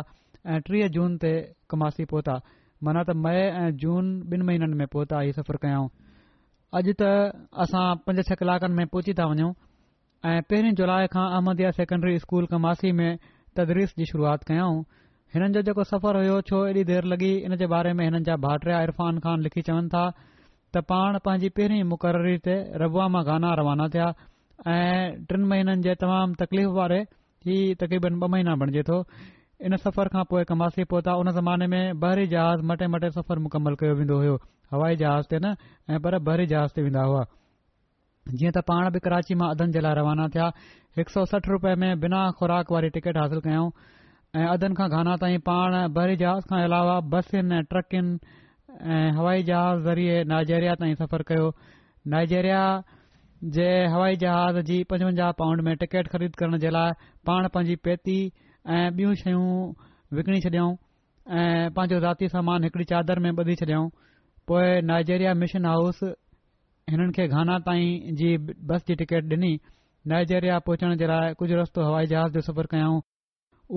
ऐं 0.53 0.59
टीह 0.67 0.87
जून 0.97 1.15
ते 1.23 1.31
कमासी 1.73 2.05
पहुता 2.11 2.35
माना 2.87 3.03
त 3.09 3.15
मई 3.23 3.39
ऐं 3.61 3.69
जून 3.83 4.11
ॿिन 4.33 4.45
महीननि 4.51 4.77
में 4.83 4.87
पहुता 4.97 5.19
ही 5.25 5.31
सफ़र 5.39 5.57
कयाऊं 5.65 5.89
अॼु 6.81 6.93
त 7.01 7.09
असां 7.65 7.85
पंज 8.09 8.21
छह 8.29 8.39
कलाकनि 8.43 8.75
में 8.81 8.85
पहुची 8.95 9.17
था 9.21 9.25
वञूं 9.33 9.49
ऐं 10.31 10.37
पहिरीं 10.49 10.77
जुलाई 10.83 11.09
खां 11.17 11.25
अहमदया 11.39 11.71
सेकेंड्री 11.81 12.17
स्कूल 12.27 12.45
कमासी 12.53 12.91
में 13.01 13.11
तदरीस 13.61 13.97
जी 13.97 14.05
शुरूआति 14.13 14.45
कयऊं 14.53 14.77
हिननि 15.33 15.53
जो 15.57 15.65
जेको 15.73 15.89
सफ़र 15.95 16.23
हो 16.29 16.37
छो 16.51 16.63
एॾी 16.69 16.85
देर 16.93 17.11
लॻी 17.15 17.33
इन 17.49 17.57
जे 17.63 17.73
बारे 17.77 17.97
में 17.99 18.05
हिननि 18.09 18.23
जा 18.31 18.37
भाटरिया 18.49 18.81
इरफान 18.91 19.19
ख़ान 19.25 19.47
लिखी 19.49 19.61
चवनि 19.71 19.89
था 19.97 20.05
त 20.75 20.81
पाण 20.91 21.17
पंहिंजी 21.25 21.49
पहिरीं 21.57 21.83
मुक़ररी 21.93 22.35
ते 22.47 22.55
रबवा 22.81 23.07
मां 23.15 23.23
गाना 23.29 23.51
रवाना 23.59 23.87
थिया 23.95 24.07
ऐं 24.73 25.23
टिन 25.29 25.45
महीननि 25.51 25.83
जे 25.87 25.93
तमामु 26.03 26.35
तकलीफ़ 26.43 26.71
वारे 26.77 26.97
ही 27.49 27.55
तकरीबन 27.83 28.17
ॿ 28.23 28.29
महीना 28.33 28.55
बणजे 28.63 28.83
थो 28.89 28.97
इन 29.69 29.77
सफ़र 29.83 30.09
खां 30.15 30.23
पोइ 30.33 30.43
कमासी 30.49 30.83
पोहता 30.93 31.13
हुन 31.19 31.31
ज़माने 31.37 31.67
में 31.75 31.99
बहरी 32.01 32.27
जहा 32.33 32.47
मटे 32.71 32.89
मटे 32.95 33.09
सफ़र 33.19 33.39
मुकमल 33.45 33.77
कयो 33.83 33.95
वेंदो 34.01 34.17
हो 34.23 34.33
हवाई 34.75 34.99
जहाज़ 35.03 35.29
ते 35.33 35.39
न 35.45 35.51
ऐं 35.97 35.99
पर 36.07 36.17
बहरी 36.29 36.45
जहाज़ 36.53 36.75
ते 36.79 36.85
वेंदा 36.87 37.05
हुआ 37.11 37.21
जीअं 38.41 38.51
त 38.57 38.63
पाण 38.71 38.89
बि 38.97 39.03
कराची 39.07 39.37
मां 39.43 39.49
अधनि 39.55 39.77
जे 39.77 39.85
लाइ 39.87 39.97
रवाना 40.01 40.25
थिया 40.35 40.49
हिकु 41.01 41.13
सौ 41.15 41.23
सठ 41.35 41.47
रुपए 41.53 41.73
में 41.85 41.91
बिना 42.03 42.25
ख़ुराक 42.41 42.75
वारी 42.77 42.89
टिकेट 42.97 43.21
हासिल 43.23 43.45
कयऊं 43.47 43.71
ऐं 44.41 44.47
अधनि 44.57 44.79
खां 44.81 44.89
गाना 44.97 45.15
ताईं 45.23 45.39
पाण 45.51 45.79
बहरी 45.99 46.19
जहाज़ 46.25 46.51
खां 46.53 46.61
अलावा 46.71 46.97
बसिन 47.15 47.55
ऐं 47.59 47.63
ट्रकिन 47.73 48.11
हवाई 48.85 49.43
जहाज 49.43 49.79
ज़रिए 49.83 50.23
नाइजेरिया 50.29 50.73
ताईं 50.77 50.95
सफ़र 50.95 51.21
कयो 51.29 51.47
नाइजेरिया 52.07 52.59
जे 53.53 53.67
हवाई 53.93 54.15
जहाज 54.21 54.55
जी 54.65 54.83
पंजवंजाह 54.89 55.31
पाउंड 55.41 55.61
में 55.61 55.75
टिकेट 55.77 56.07
ख़रीद 56.11 56.35
करण 56.37 56.57
जे 56.61 56.69
लाइ 56.69 56.91
पाण 57.25 57.47
पंहिंजी 57.53 57.75
पेती 57.83 58.19
ऐं 58.69 58.95
बियूं 58.95 59.13
शयूं 59.25 59.73
विकणी 60.17 60.39
छडि॒यऊं 60.41 60.73
ऐं 61.25 61.71
पंहिंजो 61.73 61.99
ज़ाती 62.01 62.27
सामान 62.29 62.63
हिकड़ी 62.63 62.83
चादर 62.93 63.19
में 63.19 63.33
बधी 63.35 63.55
छॾियऊं 63.65 63.89
पोइ 64.47 64.81
नाइजेरिया 64.85 65.33
मिशन 65.33 65.65
हाउस 65.65 65.99
हिननि 66.89 67.11
खे 67.17 67.27
घाना 67.33 67.57
ताईं 67.65 68.15
जी 68.21 68.37
बस 68.37 68.85
जी 68.87 68.95
टिकेट 69.01 69.31
ॾिनी 69.33 69.53
नाइजेरिया 70.07 70.59
पहुचण 70.67 70.95
जे 71.01 71.07
लाइ 71.07 71.33
कुझु 71.39 71.55
रस्तो 71.55 71.83
हवाई 71.87 72.05
जहाज 72.13 72.33
ते 72.33 72.41
सफ़र 72.49 72.65
कयऊं 72.75 73.01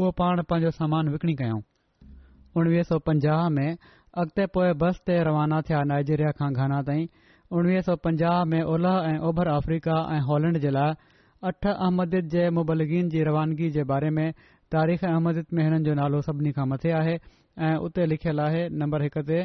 उहो 0.00 0.10
पाण 0.20 0.42
पंहिंजो 0.52 0.70
सामान 0.80 1.08
विकिणी 1.16 1.34
कयऊं 1.40 2.98
अॻिते 4.18 4.44
पोए 4.54 4.72
बस 4.82 4.96
ते 5.06 5.16
रवाना 5.26 5.60
थिया 5.66 5.80
नाइजेरिया 5.88 6.30
खां 6.38 6.46
घाना 6.60 6.78
ताईं 6.86 7.04
उणिवीह 7.58 7.80
सौ 7.88 7.94
पंजाह 8.06 8.38
में 8.52 8.62
ओलह 8.72 8.96
ऐं 9.10 9.18
ओभर 9.28 9.48
अफ्रीका 9.50 9.98
ऐं 10.14 10.18
हॉलैंड 10.30 10.58
जे 10.64 10.70
लाइ 10.76 10.94
अठ 11.50 11.66
अहमद 11.72 12.16
जे 12.32 12.48
मुबलगिन 12.56 13.08
जी 13.12 13.22
रवानगी 13.28 13.68
जे 13.76 13.84
बारे 13.90 14.10
में 14.16 14.24
तारीख़ 14.76 15.04
अहमद 15.12 15.38
में 15.58 15.62
हिननि 15.64 15.84
जो 15.90 15.94
नालो 16.00 16.20
सभिनी 16.30 16.52
खां 16.58 16.66
मथे 16.72 16.90
आहे 17.02 17.14
ऐं 17.68 17.74
उते 17.90 18.06
लिखियलु 18.14 18.42
आहे 18.46 18.66
नम्बर 18.82 19.02
हिकु 19.08 19.22
ते 19.30 19.38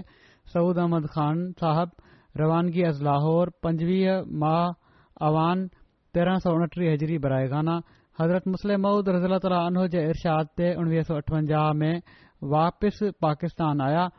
सऊद 0.56 0.82
अहमद 0.86 1.08
ख़ान 1.20 1.46
साहब 1.62 1.94
रवानगी 2.44 2.84
अज 2.90 3.02
लाहौर 3.12 3.54
पंजवीह 3.64 4.52
अवान 5.32 5.66
तेरहं 6.18 6.44
सौ 6.48 6.56
उणटीह 6.62 6.92
हज़री 6.96 7.22
बराए 7.30 7.48
गाना 7.56 7.78
हज़रत 8.22 8.54
मुस्लिम 8.58 8.86
मऊद 8.90 9.14
रज़लतालनू 9.20 9.88
जे 9.98 10.06
इरशाद 10.12 10.54
ते 10.62 10.74
उणिवीह 10.86 11.10
सौ 11.14 11.22
अठवंजाह 11.24 11.72
में 11.84 11.96
वापिसि 12.56 13.10
पाकिस्तान 13.28 13.90
आया 13.90 14.10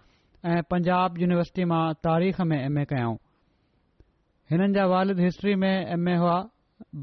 ऐं 0.55 0.61
पंजाब 0.71 1.17
यूनिवर्सिटी 1.21 1.65
मां 1.71 1.83
तारीख़ 2.07 2.41
में 2.51 2.57
एमए 2.59 2.83
कयाऊं 2.91 3.15
हिननि 4.51 4.75
जा 4.77 4.85
वालिद 4.93 5.21
हिस्ट्री 5.23 5.55
में 5.63 5.71
एमए 5.73 6.15
हुआ 6.23 6.35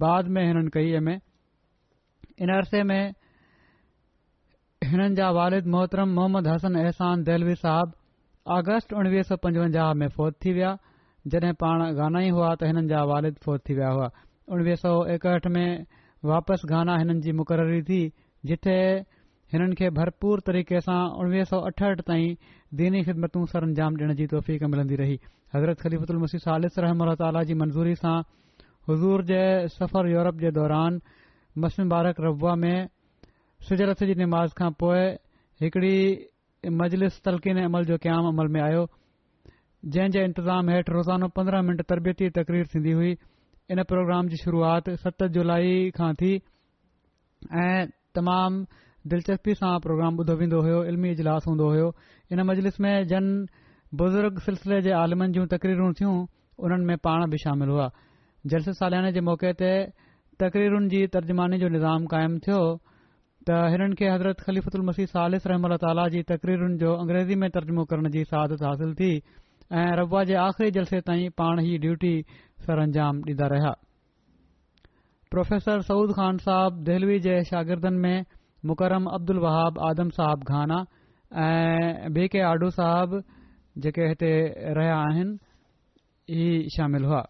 बाद 0.03 0.27
में 0.35 0.41
हिननि 0.45 0.69
कई 0.75 0.91
एम 0.99 1.09
ए 1.09 1.15
इन 2.45 2.53
अरसे 2.57 2.83
में 2.91 3.11
हिननि 4.91 5.09
जा 5.19 5.29
वालिद 5.39 5.67
मोहतरम 5.75 6.13
मोहम्मद 6.19 6.47
हसन 6.53 6.79
अहसान 6.83 7.23
देहवी 7.31 7.55
साहिब 7.63 7.93
अगस्त 8.59 8.93
उणिवीह 9.01 9.27
सौ 9.31 9.37
पंजवंजाह 9.47 9.93
में 10.03 10.07
फौत 10.19 10.37
थी 10.45 10.53
विया 10.59 10.71
जॾहिं 11.33 11.53
पाण 11.65 11.85
गानाई 11.99 12.29
हुआ 12.37 12.53
त 12.61 12.69
हिननि 12.71 12.87
जा 12.93 13.03
वालिद 13.13 13.37
फौत 13.47 13.65
थी 13.69 13.75
विया 13.81 13.89
हुआ 13.97 14.07
उणिवीह 14.55 14.75
सौ 14.85 14.95
एकहठि 15.17 15.53
में 15.57 15.67
वापसि 16.33 16.71
गाना 16.75 16.97
हिननि 17.03 17.19
जी 17.27 17.31
मुक़ररी 17.41 17.81
थी 17.91 18.01
जिथे 18.51 18.77
हिननि 19.53 19.75
खे 19.79 19.89
भरपूर 20.01 20.39
तरीक़े 20.49 20.79
सां 20.91 21.01
उणिवीह 21.21 21.43
सौ 21.55 21.59
अठहठि 21.69 22.03
ताईं 22.11 22.61
दीनी 22.79 23.03
ख़िदमतूं 23.05 23.45
सर 23.53 23.63
अंजाम 23.69 23.91
डि॒ण 24.01 24.11
जी 24.19 24.25
तौफ़ 24.33 24.51
मिलंदी 24.65 24.95
रही 25.01 25.15
हज़रत 25.55 25.77
ख़लीफ़रह 25.81 27.43
जी 27.43 27.53
मंज़ूरी 27.61 27.93
सां 28.01 28.17
हज़ूर 28.89 29.19
जे 29.31 29.41
सफ़र 29.77 30.07
यूरोप 30.11 30.37
जे 30.45 30.49
दौरान 30.59 30.97
मसिन 31.63 31.89
बारक 31.89 32.17
रबा 32.25 32.53
में 32.63 32.77
शुजरत 33.69 33.99
जी 34.09 34.15
नमाज़ 34.25 34.51
खां 34.59 34.71
पोइ 34.79 35.05
हिकड़ी 35.63 35.95
मजलिस 36.81 37.21
तलकिन 37.25 37.57
अमल 37.69 37.85
जो 37.93 37.97
क़याम 38.05 38.25
अमल 38.33 38.53
में 38.55 38.61
आयो 38.69 38.83
जंहिं 39.85 40.09
جو 40.13 40.19
इंतज़ाम 40.23 40.69
हेठि 40.69 40.91
रोज़ानो 40.91 41.27
पंद्रहं 41.37 41.61
मिंट 41.67 41.79
तरबियती 41.91 42.29
तकरीर 42.39 42.65
थींदी 42.73 42.91
हुई 42.95 43.11
इन 43.75 43.83
प्रोग्राम 43.91 44.27
जी 44.31 44.37
शुरुआत 44.43 44.85
सत 45.05 45.23
जुलाई 45.37 45.81
खां 45.99 46.13
थी 46.21 46.33
ऐं 47.51 47.85
تمام 48.15 48.65
दिलचस्पी 49.11 49.53
सां 49.59 49.71
प्रोग्राम 49.85 50.17
ॿुधो 50.21 50.33
वेंदो 50.41 50.59
हो 50.65 50.73
इल्मी 50.89 51.09
इजलास 51.17 51.47
हूंदो 51.47 51.67
इन 52.33 52.41
मजलिस 52.49 52.79
में 52.83 52.93
जन 53.07 53.25
बुज़ुर्ग 54.01 54.39
सिलसिले 54.49 54.81
जे 54.81 54.91
आलमनि 54.99 55.33
जूं 55.37 55.45
तक़रीरूं 55.53 55.91
थियूं 55.97 56.13
उन्हनि 56.65 56.85
में 56.89 56.97
पाण 57.07 57.29
बि 57.33 57.37
शामिल 57.45 57.69
हुआ 57.73 57.89
जलसे 58.53 58.73
सालियाने 58.81 59.11
जे 59.17 59.21
मौक़े 59.29 59.51
ते 59.61 59.69
तकरीरुनि 60.43 60.87
जी 60.93 61.01
तर्जुमानी 61.15 61.57
जो 61.63 61.67
निज़ाम 61.75 62.05
क़ाइमु 62.13 62.37
थियो 62.45 62.59
त 63.49 63.57
हिननि 63.73 63.95
खे 63.99 64.07
हज़रत 64.13 64.41
ख़लीफ़ीह 64.49 65.05
सालिस्म 65.13 65.77
ताला 65.83 66.05
जी 66.15 66.21
तकरीरुनि 66.33 66.77
जो 66.85 66.89
अंग्रेज़ी 67.05 67.35
में 67.43 67.49
तर्जुमो 67.59 67.83
करण 67.93 68.09
जी 68.17 68.23
सहादत 68.33 68.65
हासिल 68.69 68.93
थी 69.03 69.11
ऐं 69.83 69.85
रबा 70.01 70.23
जे 70.33 70.41
आख़िरी 70.45 70.71
जलसे 70.81 70.99
ताईं 71.11 71.29
पाण 71.43 71.61
ई 71.65 71.77
ड्यूटी 71.85 72.13
सर 72.65 72.83
अंजाम 72.87 73.21
रहिया 73.43 73.77
ख़ान 75.43 76.41
साहिब 76.49 76.81
देहवी 76.89 77.19
जे 77.29 77.35
शागिर्दनि 77.53 78.01
में 78.09 78.17
मुकरम 78.71 79.05
अब्दुल 79.21 79.37
वहाब 79.47 79.79
आदम 79.91 80.09
साहिब 80.19 80.43
घान 80.55 80.77
ऐं 81.41 82.13
बी 82.13 82.27
के 82.29 82.39
आडू 82.45 82.69
साहब 82.71 83.21
जेके 83.83 84.01
हिते 84.07 84.31
रहिया 84.77 84.97
आहिनि 85.05 85.37
ई 86.41 86.67
शामिल 86.75 87.05
हुआ 87.09 87.21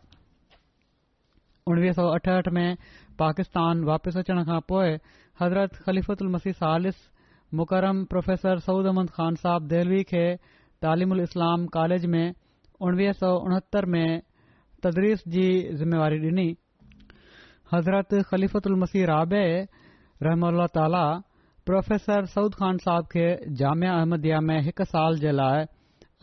उणिवीह 1.71 1.91
सौ 1.99 2.07
अठहठि 2.15 2.51
में 2.57 2.75
पाकिस्तान 3.19 3.83
वापसि 3.89 4.19
अचण 4.19 4.43
खां 4.51 4.59
पोइ 4.71 4.89
हज़रत 5.41 5.75
ख़लीफ़त 5.87 6.23
मसीह 6.35 6.53
सालिस 6.59 6.99
मुकरम 7.59 8.03
प्रोफेसर 8.11 8.59
सऊद 8.67 8.85
अहमद 8.87 9.09
ख़ान 9.15 9.35
साहिब 9.45 9.67
देहवी 9.75 10.03
खे 10.11 10.25
तालिम 10.83 11.11
उल 11.13 11.21
इस्लाम 11.29 11.65
कॉलेज 11.79 12.05
में 12.15 12.25
उणिवीह 12.81 13.11
सौ 13.23 13.33
उणहतरि 13.39 13.91
में 13.95 14.21
तदरीस 14.83 15.23
जी 15.37 15.47
ज़िम्मेवारी 15.81 16.19
ॾिनी 16.29 16.47
हज़रत 17.73 18.67
मसीह 18.83 19.05
रहम 19.15 20.67
ताला 20.79 21.05
प्रोफ़ेसर 21.68 22.26
सउद 22.32 22.55
ख़ान 22.59 22.78
صاحب 22.86 23.05
खे 23.11 23.55
जाम 23.59 23.82
अहमदया 23.89 24.39
में 24.47 24.61
हिकु 24.66 24.86
साल 24.93 25.16
जे 25.20 25.32
लाइ 25.32 25.66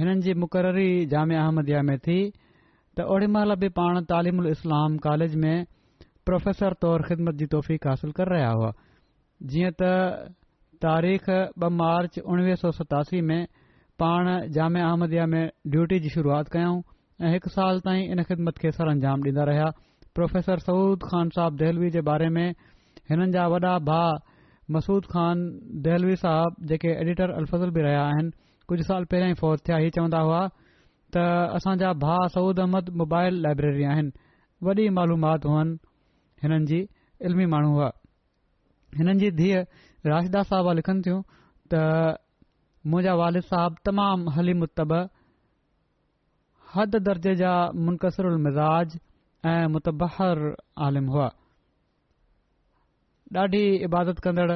हिननि 0.01 0.21
जी 0.27 0.35
मुक़ररी 0.41 0.91
जाम 1.13 1.31
अहमदिया 1.43 1.81
में 1.91 1.97
थी 2.09 2.17
त 2.33 3.07
ओडी 3.15 3.27
महिल 3.37 3.55
बि 3.63 3.69
पाण 3.79 4.01
तालिम 4.13 4.39
उल 4.45 4.51
इस्लाम 4.51 4.97
कॉलेज 5.07 5.37
में 5.47 5.67
प्रोफ़ेसर 6.29 6.77
तौर 6.87 7.07
ख़िदमत 7.09 7.41
जी 7.43 7.47
तौफ़ीक़ 7.57 7.89
हासिल 7.93 8.13
करे 8.21 8.35
रहिया 8.35 8.53
हुआ 8.61 8.71
जीअं 9.55 9.73
त 9.83 9.91
तारीख़ 10.89 11.31
ॿ 11.33 11.73
मार्च 11.81 12.19
उणवीह 12.37 12.61
सौ 12.67 12.73
सतासी 12.83 13.21
में 13.33 13.41
पाण 14.05 14.31
जाम 14.61 14.79
अहमदया 14.91 15.27
में 15.37 15.43
ड्यूटी 15.77 15.99
जी 16.07 16.15
शुरूआति 16.19 16.55
कयूं 16.59 16.77
ऐं 17.25 17.33
हिकु 17.39 17.57
साल 17.59 17.81
ताईं 17.91 18.17
इन 18.19 18.23
ख़िदमत 18.33 18.65
खे 18.67 18.77
रहिया 18.79 19.73
प्रोफ़ेसर 20.17 20.59
सऊद 20.67 21.03
ख़ान 21.11 21.29
साहिब 21.35 21.57
देहलवी 21.61 21.89
जे 21.95 22.01
बारे 22.09 22.29
में 22.35 22.51
हिननि 23.11 23.33
जा 23.37 23.47
वॾा 23.53 23.73
भा 23.87 24.03
मसूद 24.75 25.07
खान 25.15 25.41
देहलवी 25.87 26.15
साहिब 26.17 26.67
जेके 26.73 26.89
एडिटर 27.05 27.31
अल्फज़ुल 27.39 27.71
बि 27.79 27.81
रहिया 27.87 28.03
आहिनि 28.11 28.31
कुझु 28.71 28.83
साल 28.91 29.05
पहिरियों 29.15 29.33
ई 29.33 29.35
फ़ौज 29.41 29.63
थिया 29.69 29.77
हीउ 29.85 29.95
चवंदा 29.97 30.21
हुआ 30.29 30.43
त 31.17 31.25
असांजा 31.59 31.93
भा 32.05 32.19
सहमद 32.37 32.93
मोबाइल 33.03 33.41
लाइब्रेरी 33.47 33.85
आहिनि 33.95 34.15
वॾी 34.69 34.87
मालूमात 34.99 35.47
हुअनि 35.53 35.79
हिननि 36.43 36.69
जी 36.73 36.79
इल्मी 37.31 37.47
माण्हू 37.57 37.73
हुआ 37.79 37.89
हिननि 39.01 39.15
जी 39.25 39.31
धीउ 39.43 39.63
राशदास 40.15 40.47
साहबा 40.55 40.77
लिखनि 40.81 41.03
थियूं 41.09 41.17
त 41.75 41.81
मुंहिंजा 42.93 43.17
वालिद 43.25 43.51
साहिब 43.51 43.83
तमामु 43.91 44.37
हली 44.39 44.55
मुतब 44.63 44.95
हद 46.79 46.97
दर्जे 47.11 47.35
जा 47.43 47.55
मुनक़सरु 47.89 48.33
मिज़ाज 48.49 48.97
ऐं 49.47 49.67
मुतहर 49.73 50.39
आलिम 50.85 51.07
हुआ 51.15 51.29
ॾाढी 53.41 53.65
इबादत 53.87 54.19
कंदड़ 54.27 54.51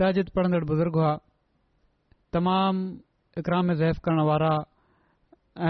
तजीद 0.00 0.28
पढ़ंदड़ 0.36 0.64
बुज़ुर्ग 0.68 0.94
हुआ 0.98 1.10
तमामु 2.32 2.80
इकराम 3.40 3.72
ज़ैफ़ 3.80 3.98
करण 4.06 4.20
वारा 4.28 4.52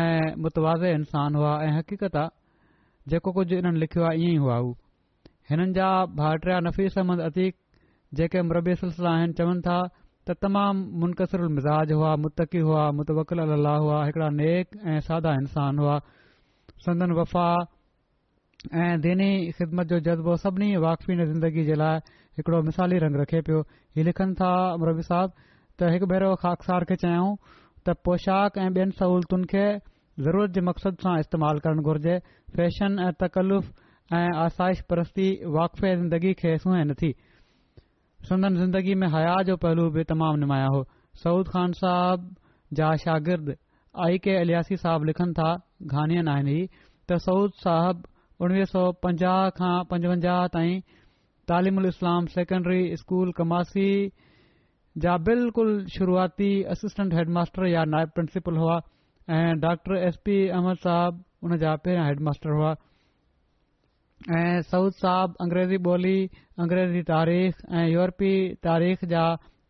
ऐं 0.03 0.34
मुतवाज़ 0.42 0.84
इंसान 0.90 1.34
हुआ 1.38 1.55
ऐं 1.62 1.72
हक़ीक़त 1.78 2.16
हुआ 2.16 2.26
जेको 3.14 3.32
कुझु 3.38 3.55
हिननि 3.57 3.78
लिखियो 3.84 4.05
आहे 4.11 4.18
ईअं 4.20 4.34
ई 4.34 4.36
हुआ 4.44 4.57
हू 4.59 4.70
हिननि 5.51 5.72
जा 5.78 5.88
भाइट्रिया 6.20 6.59
नफ़ीस 6.68 6.94
समंद 6.99 7.20
अतीक 7.30 7.55
जेके 8.20 8.42
मुरबी 8.51 8.74
सिलसिला 8.84 9.11
आहिनि 9.16 9.32
चवनि 9.40 9.61
था 9.66 9.78
त 10.28 10.36
तमामु 10.46 11.01
मुनक़सर 11.01 11.42
मिज़ाज 11.57 11.92
हुआ 11.99 12.14
मुतक़ी 12.26 12.61
हुआ 12.68 12.84
मुतवकिला 13.01 13.74
हुआ 13.86 14.05
हिकड़ा 14.11 14.28
नेक 14.42 14.78
ऐं 14.94 15.01
सादा 15.09 15.32
इंसान 15.42 15.78
हुआ 15.82 15.96
संदन 16.86 17.12
वफ़ा 17.22 17.46
ऐं 18.66 19.00
दीनी 19.00 19.30
ख़िदमत 19.59 19.86
जो 19.86 19.98
जज़्बो 20.06 20.34
सभिनी 20.36 20.76
वाक़फ़ीन 20.84 21.24
ज़िंदगी 21.32 21.64
जे 21.64 21.74
लाइ 21.78 21.98
हिकड़ो 22.38 22.61
मिसाली 22.62 22.96
रंग 22.98 23.16
रखे 23.20 23.40
पियो 23.46 23.61
हीअ 23.96 24.04
लिखनि 24.04 24.34
था 24.40 24.50
रवी 24.88 25.02
साहब 25.09 25.32
त 25.78 25.90
हिकु 25.94 26.06
भेरो 26.12 26.34
ख़ाकसार 26.44 26.84
खे 26.90 26.96
चयायऊं 27.02 27.36
त 27.86 27.94
पोशाक 28.09 28.59
ऐं 28.59 28.68
ॿियनि 28.70 28.98
सहूलतुनि 29.00 29.46
खे 29.52 29.64
ज़रूरत 30.26 30.50
जे 30.59 30.61
मक़सद 30.70 30.98
सां 31.06 31.14
इस्तेमाल 31.26 31.59
करण 31.68 31.82
घुर्जे 31.90 32.18
फैशन 32.59 32.98
ऐं 33.06 33.12
तकल्लुफ़ 33.22 33.70
ऐं 34.22 34.26
आसाइश 34.46 34.80
परस्ती 34.90 35.28
वाक़फ़े 35.61 35.92
ऐं 35.92 35.96
ज़िंदगी 36.02 36.34
खे 36.42 36.59
सुहें 36.66 36.84
नथी 36.90 37.14
सुंदम 38.28 38.61
ज़िंदगी 38.64 38.94
में 39.06 39.09
हया 39.16 39.36
जो 39.50 39.56
पहलू 39.68 39.88
बि 39.98 40.04
तमामु 40.16 40.36
नुमाया 40.44 40.66
हो 40.76 40.84
सऊद 41.24 41.48
ख़ान 41.56 41.72
साहब 41.84 42.28
जा 42.82 42.92
शागिर्द 43.06 43.56
आई 44.06 44.18
के 44.28 44.36
अलियासी 44.44 44.76
साहब 44.84 45.04
लिखनि 45.14 45.32
था 45.42 45.50
घानियन 45.94 46.28
आहिनि 46.38 46.59
ही 46.61 46.68
त 47.11 47.18
सऊद 47.30 47.52
साहिब 47.66 48.02
उणवीह 48.47 48.64
सौ 48.72 48.80
पंजाह 49.05 49.41
खां 49.59 49.74
पंजवंजाह 49.93 50.41
ताईं 50.57 50.80
तालिम 51.53 51.78
उल 51.82 51.86
इस्लाम 51.95 52.26
सेकेंडरी 52.34 52.82
स्कूल 53.03 53.30
कमासी 53.39 53.86
जा 55.05 55.16
बिल्कुल 55.28 55.70
शुरूआती 55.95 56.51
असिस्टेंट 56.74 57.14
हेडमास्टर 57.18 57.66
या 57.70 57.84
नायब 57.95 58.11
प्रिंसिपल 58.18 58.57
हुआ 58.64 58.76
ऐं 59.36 59.59
doctor 59.64 59.97
S 60.07 60.16
P 60.28 60.36
Ahmad 60.59 60.78
Sahab 60.86 61.22
उन 61.49 61.57
जा 61.64 61.72
पहिरां 61.86 62.05
हेडमास्टर 62.11 62.55
हुआ 62.61 62.70
ऐं 64.41 64.61
सऊद 64.70 64.93
साहब 65.03 65.34
अंग्रेज़ी 65.47 65.76
ॿोली 65.91 66.14
अंग्रेज़ी 66.66 67.03
तारीख़ 67.11 67.59
ऐं 67.80 67.86
यूरोपी 67.91 68.32
तारीख़ 68.68 69.05
जा 69.14 69.24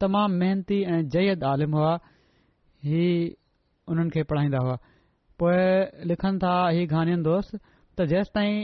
तमाम 0.07 0.39
मेहनती 0.43 0.83
ऐं 0.97 1.01
जयद 1.17 1.45
आलिम 1.55 1.75
हुआ 1.81 1.95
ही 2.93 3.09
उन्हनि 3.95 4.11
खे 4.17 4.23
पढ़ाईंदा 4.31 4.59
हुआ 4.69 4.77
पोए 5.43 5.65
लिखनि 6.13 6.39
था 6.47 6.55
ही 6.79 6.87
गाने 6.95 7.17
दोस्त 7.29 7.59
त 7.99 8.05
जेसि 8.11 8.31
ताईं 8.31 8.55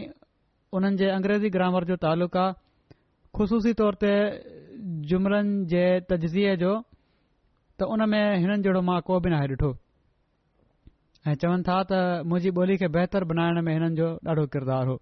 हुननि 0.75 0.97
जे 0.99 1.07
अंग्रेज़ी 1.13 1.49
ग्रामर 1.55 1.85
जो 1.91 1.95
तालुक़ु 2.03 2.39
आहे 2.39 2.53
ख़ुशूसी 3.35 3.73
तौर 3.81 3.95
ते 4.03 4.13
जुमरनि 5.11 5.55
जे 5.71 5.85
तज्ीह 6.11 6.55
जो 6.63 6.73
त 7.81 7.91
उन 7.95 8.07
में 8.11 8.39
हिननि 8.43 8.63
जहिड़ो 8.63 8.83
मां 8.87 9.01
को 9.03 9.19
बि 9.19 9.31
न 9.31 9.35
आहे 9.39 9.49
ॾिठो 9.59 9.71
ऐं 11.27 11.35
चवनि 11.43 11.63
था 11.67 11.79
त 11.91 12.23
मुंहिंजी 12.31 12.51
ॿोली 12.61 12.77
खे 12.79 12.89
बहितर 12.95 13.25
बनाइण 13.35 13.59
में 13.67 13.73
हिननि 13.73 13.97
जो 13.99 14.09
ॾाढो 14.31 14.47
किरदारु 14.55 14.91
हो 14.91 14.97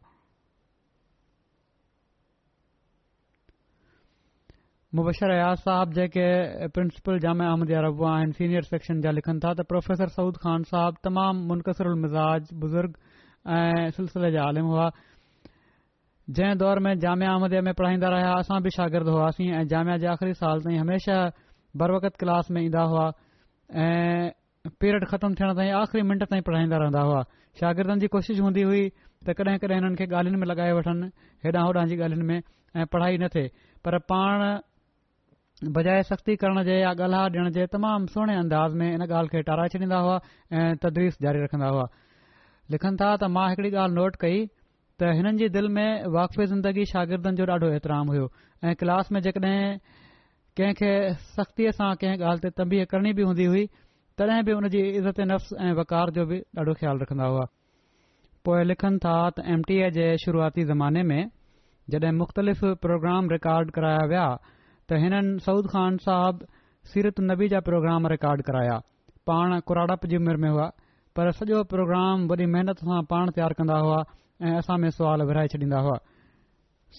मुबशर 4.96 5.30
अयाज 5.36 5.56
साहब 5.68 5.92
जेके 6.00 6.26
प्रिंसिपल 6.80 7.18
जाम 7.28 7.44
अहमद 7.52 7.76
आहिनि 7.84 8.40
सीनियर 8.40 8.72
सेक्शन 8.74 9.04
जा 9.06 9.10
लिखनि 9.20 9.40
था 9.44 9.52
त 9.60 9.68
प्रोफेसर 9.74 10.16
सऊद 10.20 10.42
ख़ान 10.46 10.68
साहब 10.74 11.00
तमामु 11.04 11.48
मुनक़सर 11.52 11.94
मिज़ाज 12.08 12.52
बुज़ुर्ग 12.66 13.00
सिलसिले 13.46 14.30
जा 14.32 14.42
आलिम 14.48 14.66
हुआ 14.70 14.86
जंहिं 16.30 16.56
दौर 16.58 16.78
में 16.78 16.94
जामिया 17.02 17.30
अहमद 17.34 17.54
में 17.66 17.72
पढ़ाईंदा 17.74 18.08
रहिया 18.08 18.30
असां 18.38 18.60
बि 18.62 18.70
शागिर्द 18.76 19.08
हुआसीं 19.08 19.48
ऐं 19.50 19.66
जामिया 19.68 19.96
जे 19.98 20.06
आख़िरी 20.14 20.32
साल 20.38 20.60
ताईं 20.62 20.78
हमेशा 20.78 21.14
बरवकत 21.76 22.14
क्लास 22.22 22.50
में 22.54 22.62
ईंदा 22.62 22.82
हुआ 22.86 23.06
ऐं 23.74 24.30
पीरियड 24.78 25.04
ख़तमु 25.10 25.34
थियण 25.34 25.54
ताईं 25.58 25.72
आख़िरी 25.74 26.02
मिंट 26.06 26.22
ताईं 26.30 26.42
पढ़ाईंदा 26.46 26.76
रहंदा 26.82 27.00
हुआ 27.00 27.22
शागिर्दनि 27.60 28.00
जी 28.00 28.06
कोशिश 28.14 28.38
हूंदी 28.40 28.62
हुई 28.62 28.82
त 29.26 29.34
कॾहिं 29.38 29.58
कॾहिं 29.58 29.74
हिननि 29.82 29.96
खे 29.98 30.04
ॻाल्हियुनि 30.06 30.38
में 30.40 30.46
लॻाए 30.54 30.72
वठनि 30.78 31.10
हेॾां 31.44 31.62
होॾां 31.66 31.86
जी 31.90 31.96
ॻाल्हियुनि 31.98 32.26
में 32.28 32.40
ऐं 32.76 32.86
पढ़ाई 32.94 33.18
न 33.22 33.28
थे 33.34 33.46
पर 33.84 33.98
पाण 34.12 34.42
बजाए 35.76 36.02
सख़्ती 36.12 36.36
करण 36.44 36.62
जे 36.70 36.78
या 36.78 36.90
ॻाल्हा 36.96 37.22
ॾियण 37.34 37.50
जे 37.58 37.66
तमामु 37.74 38.10
सुहिणे 38.14 38.36
अंदाज़ 38.44 38.74
में 38.82 38.88
इन 38.92 39.02
ॻाल्हि 39.10 39.28
खे 39.36 39.42
टाराए 39.52 39.74
छॾींदा 39.76 39.98
हुआ 40.06 40.16
ऐं 40.60 40.70
तदरीस 40.86 41.18
जारी 41.26 41.44
रखंदा 41.44 41.68
हुआ 41.76 41.86
लिखनि 42.74 42.98
था 43.02 43.10
त 43.22 43.28
मां 43.36 43.46
हिकड़ी 43.52 43.70
ॻाल्हि 43.84 43.96
नोट 44.00 44.16
कई 44.24 44.38
त 44.40 45.12
हिननि 45.18 45.36
जी 45.42 45.48
दिलि 45.56 45.70
में 45.78 45.90
वाक़फ़ 46.16 46.52
ज़िंदगी 46.52 46.84
शागिर्दनि 46.92 47.40
जो 47.40 47.46
ॾाढो 47.54 47.68
एतिराम 47.78 48.12
हुयो 48.14 48.26
ऐं 48.70 48.74
क्लास 48.82 49.12
में 49.16 49.20
जॾहिं 49.26 49.56
कंहिंखे 50.60 50.92
सख़्तीअ 51.36 51.74
सां 51.80 51.90
कंहिं 52.02 52.28
ॻाल्हि 52.30 52.44
ते 52.44 52.54
तबीह 52.60 52.88
करणी 52.94 53.12
बि 53.20 53.28
हूंदी 53.30 53.48
हुई 53.54 53.64
तॾहिं 54.20 54.40
बि 54.48 54.56
हुन 54.58 54.68
जी 54.76 54.82
इज़त 55.02 55.20
नफ़्स 55.32 55.60
ऐं 55.66 55.72
वकार 55.80 56.14
जो 56.18 56.26
बि 56.32 56.38
ॾाढो 56.62 56.74
ख़्यालु 56.82 57.04
रखंदा 57.04 57.28
हुआ 57.34 57.46
पोए 58.48 58.62
लिखनि 58.68 59.02
था 59.06 59.14
त 59.38 59.48
एमटीए 59.56 59.90
जे 59.98 60.08
शुरूआती 60.26 60.64
ज़माने 60.70 61.02
में 61.12 61.20
जॾहिं 61.96 62.14
मुख़्तलिफ़ 62.20 62.64
प्रोग्राम 62.86 63.32
रिकार्ड 63.34 63.74
कराया 63.80 64.06
विया 64.14 64.28
त 64.46 65.02
हिननि 65.04 65.44
सऊद 65.48 65.72
ख़ान 65.74 66.00
साहिब 66.06 66.46
सीरत 66.92 67.26
नबी 67.32 67.48
जा 67.56 67.64
प्रोग्राम 67.72 68.12
रिकार्ड 68.16 68.46
कराया 68.50 68.78
पाण 69.30 69.58
कुराड़प 69.70 70.06
जी 70.12 70.16
उमिरि 70.22 70.40
में 70.44 70.48
हुआ 70.54 70.70
पर 71.16 71.30
सॼो 71.38 71.58
प्रोग्राम 71.70 72.22
वॾी 72.28 72.44
महिनत 72.52 72.78
सां 72.88 72.98
पाण 73.08 73.30
तयार 73.38 73.52
कंदा 73.56 73.74
हुआ 73.86 73.96
ऐं 74.48 74.52
असां 74.60 74.76
में 74.84 74.88
सुवाल 74.98 75.22
विरहाए 75.30 75.48
छॾींदा 75.54 75.80
हुआ 75.86 75.96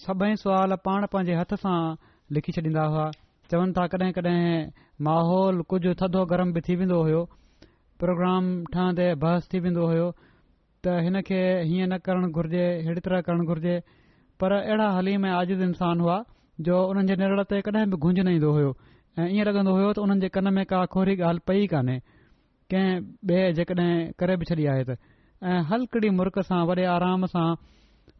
सभई 0.02 0.36
सुवाल 0.42 0.74
पाण 0.88 1.06
पंहिंजे 1.14 1.38
हथ 1.40 1.54
सां 1.62 1.78
लिखी 2.38 2.54
छॾींदा 2.58 2.84
हुआ 2.92 3.06
चवनि 3.54 3.72
था 3.78 3.86
कॾहिं 3.94 4.12
कड॒हिं 4.18 4.54
माहौल 5.08 5.60
कुझु 5.74 5.94
थदो 6.02 6.24
गरम 6.34 6.52
बि 6.58 6.62
थी 6.68 6.76
वेंदो 6.82 7.00
हुयो 7.08 7.24
प्रोग्राम 8.04 8.46
ठहंदे 8.76 9.08
बहस 9.26 9.48
थी 9.54 9.64
वेंदो 9.66 9.88
हुयो 9.94 10.06
त 10.20 10.96
हिन 11.08 11.20
खे 11.32 11.42
हीअं 11.42 11.90
न 11.90 11.98
करण 12.08 12.30
घुर्जे 12.30 12.64
हेड़ी 12.86 13.00
तरह 13.08 13.26
करणु 13.30 13.50
घुर्जे 13.52 13.74
पर 14.42 14.56
अहिड़ा 14.62 14.90
हलीम 14.98 15.26
ऐं 15.32 15.36
आजिद 15.42 15.66
इंसान 15.70 16.02
हुआ 16.06 16.22
जो 16.68 16.78
हुननि 16.86 17.10
जे 17.12 17.20
निरल 17.24 17.44
ते 17.54 17.62
कॾहिं 17.70 17.84
बि 17.96 18.00
गुंज 18.06 18.22
न 18.24 18.38
ईंदो 18.40 18.56
हो 18.60 18.66
ऐं 18.70 19.30
ईअं 19.34 19.52
लॻंदो 19.52 19.78
हो 19.82 19.92
त 19.98 20.06
हुननि 20.06 20.22
जे 20.26 20.32
कन 20.38 20.54
में 20.60 20.64
का 20.74 20.84
खोरी 20.96 21.22
ॻाल्हि 21.30 21.48
पई 21.52 21.70
कान्हे 21.74 21.98
कंहिं 22.74 23.34
ॿिए 23.34 23.52
जेकॾहिं 23.58 23.94
करे 24.18 24.36
बि 24.38 24.44
छॾी 24.50 24.64
आहे 24.74 24.84
त 24.88 24.98
ऐं 25.50 25.60
हल्कड़ी 25.70 26.10
मुर्क 26.18 26.38
सां 26.48 26.60
वॾे 26.68 26.84
आराम 26.96 27.26
सां 27.34 27.48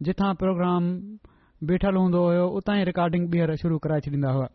जिथां 0.09 0.30
प्रोग्राम 0.42 0.88
बीठल 1.70 1.96
हूंदो 2.00 2.20
हुयो 2.28 2.46
उतां 2.61 2.74
ई 2.80 2.84
रिकार्डिंग 2.90 3.24
ॿीहर 3.34 3.55
शुरू 3.64 3.78
कराए 3.86 4.05
छॾींदा 4.07 4.30
हुआ 4.38 4.48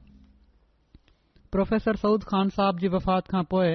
प्रोफेसर 1.55 1.95
सऊद 2.05 2.23
ख़ान 2.31 2.49
साहब 2.57 2.79
जी 2.83 2.87
वफ़ात 2.95 3.27
खां 3.35 3.43
पोइ 3.53 3.71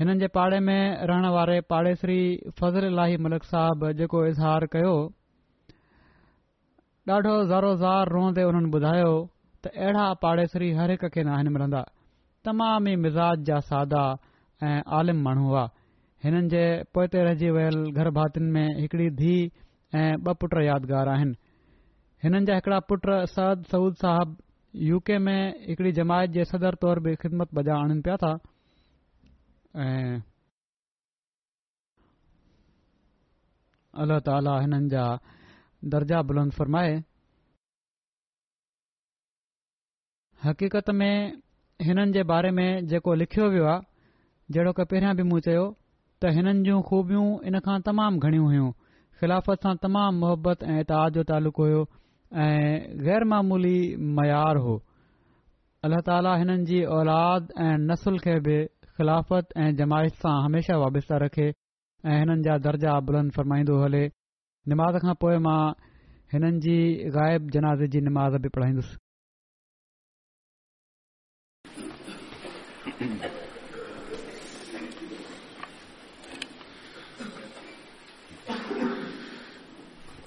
हिननि 0.00 0.18
जे 0.24 0.28
पाड़े 0.38 0.60
में 0.68 0.82
रहण 1.10 1.26
वारे 1.36 1.60
पाड़ेसरी 1.72 2.20
फज़लाही 2.60 3.16
मलिक 3.26 3.44
साहब 3.54 3.90
जेको 4.00 4.26
इज़हार 4.32 4.66
कयो 4.76 4.94
ॾाढो 7.16 7.34
ज़ारो 7.52 7.74
ज़ार 7.82 8.14
रोंदे 8.16 8.42
हुननि 8.48 8.70
ॿुधायो 8.78 9.10
त 9.64 9.76
अहिड़ा 9.76 10.06
पाड़ेसरी 10.24 10.70
हर 10.80 10.90
हिक 10.96 11.04
खे 11.16 11.22
नाहे 11.28 11.42
न 11.44 11.52
मिलंदा 11.58 11.82
तमाम 12.48 12.88
ई 12.92 12.96
मिज़ाज 13.06 13.44
जा 13.50 13.58
सादा 13.70 14.04
ऐं 14.68 14.80
आलिम 14.98 15.18
माण्हू 15.22 15.46
हुआ 15.48 15.64
हिननि 16.24 16.48
जे 16.48 16.62
पोइ 16.94 17.06
ते 17.12 17.18
रहिजी 17.24 17.48
वियल 17.56 17.76
घर 17.98 18.08
भातियुनि 18.18 18.50
में 18.52 18.68
हिकड़ी 18.80 19.08
धीउ 19.20 19.50
ऐं 20.00 20.12
ॿ 20.28 20.30
पुट 20.40 20.52
यादगार 20.66 21.08
आहिनि 21.14 21.34
हिननि 22.24 22.44
जा 22.46 22.54
हिकिड़ा 22.58 22.78
पुट 22.90 23.02
सद 23.34 23.58
सऊद 23.72 23.94
साहब 24.04 24.28
यू 24.88 24.96
में 25.26 25.38
हिकिड़ी 25.68 25.90
जमायत 26.00 26.30
जे 26.36 26.44
सदर 26.52 26.74
तौर 26.86 27.00
बि 27.06 27.12
ख़िदमत 27.22 27.48
बजा 27.54 27.74
आणिन 27.82 28.00
पिया 28.08 28.16
था 28.24 28.32
ऐं 29.86 30.18
अलाह 34.04 34.18
ताला 34.28 34.54
हिननि 34.60 34.88
जा 34.96 35.04
दर्जा 35.96 36.22
बुलंदत 36.28 36.68
में 41.00 41.16
हिननि 41.88 42.12
जे 42.12 42.22
बारे 42.30 42.50
में 42.58 42.66
जेको 42.92 43.12
लिखियो 43.20 43.46
वियो 43.50 43.64
आहे 43.72 43.80
जहिड़ो 44.52 44.72
की 44.78 44.84
पहिरियां 44.84 45.14
बि 45.16 45.22
मूं 45.28 45.38
चयो 45.46 45.60
त 46.22 46.30
हिननि 46.36 46.62
जूं 46.68 46.80
खूबियूं 46.88 47.26
इन 47.50 47.58
खां 47.66 47.76
तमामु 47.88 48.18
घणियूं 48.28 48.46
हुयूं 48.52 48.70
ख़िलाफ़त 49.20 49.62
सां 49.66 49.74
तमामु 49.84 50.18
मुहबत 50.24 50.62
ऐं 50.72 50.78
इताद 50.80 51.12
जो 51.18 51.22
तालुक़ु 51.30 51.64
हुयो 51.64 51.80
ऐ 52.44 52.96
ग़रुमूली 53.06 53.78
मयार 54.18 54.56
हो 54.64 54.74
अल्ल्हा 55.88 56.00
ताला 56.08 56.34
हिननि 56.44 56.64
जी 56.70 56.80
औलाद 56.96 57.52
ऐं 57.66 57.76
नसुल 57.90 58.18
खे 58.24 58.34
बि 58.46 58.56
ख़िलाफ़त 58.98 59.56
ऐं 59.64 59.68
जमायत 59.80 60.14
सां 60.24 60.34
हमेशा 60.46 60.76
वाबिस्ता 60.84 61.14
रखे 61.24 61.46
ऐं 62.04 62.18
हिननि 62.18 62.48
जा 62.48 62.54
दर्जा 62.68 62.94
बुलंद 63.06 63.32
फरमाईंदो 63.40 63.78
हले 63.84 64.04
निमाज़ा 64.72 65.12
पोएं 65.24 65.38
मां 65.48 65.62
हिननि 66.34 66.60
जी 66.66 66.76
ग़ाइब 67.16 67.48
जनाज़ 67.56 67.84
जी 67.96 68.00
निमाज़ 68.10 68.36
बि 68.44 68.48
पढ़ाईंदुसि 68.52 69.02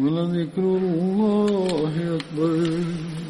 ولذكر 0.00 0.66
الله 0.80 1.96
أكبر 2.18 3.27